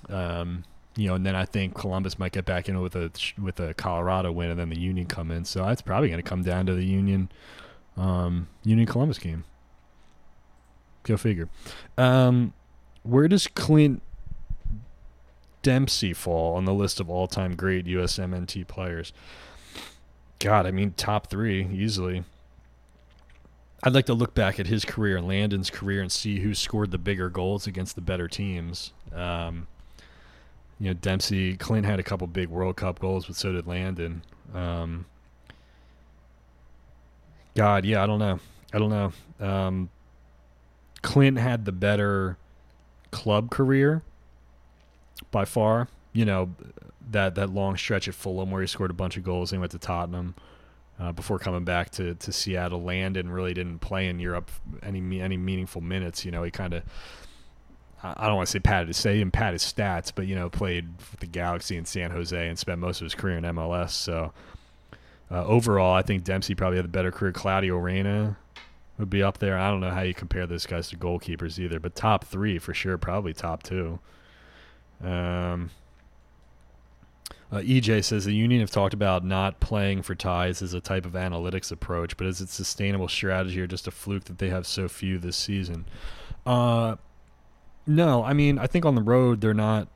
Um, 0.10 0.64
you 0.96 1.08
know, 1.08 1.16
and 1.16 1.26
then 1.26 1.36
I 1.36 1.46
think 1.46 1.76
Columbus 1.76 2.20
might 2.20 2.32
get 2.32 2.46
back 2.46 2.68
in 2.68 2.80
with 2.82 2.96
a 2.96 3.12
with 3.42 3.60
a 3.60 3.74
Colorado 3.74 4.32
win, 4.32 4.50
and 4.50 4.60
then 4.60 4.70
the 4.70 4.80
Union 4.80 5.08
come 5.08 5.32
in. 5.32 5.46
So 5.46 5.66
that's 5.66 5.82
probably 5.82 6.10
going 6.10 6.22
to 6.22 6.28
come 6.28 6.44
down 6.44 6.66
to 6.66 6.74
the 6.74 6.86
Union 6.86 7.30
um, 7.98 8.48
Union 8.64 8.88
Columbus 8.88 9.20
game. 9.20 9.44
Go 11.04 11.18
figure. 11.18 11.50
Um, 11.98 12.54
where 13.04 13.28
does 13.28 13.48
Clint 13.48 14.02
Dempsey 15.64 16.14
fall 16.14 16.56
on 16.56 16.66
the 16.66 16.74
list 16.74 17.00
of 17.00 17.10
all 17.10 17.28
time 17.28 17.56
great 17.56 17.86
USMNT 17.86 18.68
players? 18.68 19.14
God, 20.40 20.66
I 20.66 20.72
mean, 20.72 20.94
top 20.96 21.28
three 21.28 21.68
easily. 21.68 22.24
I'd 23.84 23.94
like 23.94 24.06
to 24.08 24.14
look 24.14 24.34
back 24.34 24.60
at 24.60 24.68
his 24.68 24.84
career 24.84 25.18
and 25.18 25.28
Landon's 25.28 25.70
career 25.70 26.02
and 26.02 26.12
see 26.12 26.40
who 26.40 26.54
scored 26.54 26.92
the 26.92 26.98
bigger 26.98 27.30
goals 27.30 27.68
against 27.68 27.96
the 27.96 28.02
better 28.02 28.28
teams. 28.28 28.92
Um, 29.14 29.68
you 30.80 30.88
know, 30.88 30.94
Dempsey, 30.94 31.56
Clint 31.56 31.86
had 31.86 32.00
a 32.00 32.04
couple 32.04 32.28
big 32.28 32.50
World 32.50 32.78
Cup 32.78 33.00
goals, 33.00 33.26
but 33.26 33.36
so 33.36 33.52
did 33.52 33.68
Landon. 33.68 34.22
Um, 34.54 35.06
God, 37.56 37.86
yeah, 37.86 38.04
I 38.04 38.08
don't 38.08 38.20
know. 38.20 38.40
I 38.74 38.80
don't 38.80 38.90
know. 38.90 39.46
Um, 39.46 39.90
Clint 41.02 41.38
had 41.38 41.66
the 41.66 41.72
better 41.72 42.38
club 43.12 43.50
career 43.50 44.04
by 45.32 45.46
far. 45.46 45.88
You 46.14 46.26
know, 46.26 46.50
that 47.12 47.36
that 47.36 47.50
long 47.50 47.78
stretch 47.78 48.08
at 48.08 48.16
Fulham 48.16 48.52
where 48.52 48.62
he 48.62 48.68
scored 48.68 48.92
a 48.92 48.94
bunch 48.94 49.18
of 49.18 49.24
goals 49.24 49.52
and 49.52 49.62
went 49.62 49.72
to 49.72 49.80
Tottenham 49.80 50.36
uh, 51.00 51.12
before 51.12 51.40
coming 51.40 51.64
back 51.64 51.90
to, 51.92 52.16
to 52.16 52.32
Seattle. 52.32 52.84
Landon 52.84 53.32
really 53.32 53.54
didn't 53.54 53.80
play 53.80 54.08
in 54.08 54.20
Europe 54.20 54.52
any 54.84 55.22
any 55.22 55.38
meaningful 55.38 55.82
minutes. 55.82 56.26
You 56.26 56.32
know, 56.32 56.44
he 56.44 56.52
kind 56.52 56.74
of 56.74 56.84
I 58.02 58.28
don't 58.28 58.38
want 58.38 58.48
to 58.48 58.52
say 58.52 58.60
padded 58.60 58.88
his 58.88 58.98
say 58.98 59.22
and 59.22 59.32
pat 59.32 59.54
his 59.54 59.64
stats, 59.64 60.12
but 60.14 60.28
you 60.28 60.36
know, 60.36 60.50
played 60.50 60.88
with 61.12 61.20
the 61.20 61.28
Galaxy 61.28 61.76
in 61.76 61.86
San 61.86 62.12
Jose 62.12 62.48
and 62.48 62.58
spent 62.58 62.80
most 62.80 63.02
of 63.02 63.06
his 63.06 63.16
career 63.16 63.38
in 63.38 63.44
MLS. 63.44 63.92
So 63.92 64.32
uh, 65.32 65.46
overall, 65.46 65.94
I 65.94 66.02
think 66.02 66.24
Dempsey 66.24 66.56
probably 66.56 66.78
had 66.78 66.86
a 66.86 66.90
better 66.90 67.12
career. 67.12 67.34
Claudio 67.34 67.78
Reyna 67.78 68.38
would 68.98 69.10
be 69.10 69.22
up 69.22 69.38
there. 69.40 69.58
I 69.58 69.70
don't 69.70 69.82
know 69.82 69.92
how 69.92 70.02
you 70.02 70.14
compare 70.14 70.48
those 70.48 70.66
guys 70.66 70.90
to 70.90 70.98
goalkeepers 70.98 71.60
either, 71.60 71.80
but 71.80 71.96
top 71.96 72.26
three 72.26 72.58
for 72.58 72.74
sure, 72.74 72.98
probably 72.98 73.34
top 73.34 73.64
two. 73.64 74.00
Um, 75.04 75.70
uh, 77.52 77.58
EJ 77.58 78.04
says 78.04 78.26
the 78.26 78.34
union 78.34 78.62
have 78.62 78.70
talked 78.70 78.94
about 78.94 79.26
not 79.26 79.60
playing 79.60 80.04
for 80.04 80.14
ties 80.14 80.62
as 80.62 80.74
a 80.74 80.80
type 80.80 81.06
of 81.06 81.14
analytics 81.14 81.72
approach, 81.72 82.16
but 82.16 82.28
is 82.28 82.42
it 82.42 82.50
sustainable 82.50 83.08
strategy 83.08 83.60
or 83.60 83.68
just 83.68 83.88
a 83.88 83.92
fluke 83.92 84.26
that 84.26 84.38
they 84.38 84.50
have 84.50 84.68
so 84.68 84.88
few 84.88 85.18
this 85.18 85.36
season? 85.36 85.86
Uh, 86.46 86.98
no, 87.88 88.24
I 88.24 88.34
mean 88.34 88.60
I 88.60 88.68
think 88.68 88.86
on 88.86 88.96
the 88.96 89.02
road 89.02 89.42
they're 89.42 89.54
not. 89.54 89.88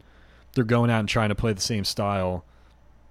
They're 0.55 0.63
going 0.63 0.91
out 0.91 0.99
and 0.99 1.09
trying 1.09 1.29
to 1.29 1.35
play 1.35 1.51
the 1.53 1.61
same 1.61 1.83
style 1.83 2.45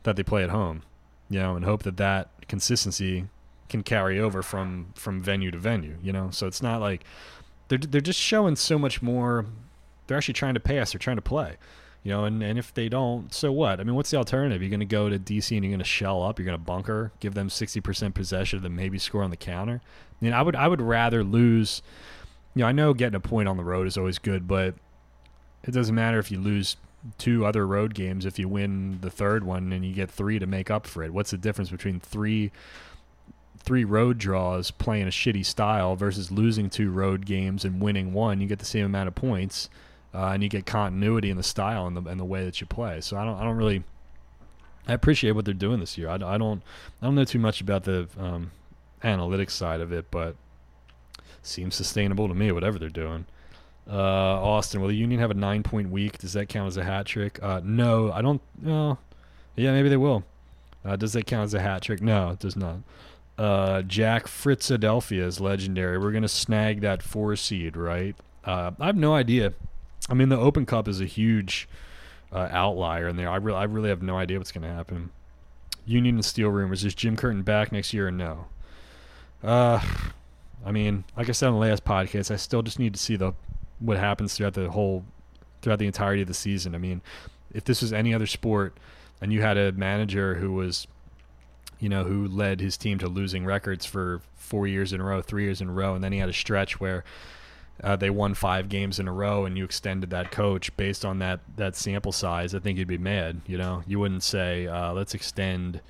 that 0.04 0.14
they 0.14 0.22
play 0.22 0.44
at 0.44 0.50
home, 0.50 0.82
you 1.28 1.40
know, 1.40 1.56
and 1.56 1.64
hope 1.64 1.82
that 1.82 1.96
that 1.96 2.28
consistency 2.46 3.26
can 3.68 3.82
carry 3.82 4.20
over 4.20 4.42
from 4.42 4.92
from 4.94 5.20
venue 5.22 5.50
to 5.50 5.58
venue, 5.58 5.96
you 6.02 6.12
know. 6.12 6.30
So 6.30 6.46
it's 6.46 6.62
not 6.62 6.80
like 6.80 7.04
they're 7.68 7.78
they're 7.78 8.00
just 8.00 8.20
showing 8.20 8.56
so 8.56 8.78
much 8.78 9.02
more. 9.02 9.46
They're 10.06 10.16
actually 10.16 10.34
trying 10.34 10.54
to 10.54 10.60
pass. 10.60 10.92
They're 10.92 10.98
trying 10.98 11.16
to 11.16 11.22
play. 11.22 11.56
You 12.02 12.10
know, 12.10 12.24
and, 12.24 12.42
and 12.42 12.58
if 12.58 12.74
they 12.74 12.88
don't, 12.88 13.32
so 13.32 13.52
what? 13.52 13.78
I 13.78 13.84
mean, 13.84 13.94
what's 13.94 14.10
the 14.10 14.16
alternative? 14.16 14.60
You're 14.60 14.70
going 14.70 14.80
to 14.80 14.86
go 14.86 15.08
to 15.08 15.18
DC 15.18 15.54
and 15.54 15.64
you're 15.64 15.70
going 15.70 15.78
to 15.78 15.84
shell 15.84 16.22
up. 16.22 16.38
You're 16.38 16.46
going 16.46 16.58
to 16.58 16.64
bunker, 16.64 17.12
give 17.20 17.34
them 17.34 17.48
60% 17.48 18.14
possession, 18.14 18.62
then 18.62 18.74
maybe 18.74 18.98
score 18.98 19.22
on 19.22 19.30
the 19.30 19.36
counter. 19.36 19.80
I 19.84 20.24
mean, 20.24 20.34
I 20.34 20.42
would 20.42 20.56
I 20.56 20.68
would 20.68 20.80
rather 20.80 21.22
lose. 21.22 21.82
You 22.54 22.62
know, 22.62 22.66
I 22.66 22.72
know 22.72 22.92
getting 22.92 23.14
a 23.14 23.20
point 23.20 23.48
on 23.48 23.56
the 23.56 23.64
road 23.64 23.86
is 23.86 23.96
always 23.96 24.18
good, 24.18 24.46
but 24.48 24.74
it 25.62 25.70
doesn't 25.70 25.94
matter 25.94 26.18
if 26.18 26.30
you 26.30 26.38
lose 26.38 26.76
two 27.18 27.44
other 27.44 27.66
road 27.66 27.94
games 27.94 28.24
if 28.24 28.38
you 28.38 28.48
win 28.48 28.98
the 29.00 29.10
third 29.10 29.42
one 29.42 29.72
and 29.72 29.84
you 29.84 29.92
get 29.92 30.10
three 30.10 30.38
to 30.38 30.46
make 30.46 30.70
up 30.70 30.86
for 30.86 31.02
it. 31.02 31.12
What's 31.12 31.30
the 31.30 31.38
difference 31.38 31.70
between 31.70 32.00
three 32.00 32.52
three 33.58 33.84
road 33.84 34.18
draws 34.18 34.70
playing 34.70 35.06
a 35.06 35.10
shitty 35.10 35.44
style 35.44 35.94
versus 35.94 36.32
losing 36.32 36.68
two 36.68 36.90
road 36.90 37.24
games 37.24 37.64
and 37.64 37.80
winning 37.80 38.12
one. 38.12 38.40
You 38.40 38.48
get 38.48 38.58
the 38.58 38.64
same 38.64 38.84
amount 38.84 39.08
of 39.08 39.14
points, 39.14 39.70
uh, 40.14 40.28
and 40.28 40.42
you 40.42 40.48
get 40.48 40.66
continuity 40.66 41.30
in 41.30 41.36
the 41.36 41.42
style 41.42 41.86
and 41.86 41.96
the 41.96 42.02
and 42.10 42.20
the 42.20 42.24
way 42.24 42.44
that 42.44 42.60
you 42.60 42.66
play. 42.66 43.00
So 43.00 43.16
I 43.16 43.24
don't 43.24 43.38
I 43.38 43.44
don't 43.44 43.56
really 43.56 43.82
I 44.86 44.92
appreciate 44.92 45.32
what 45.32 45.44
they're 45.44 45.54
doing 45.54 45.80
this 45.80 45.96
year. 45.96 46.08
I, 46.08 46.14
I 46.14 46.38
don't 46.38 46.62
I 47.00 47.06
don't 47.06 47.14
know 47.14 47.24
too 47.24 47.38
much 47.38 47.60
about 47.60 47.84
the 47.84 48.08
um, 48.18 48.52
analytics 49.02 49.50
side 49.50 49.80
of 49.80 49.92
it, 49.92 50.10
but 50.10 50.36
seems 51.42 51.74
sustainable 51.74 52.28
to 52.28 52.34
me. 52.34 52.52
Whatever 52.52 52.78
they're 52.78 52.88
doing. 52.88 53.26
Uh, 53.90 53.96
Austin, 53.96 54.80
will 54.80 54.88
the 54.88 54.94
Union 54.94 55.20
have 55.20 55.32
a 55.32 55.34
nine 55.34 55.62
point 55.62 55.90
week? 55.90 56.18
Does 56.18 56.34
that 56.34 56.48
count 56.48 56.68
as 56.68 56.76
a 56.76 56.84
hat 56.84 57.06
trick? 57.06 57.42
Uh, 57.42 57.60
no, 57.64 58.12
I 58.12 58.22
don't. 58.22 58.40
No, 58.60 58.98
yeah, 59.56 59.72
maybe 59.72 59.88
they 59.88 59.96
will. 59.96 60.24
Uh, 60.84 60.96
does 60.96 61.12
that 61.14 61.26
count 61.26 61.44
as 61.44 61.54
a 61.54 61.60
hat 61.60 61.82
trick? 61.82 62.00
No, 62.00 62.30
it 62.30 62.38
does 62.38 62.56
not. 62.56 62.76
Uh, 63.38 63.82
Jack 63.82 64.26
Fritzadelphia 64.26 65.24
is 65.24 65.40
legendary. 65.40 65.98
We're 65.98 66.12
gonna 66.12 66.28
snag 66.28 66.80
that 66.82 67.02
four 67.02 67.34
seed, 67.34 67.76
right? 67.76 68.14
Uh, 68.44 68.72
I 68.78 68.86
have 68.86 68.96
no 68.96 69.14
idea. 69.14 69.52
I 70.08 70.14
mean, 70.14 70.28
the 70.28 70.38
Open 70.38 70.66
Cup 70.66 70.88
is 70.88 71.00
a 71.00 71.06
huge 71.06 71.68
uh, 72.32 72.48
outlier 72.50 73.08
in 73.08 73.16
there. 73.16 73.28
I 73.28 73.36
really, 73.36 73.58
I 73.58 73.64
really 73.64 73.88
have 73.88 74.02
no 74.02 74.16
idea 74.16 74.38
what's 74.38 74.52
gonna 74.52 74.72
happen. 74.72 75.10
Union 75.84 76.16
and 76.16 76.24
Steel 76.24 76.48
rumors. 76.48 76.84
Is 76.84 76.94
Jim 76.94 77.16
Curtin 77.16 77.42
back 77.42 77.72
next 77.72 77.92
year 77.92 78.08
or 78.08 78.12
no? 78.12 78.46
Uh, 79.42 79.80
I 80.64 80.70
mean, 80.70 81.04
like 81.16 81.28
I 81.28 81.32
said 81.32 81.48
on 81.48 81.54
the 81.54 81.60
last 81.60 81.84
podcast, 81.84 82.30
I 82.30 82.36
still 82.36 82.62
just 82.62 82.78
need 82.78 82.94
to 82.94 83.00
see 83.00 83.16
the 83.16 83.32
what 83.80 83.98
happens 83.98 84.34
throughout 84.34 84.54
the 84.54 84.70
whole 84.70 85.04
throughout 85.60 85.78
the 85.78 85.86
entirety 85.86 86.22
of 86.22 86.28
the 86.28 86.34
season. 86.34 86.74
I 86.74 86.78
mean, 86.78 87.02
if 87.52 87.64
this 87.64 87.82
was 87.82 87.92
any 87.92 88.14
other 88.14 88.26
sport 88.26 88.76
and 89.20 89.32
you 89.32 89.42
had 89.42 89.56
a 89.56 89.72
manager 89.72 90.34
who 90.34 90.52
was 90.52 90.86
you 91.82 91.88
know, 91.88 92.04
who 92.04 92.28
led 92.28 92.60
his 92.60 92.76
team 92.76 92.96
to 92.98 93.08
losing 93.08 93.44
records 93.44 93.84
for 93.84 94.22
four 94.36 94.68
years 94.68 94.92
in 94.92 95.00
a 95.00 95.04
row, 95.04 95.20
three 95.20 95.42
years 95.42 95.60
in 95.60 95.68
a 95.68 95.72
row, 95.72 95.96
and 95.96 96.04
then 96.04 96.12
he 96.12 96.18
had 96.20 96.28
a 96.28 96.32
stretch 96.32 96.78
where 96.78 97.02
uh, 97.82 97.96
they 97.96 98.10
won 98.10 98.34
five 98.34 98.68
games 98.68 99.00
in 99.00 99.08
a 99.08 99.12
row, 99.12 99.44
and 99.44 99.58
you 99.58 99.64
extended 99.64 100.10
that 100.10 100.30
coach 100.30 100.74
based 100.76 101.04
on 101.04 101.18
that 101.18 101.40
that 101.56 101.74
sample 101.74 102.12
size. 102.12 102.54
I 102.54 102.60
think 102.60 102.78
you'd 102.78 102.88
be 102.88 102.98
mad. 102.98 103.40
You 103.46 103.58
know, 103.58 103.82
you 103.86 103.98
wouldn't 103.98 104.22
say, 104.22 104.66
uh, 104.66 104.92
"Let's 104.92 105.14
extend 105.14 105.80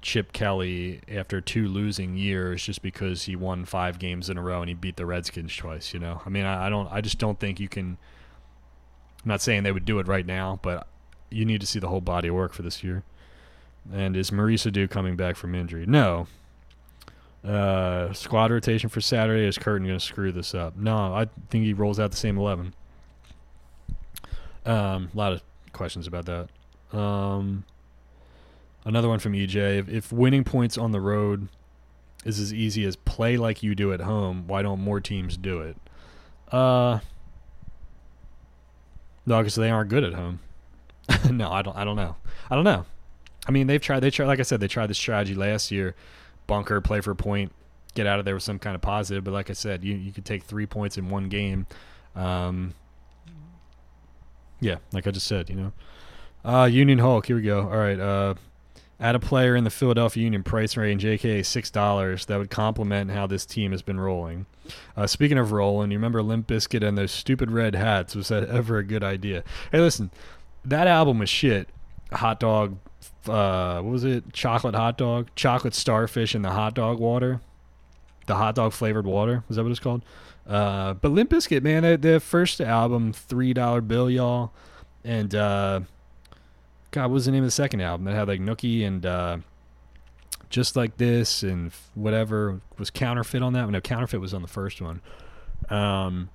Chip 0.00 0.32
Kelly 0.32 1.00
after 1.08 1.40
two 1.40 1.66
losing 1.66 2.16
years 2.16 2.62
just 2.64 2.82
because 2.82 3.24
he 3.24 3.34
won 3.36 3.64
five 3.64 3.98
games 3.98 4.30
in 4.30 4.38
a 4.38 4.42
row 4.42 4.60
and 4.60 4.68
he 4.68 4.74
beat 4.74 4.96
the 4.96 5.06
Redskins 5.06 5.54
twice." 5.56 5.92
You 5.92 6.00
know, 6.00 6.22
I 6.24 6.28
mean, 6.28 6.44
I, 6.44 6.66
I 6.66 6.68
don't, 6.68 6.90
I 6.92 7.00
just 7.00 7.18
don't 7.18 7.40
think 7.40 7.58
you 7.58 7.68
can. 7.68 7.98
I'm 9.24 9.28
not 9.28 9.42
saying 9.42 9.62
they 9.64 9.72
would 9.72 9.86
do 9.86 9.98
it 9.98 10.06
right 10.06 10.26
now, 10.26 10.60
but 10.62 10.86
you 11.30 11.44
need 11.44 11.60
to 11.60 11.66
see 11.66 11.80
the 11.80 11.88
whole 11.88 12.00
body 12.00 12.28
of 12.28 12.34
work 12.34 12.52
for 12.52 12.62
this 12.62 12.84
year. 12.84 13.02
And 13.92 14.16
is 14.16 14.30
Maurice 14.30 14.64
Edu 14.64 14.88
coming 14.88 15.16
back 15.16 15.36
from 15.36 15.54
injury? 15.54 15.84
No. 15.86 16.26
Uh, 17.44 18.12
squad 18.14 18.50
rotation 18.50 18.88
for 18.88 19.00
Saturday. 19.00 19.46
Is 19.46 19.58
Curtin 19.58 19.86
going 19.86 19.98
to 19.98 20.04
screw 20.04 20.32
this 20.32 20.54
up? 20.54 20.76
No, 20.76 21.14
I 21.14 21.26
think 21.50 21.64
he 21.64 21.74
rolls 21.74 22.00
out 22.00 22.10
the 22.10 22.16
same 22.16 22.38
11. 22.38 22.74
Um, 24.64 25.10
a 25.12 25.16
lot 25.16 25.32
of 25.32 25.42
questions 25.72 26.06
about 26.06 26.24
that. 26.26 26.98
Um, 26.98 27.64
another 28.84 29.08
one 29.08 29.18
from 29.18 29.34
EJ. 29.34 29.78
If, 29.78 29.88
if 29.88 30.12
winning 30.12 30.44
points 30.44 30.78
on 30.78 30.92
the 30.92 31.00
road 31.00 31.48
is 32.24 32.38
as 32.40 32.54
easy 32.54 32.84
as 32.86 32.96
play 32.96 33.36
like 33.36 33.62
you 33.62 33.74
do 33.74 33.92
at 33.92 34.00
home, 34.00 34.44
why 34.46 34.62
don't 34.62 34.80
more 34.80 35.00
teams 35.00 35.36
do 35.36 35.60
it? 35.60 35.76
Uh, 36.50 37.00
no, 39.26 39.38
because 39.38 39.54
they 39.54 39.70
aren't 39.70 39.90
good 39.90 40.04
at 40.04 40.14
home. 40.14 40.40
no, 41.30 41.50
I 41.50 41.60
don't. 41.60 41.76
I 41.76 41.84
don't 41.84 41.96
know. 41.96 42.16
I 42.50 42.54
don't 42.54 42.64
know. 42.64 42.86
I 43.46 43.50
mean, 43.50 43.66
they've 43.66 43.80
tried. 43.80 44.00
They 44.00 44.10
tried. 44.10 44.26
Like 44.26 44.40
I 44.40 44.44
said, 44.44 44.60
they 44.60 44.68
tried 44.68 44.88
this 44.88 44.98
strategy 44.98 45.34
last 45.34 45.70
year. 45.70 45.94
Bunker, 46.46 46.80
play 46.80 47.00
for 47.00 47.10
a 47.10 47.16
point, 47.16 47.52
get 47.94 48.06
out 48.06 48.18
of 48.18 48.24
there 48.24 48.34
with 48.34 48.42
some 48.42 48.58
kind 48.58 48.74
of 48.74 48.82
positive. 48.82 49.24
But 49.24 49.32
like 49.32 49.50
I 49.50 49.54
said, 49.54 49.84
you 49.84 49.94
you 49.94 50.12
could 50.12 50.24
take 50.24 50.44
three 50.44 50.66
points 50.66 50.98
in 50.98 51.08
one 51.08 51.28
game. 51.28 51.66
Um, 52.14 52.74
yeah, 54.60 54.76
like 54.92 55.06
I 55.06 55.10
just 55.10 55.26
said, 55.26 55.50
you 55.50 55.56
know. 55.56 55.72
Uh, 56.44 56.64
Union 56.66 56.98
Hulk. 56.98 57.26
Here 57.26 57.36
we 57.36 57.42
go. 57.42 57.60
All 57.62 57.78
right. 57.78 57.98
Uh, 57.98 58.34
add 59.00 59.14
a 59.14 59.18
player 59.18 59.56
in 59.56 59.64
the 59.64 59.70
Philadelphia 59.70 60.22
Union 60.22 60.42
price 60.42 60.76
range, 60.76 61.04
aka 61.04 61.42
six 61.42 61.70
dollars, 61.70 62.26
that 62.26 62.38
would 62.38 62.50
complement 62.50 63.10
how 63.10 63.26
this 63.26 63.44
team 63.46 63.72
has 63.72 63.82
been 63.82 63.98
rolling. 63.98 64.46
Uh, 64.96 65.06
speaking 65.06 65.38
of 65.38 65.52
rolling, 65.52 65.90
you 65.90 65.98
remember 65.98 66.22
Limp 66.22 66.46
Bizkit 66.46 66.86
and 66.86 66.96
those 66.96 67.10
stupid 67.10 67.50
red 67.50 67.74
hats? 67.74 68.14
Was 68.14 68.28
that 68.28 68.48
ever 68.48 68.78
a 68.78 68.84
good 68.84 69.02
idea? 69.02 69.42
Hey, 69.72 69.80
listen, 69.80 70.10
that 70.64 70.86
album 70.86 71.18
was 71.18 71.28
shit. 71.28 71.68
Hot 72.14 72.40
dog 72.40 72.78
uh, 73.28 73.80
what 73.80 73.90
was 73.90 74.04
it? 74.04 74.32
Chocolate 74.32 74.74
hot 74.74 74.98
dog, 74.98 75.28
chocolate 75.34 75.74
starfish 75.74 76.34
in 76.34 76.42
the 76.42 76.50
hot 76.50 76.74
dog 76.74 76.98
water, 76.98 77.40
the 78.26 78.36
hot 78.36 78.54
dog 78.54 78.72
flavored 78.72 79.06
water. 79.06 79.44
Was 79.48 79.56
that 79.56 79.62
what 79.62 79.70
it's 79.70 79.80
called? 79.80 80.02
Uh, 80.46 80.94
but 80.94 81.10
Limp 81.10 81.30
Bizkit, 81.30 81.62
man, 81.62 82.00
their 82.00 82.20
first 82.20 82.60
album, 82.60 83.12
Three 83.12 83.54
Dollar 83.54 83.80
Bill, 83.80 84.10
y'all, 84.10 84.52
and 85.02 85.34
uh, 85.34 85.80
God, 86.90 87.02
what 87.02 87.10
was 87.10 87.24
the 87.24 87.32
name 87.32 87.42
of 87.42 87.48
the 87.48 87.52
second 87.52 87.80
album 87.80 88.04
that 88.04 88.14
had 88.14 88.28
like 88.28 88.40
Nookie 88.40 88.86
and 88.86 89.06
uh, 89.06 89.38
just 90.50 90.76
like 90.76 90.98
this 90.98 91.42
and 91.42 91.72
whatever 91.94 92.60
was 92.78 92.90
counterfeit 92.90 93.42
on 93.42 93.54
that? 93.54 93.64
One? 93.64 93.72
No, 93.72 93.80
counterfeit 93.80 94.20
was 94.20 94.34
on 94.34 94.42
the 94.42 94.48
first 94.48 94.82
one. 94.82 95.00
Um, 95.70 96.28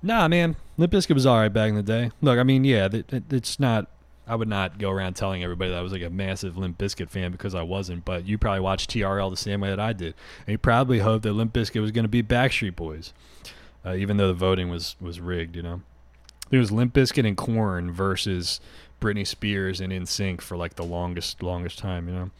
nah, 0.00 0.28
man, 0.28 0.54
Limp 0.76 0.92
Bizkit 0.92 1.14
was 1.14 1.26
alright 1.26 1.52
back 1.52 1.70
in 1.70 1.74
the 1.74 1.82
day. 1.82 2.12
Look, 2.20 2.38
I 2.38 2.44
mean, 2.44 2.62
yeah, 2.62 2.86
it, 2.86 3.12
it, 3.12 3.32
it's 3.32 3.58
not 3.58 3.88
I 4.26 4.36
would 4.36 4.48
not 4.48 4.78
go 4.78 4.90
around 4.90 5.14
telling 5.14 5.42
everybody 5.42 5.70
that 5.70 5.78
I 5.78 5.82
was 5.82 5.92
like 5.92 6.02
a 6.02 6.10
massive 6.10 6.56
Limp 6.56 6.78
Bizkit 6.78 7.10
fan 7.10 7.32
because 7.32 7.54
I 7.54 7.62
wasn't. 7.62 8.04
But 8.04 8.26
you 8.26 8.38
probably 8.38 8.60
watched 8.60 8.90
TRL 8.90 9.30
the 9.30 9.36
same 9.36 9.60
way 9.60 9.70
that 9.70 9.80
I 9.80 9.92
did, 9.92 10.14
and 10.46 10.52
you 10.52 10.58
probably 10.58 11.00
hoped 11.00 11.24
that 11.24 11.32
Limp 11.32 11.52
Bizkit 11.52 11.80
was 11.80 11.90
going 11.90 12.04
to 12.04 12.08
be 12.08 12.22
Backstreet 12.22 12.76
Boys, 12.76 13.12
uh, 13.84 13.94
even 13.94 14.16
though 14.16 14.28
the 14.28 14.34
voting 14.34 14.70
was 14.70 14.96
was 15.00 15.20
rigged. 15.20 15.56
You 15.56 15.62
know, 15.62 15.82
it 16.50 16.58
was 16.58 16.70
Limp 16.70 16.94
Bizkit 16.94 17.26
and 17.26 17.36
Korn 17.36 17.90
versus 17.90 18.60
Britney 19.00 19.26
Spears 19.26 19.80
and 19.80 19.92
NSYNC 19.92 20.40
for 20.40 20.56
like 20.56 20.74
the 20.74 20.84
longest 20.84 21.42
longest 21.42 21.78
time. 21.78 22.08
You 22.08 22.14
know, 22.14 22.30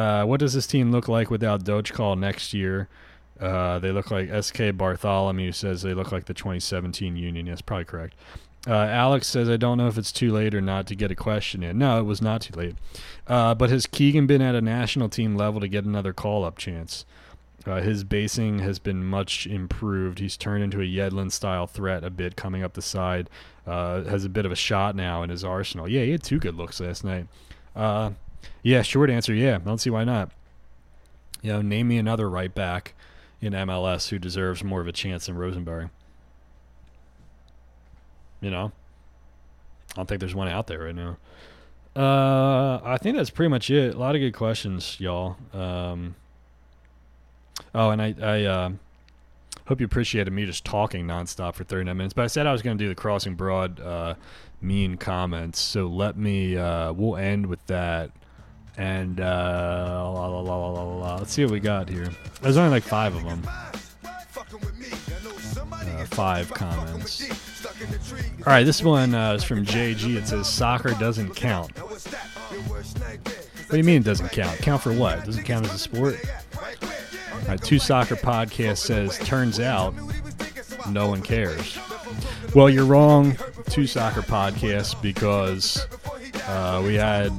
uh, 0.00 0.24
what 0.24 0.40
does 0.40 0.54
this 0.54 0.66
team 0.66 0.90
look 0.90 1.08
like 1.08 1.30
without 1.30 1.64
Dockal 1.64 2.18
next 2.18 2.54
year? 2.54 2.88
Uh, 3.38 3.78
they 3.80 3.90
look 3.90 4.10
like 4.10 4.30
SK 4.42 4.74
Bartholomew 4.74 5.52
says 5.52 5.82
they 5.82 5.94
look 5.94 6.12
like 6.12 6.26
the 6.26 6.34
2017 6.34 7.16
Union. 7.16 7.46
Yes, 7.46 7.60
probably 7.60 7.84
correct. 7.84 8.14
Uh, 8.66 8.74
Alex 8.74 9.26
says, 9.26 9.48
I 9.48 9.56
don't 9.56 9.78
know 9.78 9.88
if 9.88 9.98
it's 9.98 10.12
too 10.12 10.32
late 10.32 10.54
or 10.54 10.60
not 10.60 10.86
to 10.86 10.94
get 10.94 11.10
a 11.10 11.16
question 11.16 11.62
in. 11.62 11.78
No, 11.78 11.98
it 11.98 12.04
was 12.04 12.22
not 12.22 12.42
too 12.42 12.54
late. 12.54 12.76
Uh, 13.26 13.54
but 13.54 13.70
has 13.70 13.86
Keegan 13.86 14.26
been 14.26 14.40
at 14.40 14.54
a 14.54 14.60
national 14.60 15.08
team 15.08 15.36
level 15.36 15.60
to 15.60 15.68
get 15.68 15.84
another 15.84 16.12
call 16.12 16.44
up 16.44 16.58
chance? 16.58 17.04
Uh, 17.66 17.80
his 17.80 18.04
basing 18.04 18.60
has 18.60 18.78
been 18.78 19.04
much 19.04 19.46
improved. 19.46 20.18
He's 20.18 20.36
turned 20.36 20.64
into 20.64 20.80
a 20.80 20.84
Yedlin 20.84 21.30
style 21.30 21.66
threat 21.66 22.04
a 22.04 22.10
bit 22.10 22.36
coming 22.36 22.62
up 22.62 22.74
the 22.74 22.82
side. 22.82 23.30
Uh, 23.66 24.02
has 24.04 24.24
a 24.24 24.28
bit 24.28 24.46
of 24.46 24.52
a 24.52 24.56
shot 24.56 24.96
now 24.96 25.22
in 25.22 25.30
his 25.30 25.44
arsenal. 25.44 25.88
Yeah, 25.88 26.02
he 26.02 26.12
had 26.12 26.22
two 26.22 26.38
good 26.38 26.56
looks 26.56 26.80
last 26.80 27.04
night. 27.04 27.26
Uh, 27.74 28.12
yeah, 28.62 28.82
short 28.82 29.10
answer, 29.10 29.34
yeah. 29.34 29.56
I 29.56 29.58
don't 29.58 29.78
see 29.78 29.90
why 29.90 30.04
not. 30.04 30.30
You 31.40 31.52
know, 31.52 31.62
name 31.62 31.88
me 31.88 31.98
another 31.98 32.28
right 32.28 32.52
back 32.52 32.94
in 33.40 33.52
MLS 33.52 34.08
who 34.08 34.18
deserves 34.18 34.62
more 34.62 34.80
of 34.80 34.86
a 34.86 34.92
chance 34.92 35.26
than 35.26 35.36
Rosenberry. 35.36 35.90
You 38.42 38.50
know, 38.50 38.72
I 39.92 39.94
don't 39.96 40.08
think 40.08 40.20
there's 40.20 40.34
one 40.34 40.48
out 40.48 40.66
there 40.66 40.80
right 40.80 40.94
now. 40.94 41.16
Uh, 41.94 42.80
I 42.82 42.98
think 42.98 43.16
that's 43.16 43.30
pretty 43.30 43.50
much 43.50 43.70
it. 43.70 43.94
A 43.94 43.98
lot 43.98 44.14
of 44.14 44.20
good 44.20 44.32
questions, 44.32 44.98
y'all. 44.98 45.36
Um, 45.52 46.16
oh, 47.74 47.90
and 47.90 48.02
I, 48.02 48.14
I 48.20 48.44
uh, 48.44 48.70
hope 49.66 49.80
you 49.80 49.86
appreciated 49.86 50.32
me 50.32 50.46
just 50.46 50.64
talking 50.64 51.06
nonstop 51.06 51.54
for 51.54 51.64
39 51.64 51.96
minutes. 51.96 52.14
But 52.14 52.22
I 52.22 52.26
said 52.26 52.46
I 52.46 52.52
was 52.52 52.62
going 52.62 52.78
to 52.78 52.84
do 52.84 52.88
the 52.88 52.94
Crossing 52.94 53.34
Broad 53.34 53.78
uh, 53.80 54.14
mean 54.60 54.96
comments, 54.96 55.60
so 55.60 55.86
let 55.86 56.16
me. 56.16 56.56
Uh, 56.56 56.92
we'll 56.92 57.16
end 57.16 57.46
with 57.46 57.64
that. 57.66 58.10
And 58.78 59.20
uh, 59.20 60.10
la, 60.10 60.26
la, 60.26 60.40
la, 60.40 61.16
let's 61.16 61.32
see 61.32 61.44
what 61.44 61.52
we 61.52 61.60
got 61.60 61.90
here. 61.90 62.08
There's 62.40 62.56
only 62.56 62.70
like 62.70 62.84
five 62.84 63.14
of 63.14 63.22
them. 63.22 63.42
Uh, 63.46 63.72
five 66.06 66.50
comments. 66.54 67.41
All 68.46 68.52
right, 68.52 68.64
this 68.64 68.82
one 68.82 69.14
uh, 69.14 69.34
is 69.34 69.44
from 69.44 69.64
JG. 69.64 70.16
It 70.16 70.28
says 70.28 70.48
soccer 70.48 70.90
doesn't 70.94 71.34
count. 71.34 71.76
What 71.78 73.70
do 73.70 73.76
you 73.76 73.84
mean 73.84 74.02
it 74.02 74.04
doesn't 74.04 74.30
count? 74.30 74.58
Count 74.58 74.82
for 74.82 74.92
what? 74.92 75.18
It 75.18 75.24
doesn't 75.24 75.44
count 75.44 75.66
as 75.66 75.74
a 75.74 75.78
sport? 75.78 76.18
All 77.32 77.48
right, 77.48 77.62
Two 77.62 77.78
Soccer 77.78 78.16
Podcast 78.16 78.78
says, 78.78 79.18
turns 79.20 79.60
out 79.60 79.94
no 80.90 81.08
one 81.08 81.22
cares. 81.22 81.78
Well, 82.54 82.68
you're 82.68 82.84
wrong, 82.84 83.36
Two 83.70 83.86
Soccer 83.86 84.22
Podcast, 84.22 85.00
because 85.00 85.86
uh, 86.46 86.82
we 86.84 86.94
had 86.94 87.32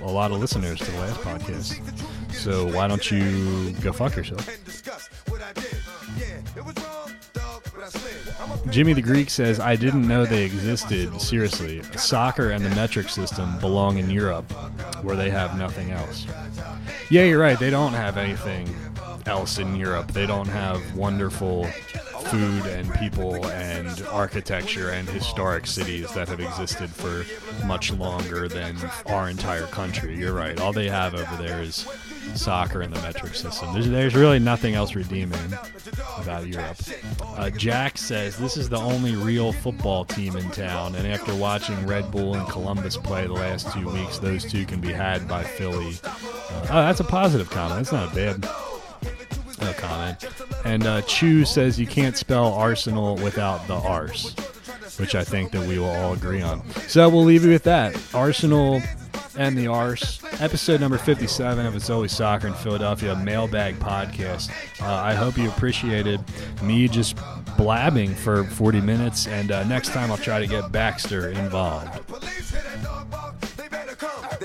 a 0.00 0.10
lot 0.10 0.32
of 0.32 0.38
listeners 0.40 0.78
to 0.80 0.90
the 0.90 0.98
last 0.98 1.20
podcast. 1.20 2.34
So 2.34 2.66
why 2.74 2.88
don't 2.88 3.10
you 3.10 3.72
go 3.80 3.92
fuck 3.92 4.16
yourself? 4.16 4.46
Jimmy 8.70 8.92
the 8.92 9.02
Greek 9.02 9.30
says, 9.30 9.58
I 9.58 9.74
didn't 9.74 10.06
know 10.06 10.24
they 10.24 10.44
existed. 10.44 11.20
Seriously, 11.20 11.82
soccer 11.96 12.50
and 12.50 12.64
the 12.64 12.70
metric 12.70 13.08
system 13.08 13.58
belong 13.58 13.98
in 13.98 14.08
Europe, 14.10 14.50
where 15.02 15.16
they 15.16 15.28
have 15.30 15.58
nothing 15.58 15.90
else. 15.90 16.24
Yeah, 17.10 17.24
you're 17.24 17.40
right. 17.40 17.58
They 17.58 17.70
don't 17.70 17.94
have 17.94 18.16
anything 18.16 18.72
else 19.26 19.58
in 19.58 19.74
Europe. 19.74 20.12
They 20.12 20.24
don't 20.24 20.46
have 20.48 20.94
wonderful 20.94 21.66
food 22.26 22.66
and 22.66 22.92
people 22.94 23.44
and 23.46 24.02
architecture 24.06 24.90
and 24.90 25.08
historic 25.08 25.66
cities 25.66 26.12
that 26.14 26.28
have 26.28 26.38
existed 26.38 26.90
for 26.90 27.24
much 27.66 27.92
longer 27.92 28.46
than 28.46 28.76
our 29.06 29.28
entire 29.28 29.66
country. 29.66 30.16
You're 30.16 30.32
right. 30.32 30.60
All 30.60 30.72
they 30.72 30.88
have 30.88 31.14
over 31.14 31.42
there 31.42 31.60
is 31.60 31.88
soccer 32.36 32.82
in 32.82 32.90
the 32.90 33.00
metric 33.02 33.34
system. 33.34 33.72
There's, 33.72 33.88
there's 33.88 34.14
really 34.14 34.38
nothing 34.38 34.74
else 34.74 34.94
redeeming 34.94 35.52
about 36.18 36.46
Europe. 36.46 36.76
Uh, 37.22 37.50
Jack 37.50 37.98
says 37.98 38.36
this 38.36 38.56
is 38.56 38.68
the 38.68 38.78
only 38.78 39.16
real 39.16 39.52
football 39.52 40.04
team 40.04 40.36
in 40.36 40.50
town, 40.50 40.94
and 40.94 41.06
after 41.06 41.34
watching 41.34 41.86
Red 41.86 42.10
Bull 42.10 42.34
and 42.34 42.48
Columbus 42.48 42.96
play 42.96 43.26
the 43.26 43.32
last 43.32 43.72
two 43.72 43.88
weeks, 43.88 44.18
those 44.18 44.44
two 44.44 44.64
can 44.64 44.80
be 44.80 44.92
had 44.92 45.26
by 45.28 45.42
Philly. 45.42 45.94
Uh, 46.04 46.66
oh, 46.70 46.82
that's 46.82 47.00
a 47.00 47.04
positive 47.04 47.50
comment. 47.50 47.76
That's 47.76 47.92
not 47.92 48.12
a 48.12 48.14
bad 48.14 48.44
uh, 49.60 49.72
comment. 49.74 50.24
And 50.64 50.86
uh, 50.86 51.02
Chu 51.02 51.44
says 51.44 51.78
you 51.78 51.86
can't 51.86 52.16
spell 52.16 52.52
Arsenal 52.52 53.16
without 53.16 53.66
the 53.66 53.76
arse, 53.76 54.34
which 54.98 55.14
I 55.14 55.24
think 55.24 55.52
that 55.52 55.66
we 55.66 55.78
will 55.78 55.90
all 55.90 56.12
agree 56.12 56.42
on. 56.42 56.68
So 56.88 57.08
we'll 57.08 57.24
leave 57.24 57.44
you 57.44 57.50
with 57.50 57.64
that. 57.64 57.98
Arsenal 58.14 58.82
and 59.36 59.56
the 59.56 59.68
arse. 59.68 60.20
Episode 60.40 60.80
number 60.80 60.96
57 60.96 61.66
of 61.66 61.76
It's 61.76 61.90
Always 61.90 62.12
Soccer 62.12 62.46
in 62.46 62.54
Philadelphia 62.54 63.14
mailbag 63.14 63.78
podcast. 63.78 64.50
Uh, 64.80 64.86
I 64.86 65.12
hope 65.12 65.36
you 65.36 65.46
appreciated 65.50 66.18
me 66.62 66.88
just 66.88 67.18
blabbing 67.58 68.14
for 68.14 68.44
40 68.44 68.80
minutes, 68.80 69.26
and 69.26 69.52
uh, 69.52 69.64
next 69.64 69.90
time 69.90 70.10
I'll 70.10 70.16
try 70.16 70.40
to 70.40 70.46
get 70.46 70.72
Baxter 70.72 71.28
involved. 71.28 72.09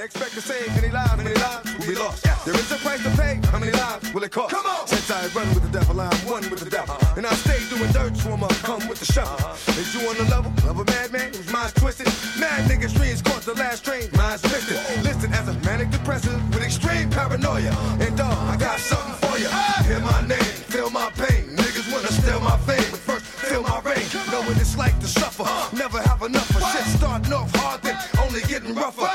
Expect 0.05 0.33
to 0.33 0.41
save 0.41 0.67
many 0.75 0.89
lives, 0.89 1.17
many 1.17 1.33
lives 1.33 1.73
will 1.79 1.87
be 1.87 1.95
lost. 1.95 2.21
There 2.45 2.53
is 2.53 2.71
a 2.71 2.77
price 2.77 3.01
to 3.01 3.09
pay. 3.17 3.39
How 3.49 3.57
many 3.57 3.71
lives 3.71 4.13
will 4.13 4.21
it 4.21 4.31
cost? 4.31 4.53
Come 4.53 4.63
on. 4.67 4.85
Since 4.85 5.09
I 5.09 5.25
run 5.33 5.49
with 5.55 5.63
the 5.63 5.79
devil, 5.79 5.99
I'm 5.99 6.15
one 6.29 6.47
with 6.51 6.59
the 6.59 6.69
devil. 6.69 6.93
Uh-huh. 6.93 7.15
And 7.17 7.25
I 7.25 7.33
stay 7.33 7.57
doing 7.75 7.91
dirt, 7.91 8.15
so 8.15 8.33
I'ma 8.33 8.47
come 8.61 8.87
with 8.87 8.99
the 8.99 9.05
shovel. 9.11 9.33
Uh-huh. 9.33 9.81
Is 9.81 9.95
you 9.95 10.07
on 10.07 10.15
the 10.15 10.25
level 10.29 10.53
of 10.69 10.77
a 10.77 10.85
madman 10.85 11.33
whose 11.33 11.51
mind's 11.51 11.73
twisted? 11.73 12.05
Mad 12.39 12.69
niggas 12.69 12.91
streams 12.91 13.23
caught 13.23 13.41
the 13.41 13.55
last 13.55 13.83
train, 13.83 14.07
mind's 14.13 14.43
lifted. 14.43 14.77
Listed 15.01 15.33
as 15.33 15.47
a 15.47 15.53
manic 15.65 15.89
depressive 15.89 16.37
with 16.53 16.61
extreme 16.61 17.09
paranoia. 17.09 17.73
And 17.99 18.15
dog, 18.15 18.37
I 18.53 18.57
got 18.57 18.79
something 18.79 19.17
for 19.25 19.39
you. 19.41 19.49
Hear 19.89 20.01
my 20.01 20.21
name, 20.27 20.53
feel 20.69 20.91
my 20.91 21.09
pain. 21.17 21.49
Niggas 21.57 21.91
wanna 21.91 22.11
steal 22.13 22.41
my 22.41 22.57
fame, 22.69 22.85
but 22.93 23.01
first 23.09 23.25
feel 23.25 23.63
my 23.63 23.81
reign. 23.81 24.05
Know 24.29 24.41
what 24.45 24.55
it's 24.61 24.77
like 24.77 24.99
to 24.99 25.07
suffer. 25.07 25.45
Uh. 25.47 25.69
Never 25.73 25.99
have 25.99 26.21
enough 26.21 26.49
of 26.51 26.61
shit 26.69 26.85
starting 26.93 27.33
off 27.33 27.49
hard, 27.55 27.81
then 27.81 27.97
only 28.21 28.41
getting 28.41 28.75
rougher. 28.75 29.09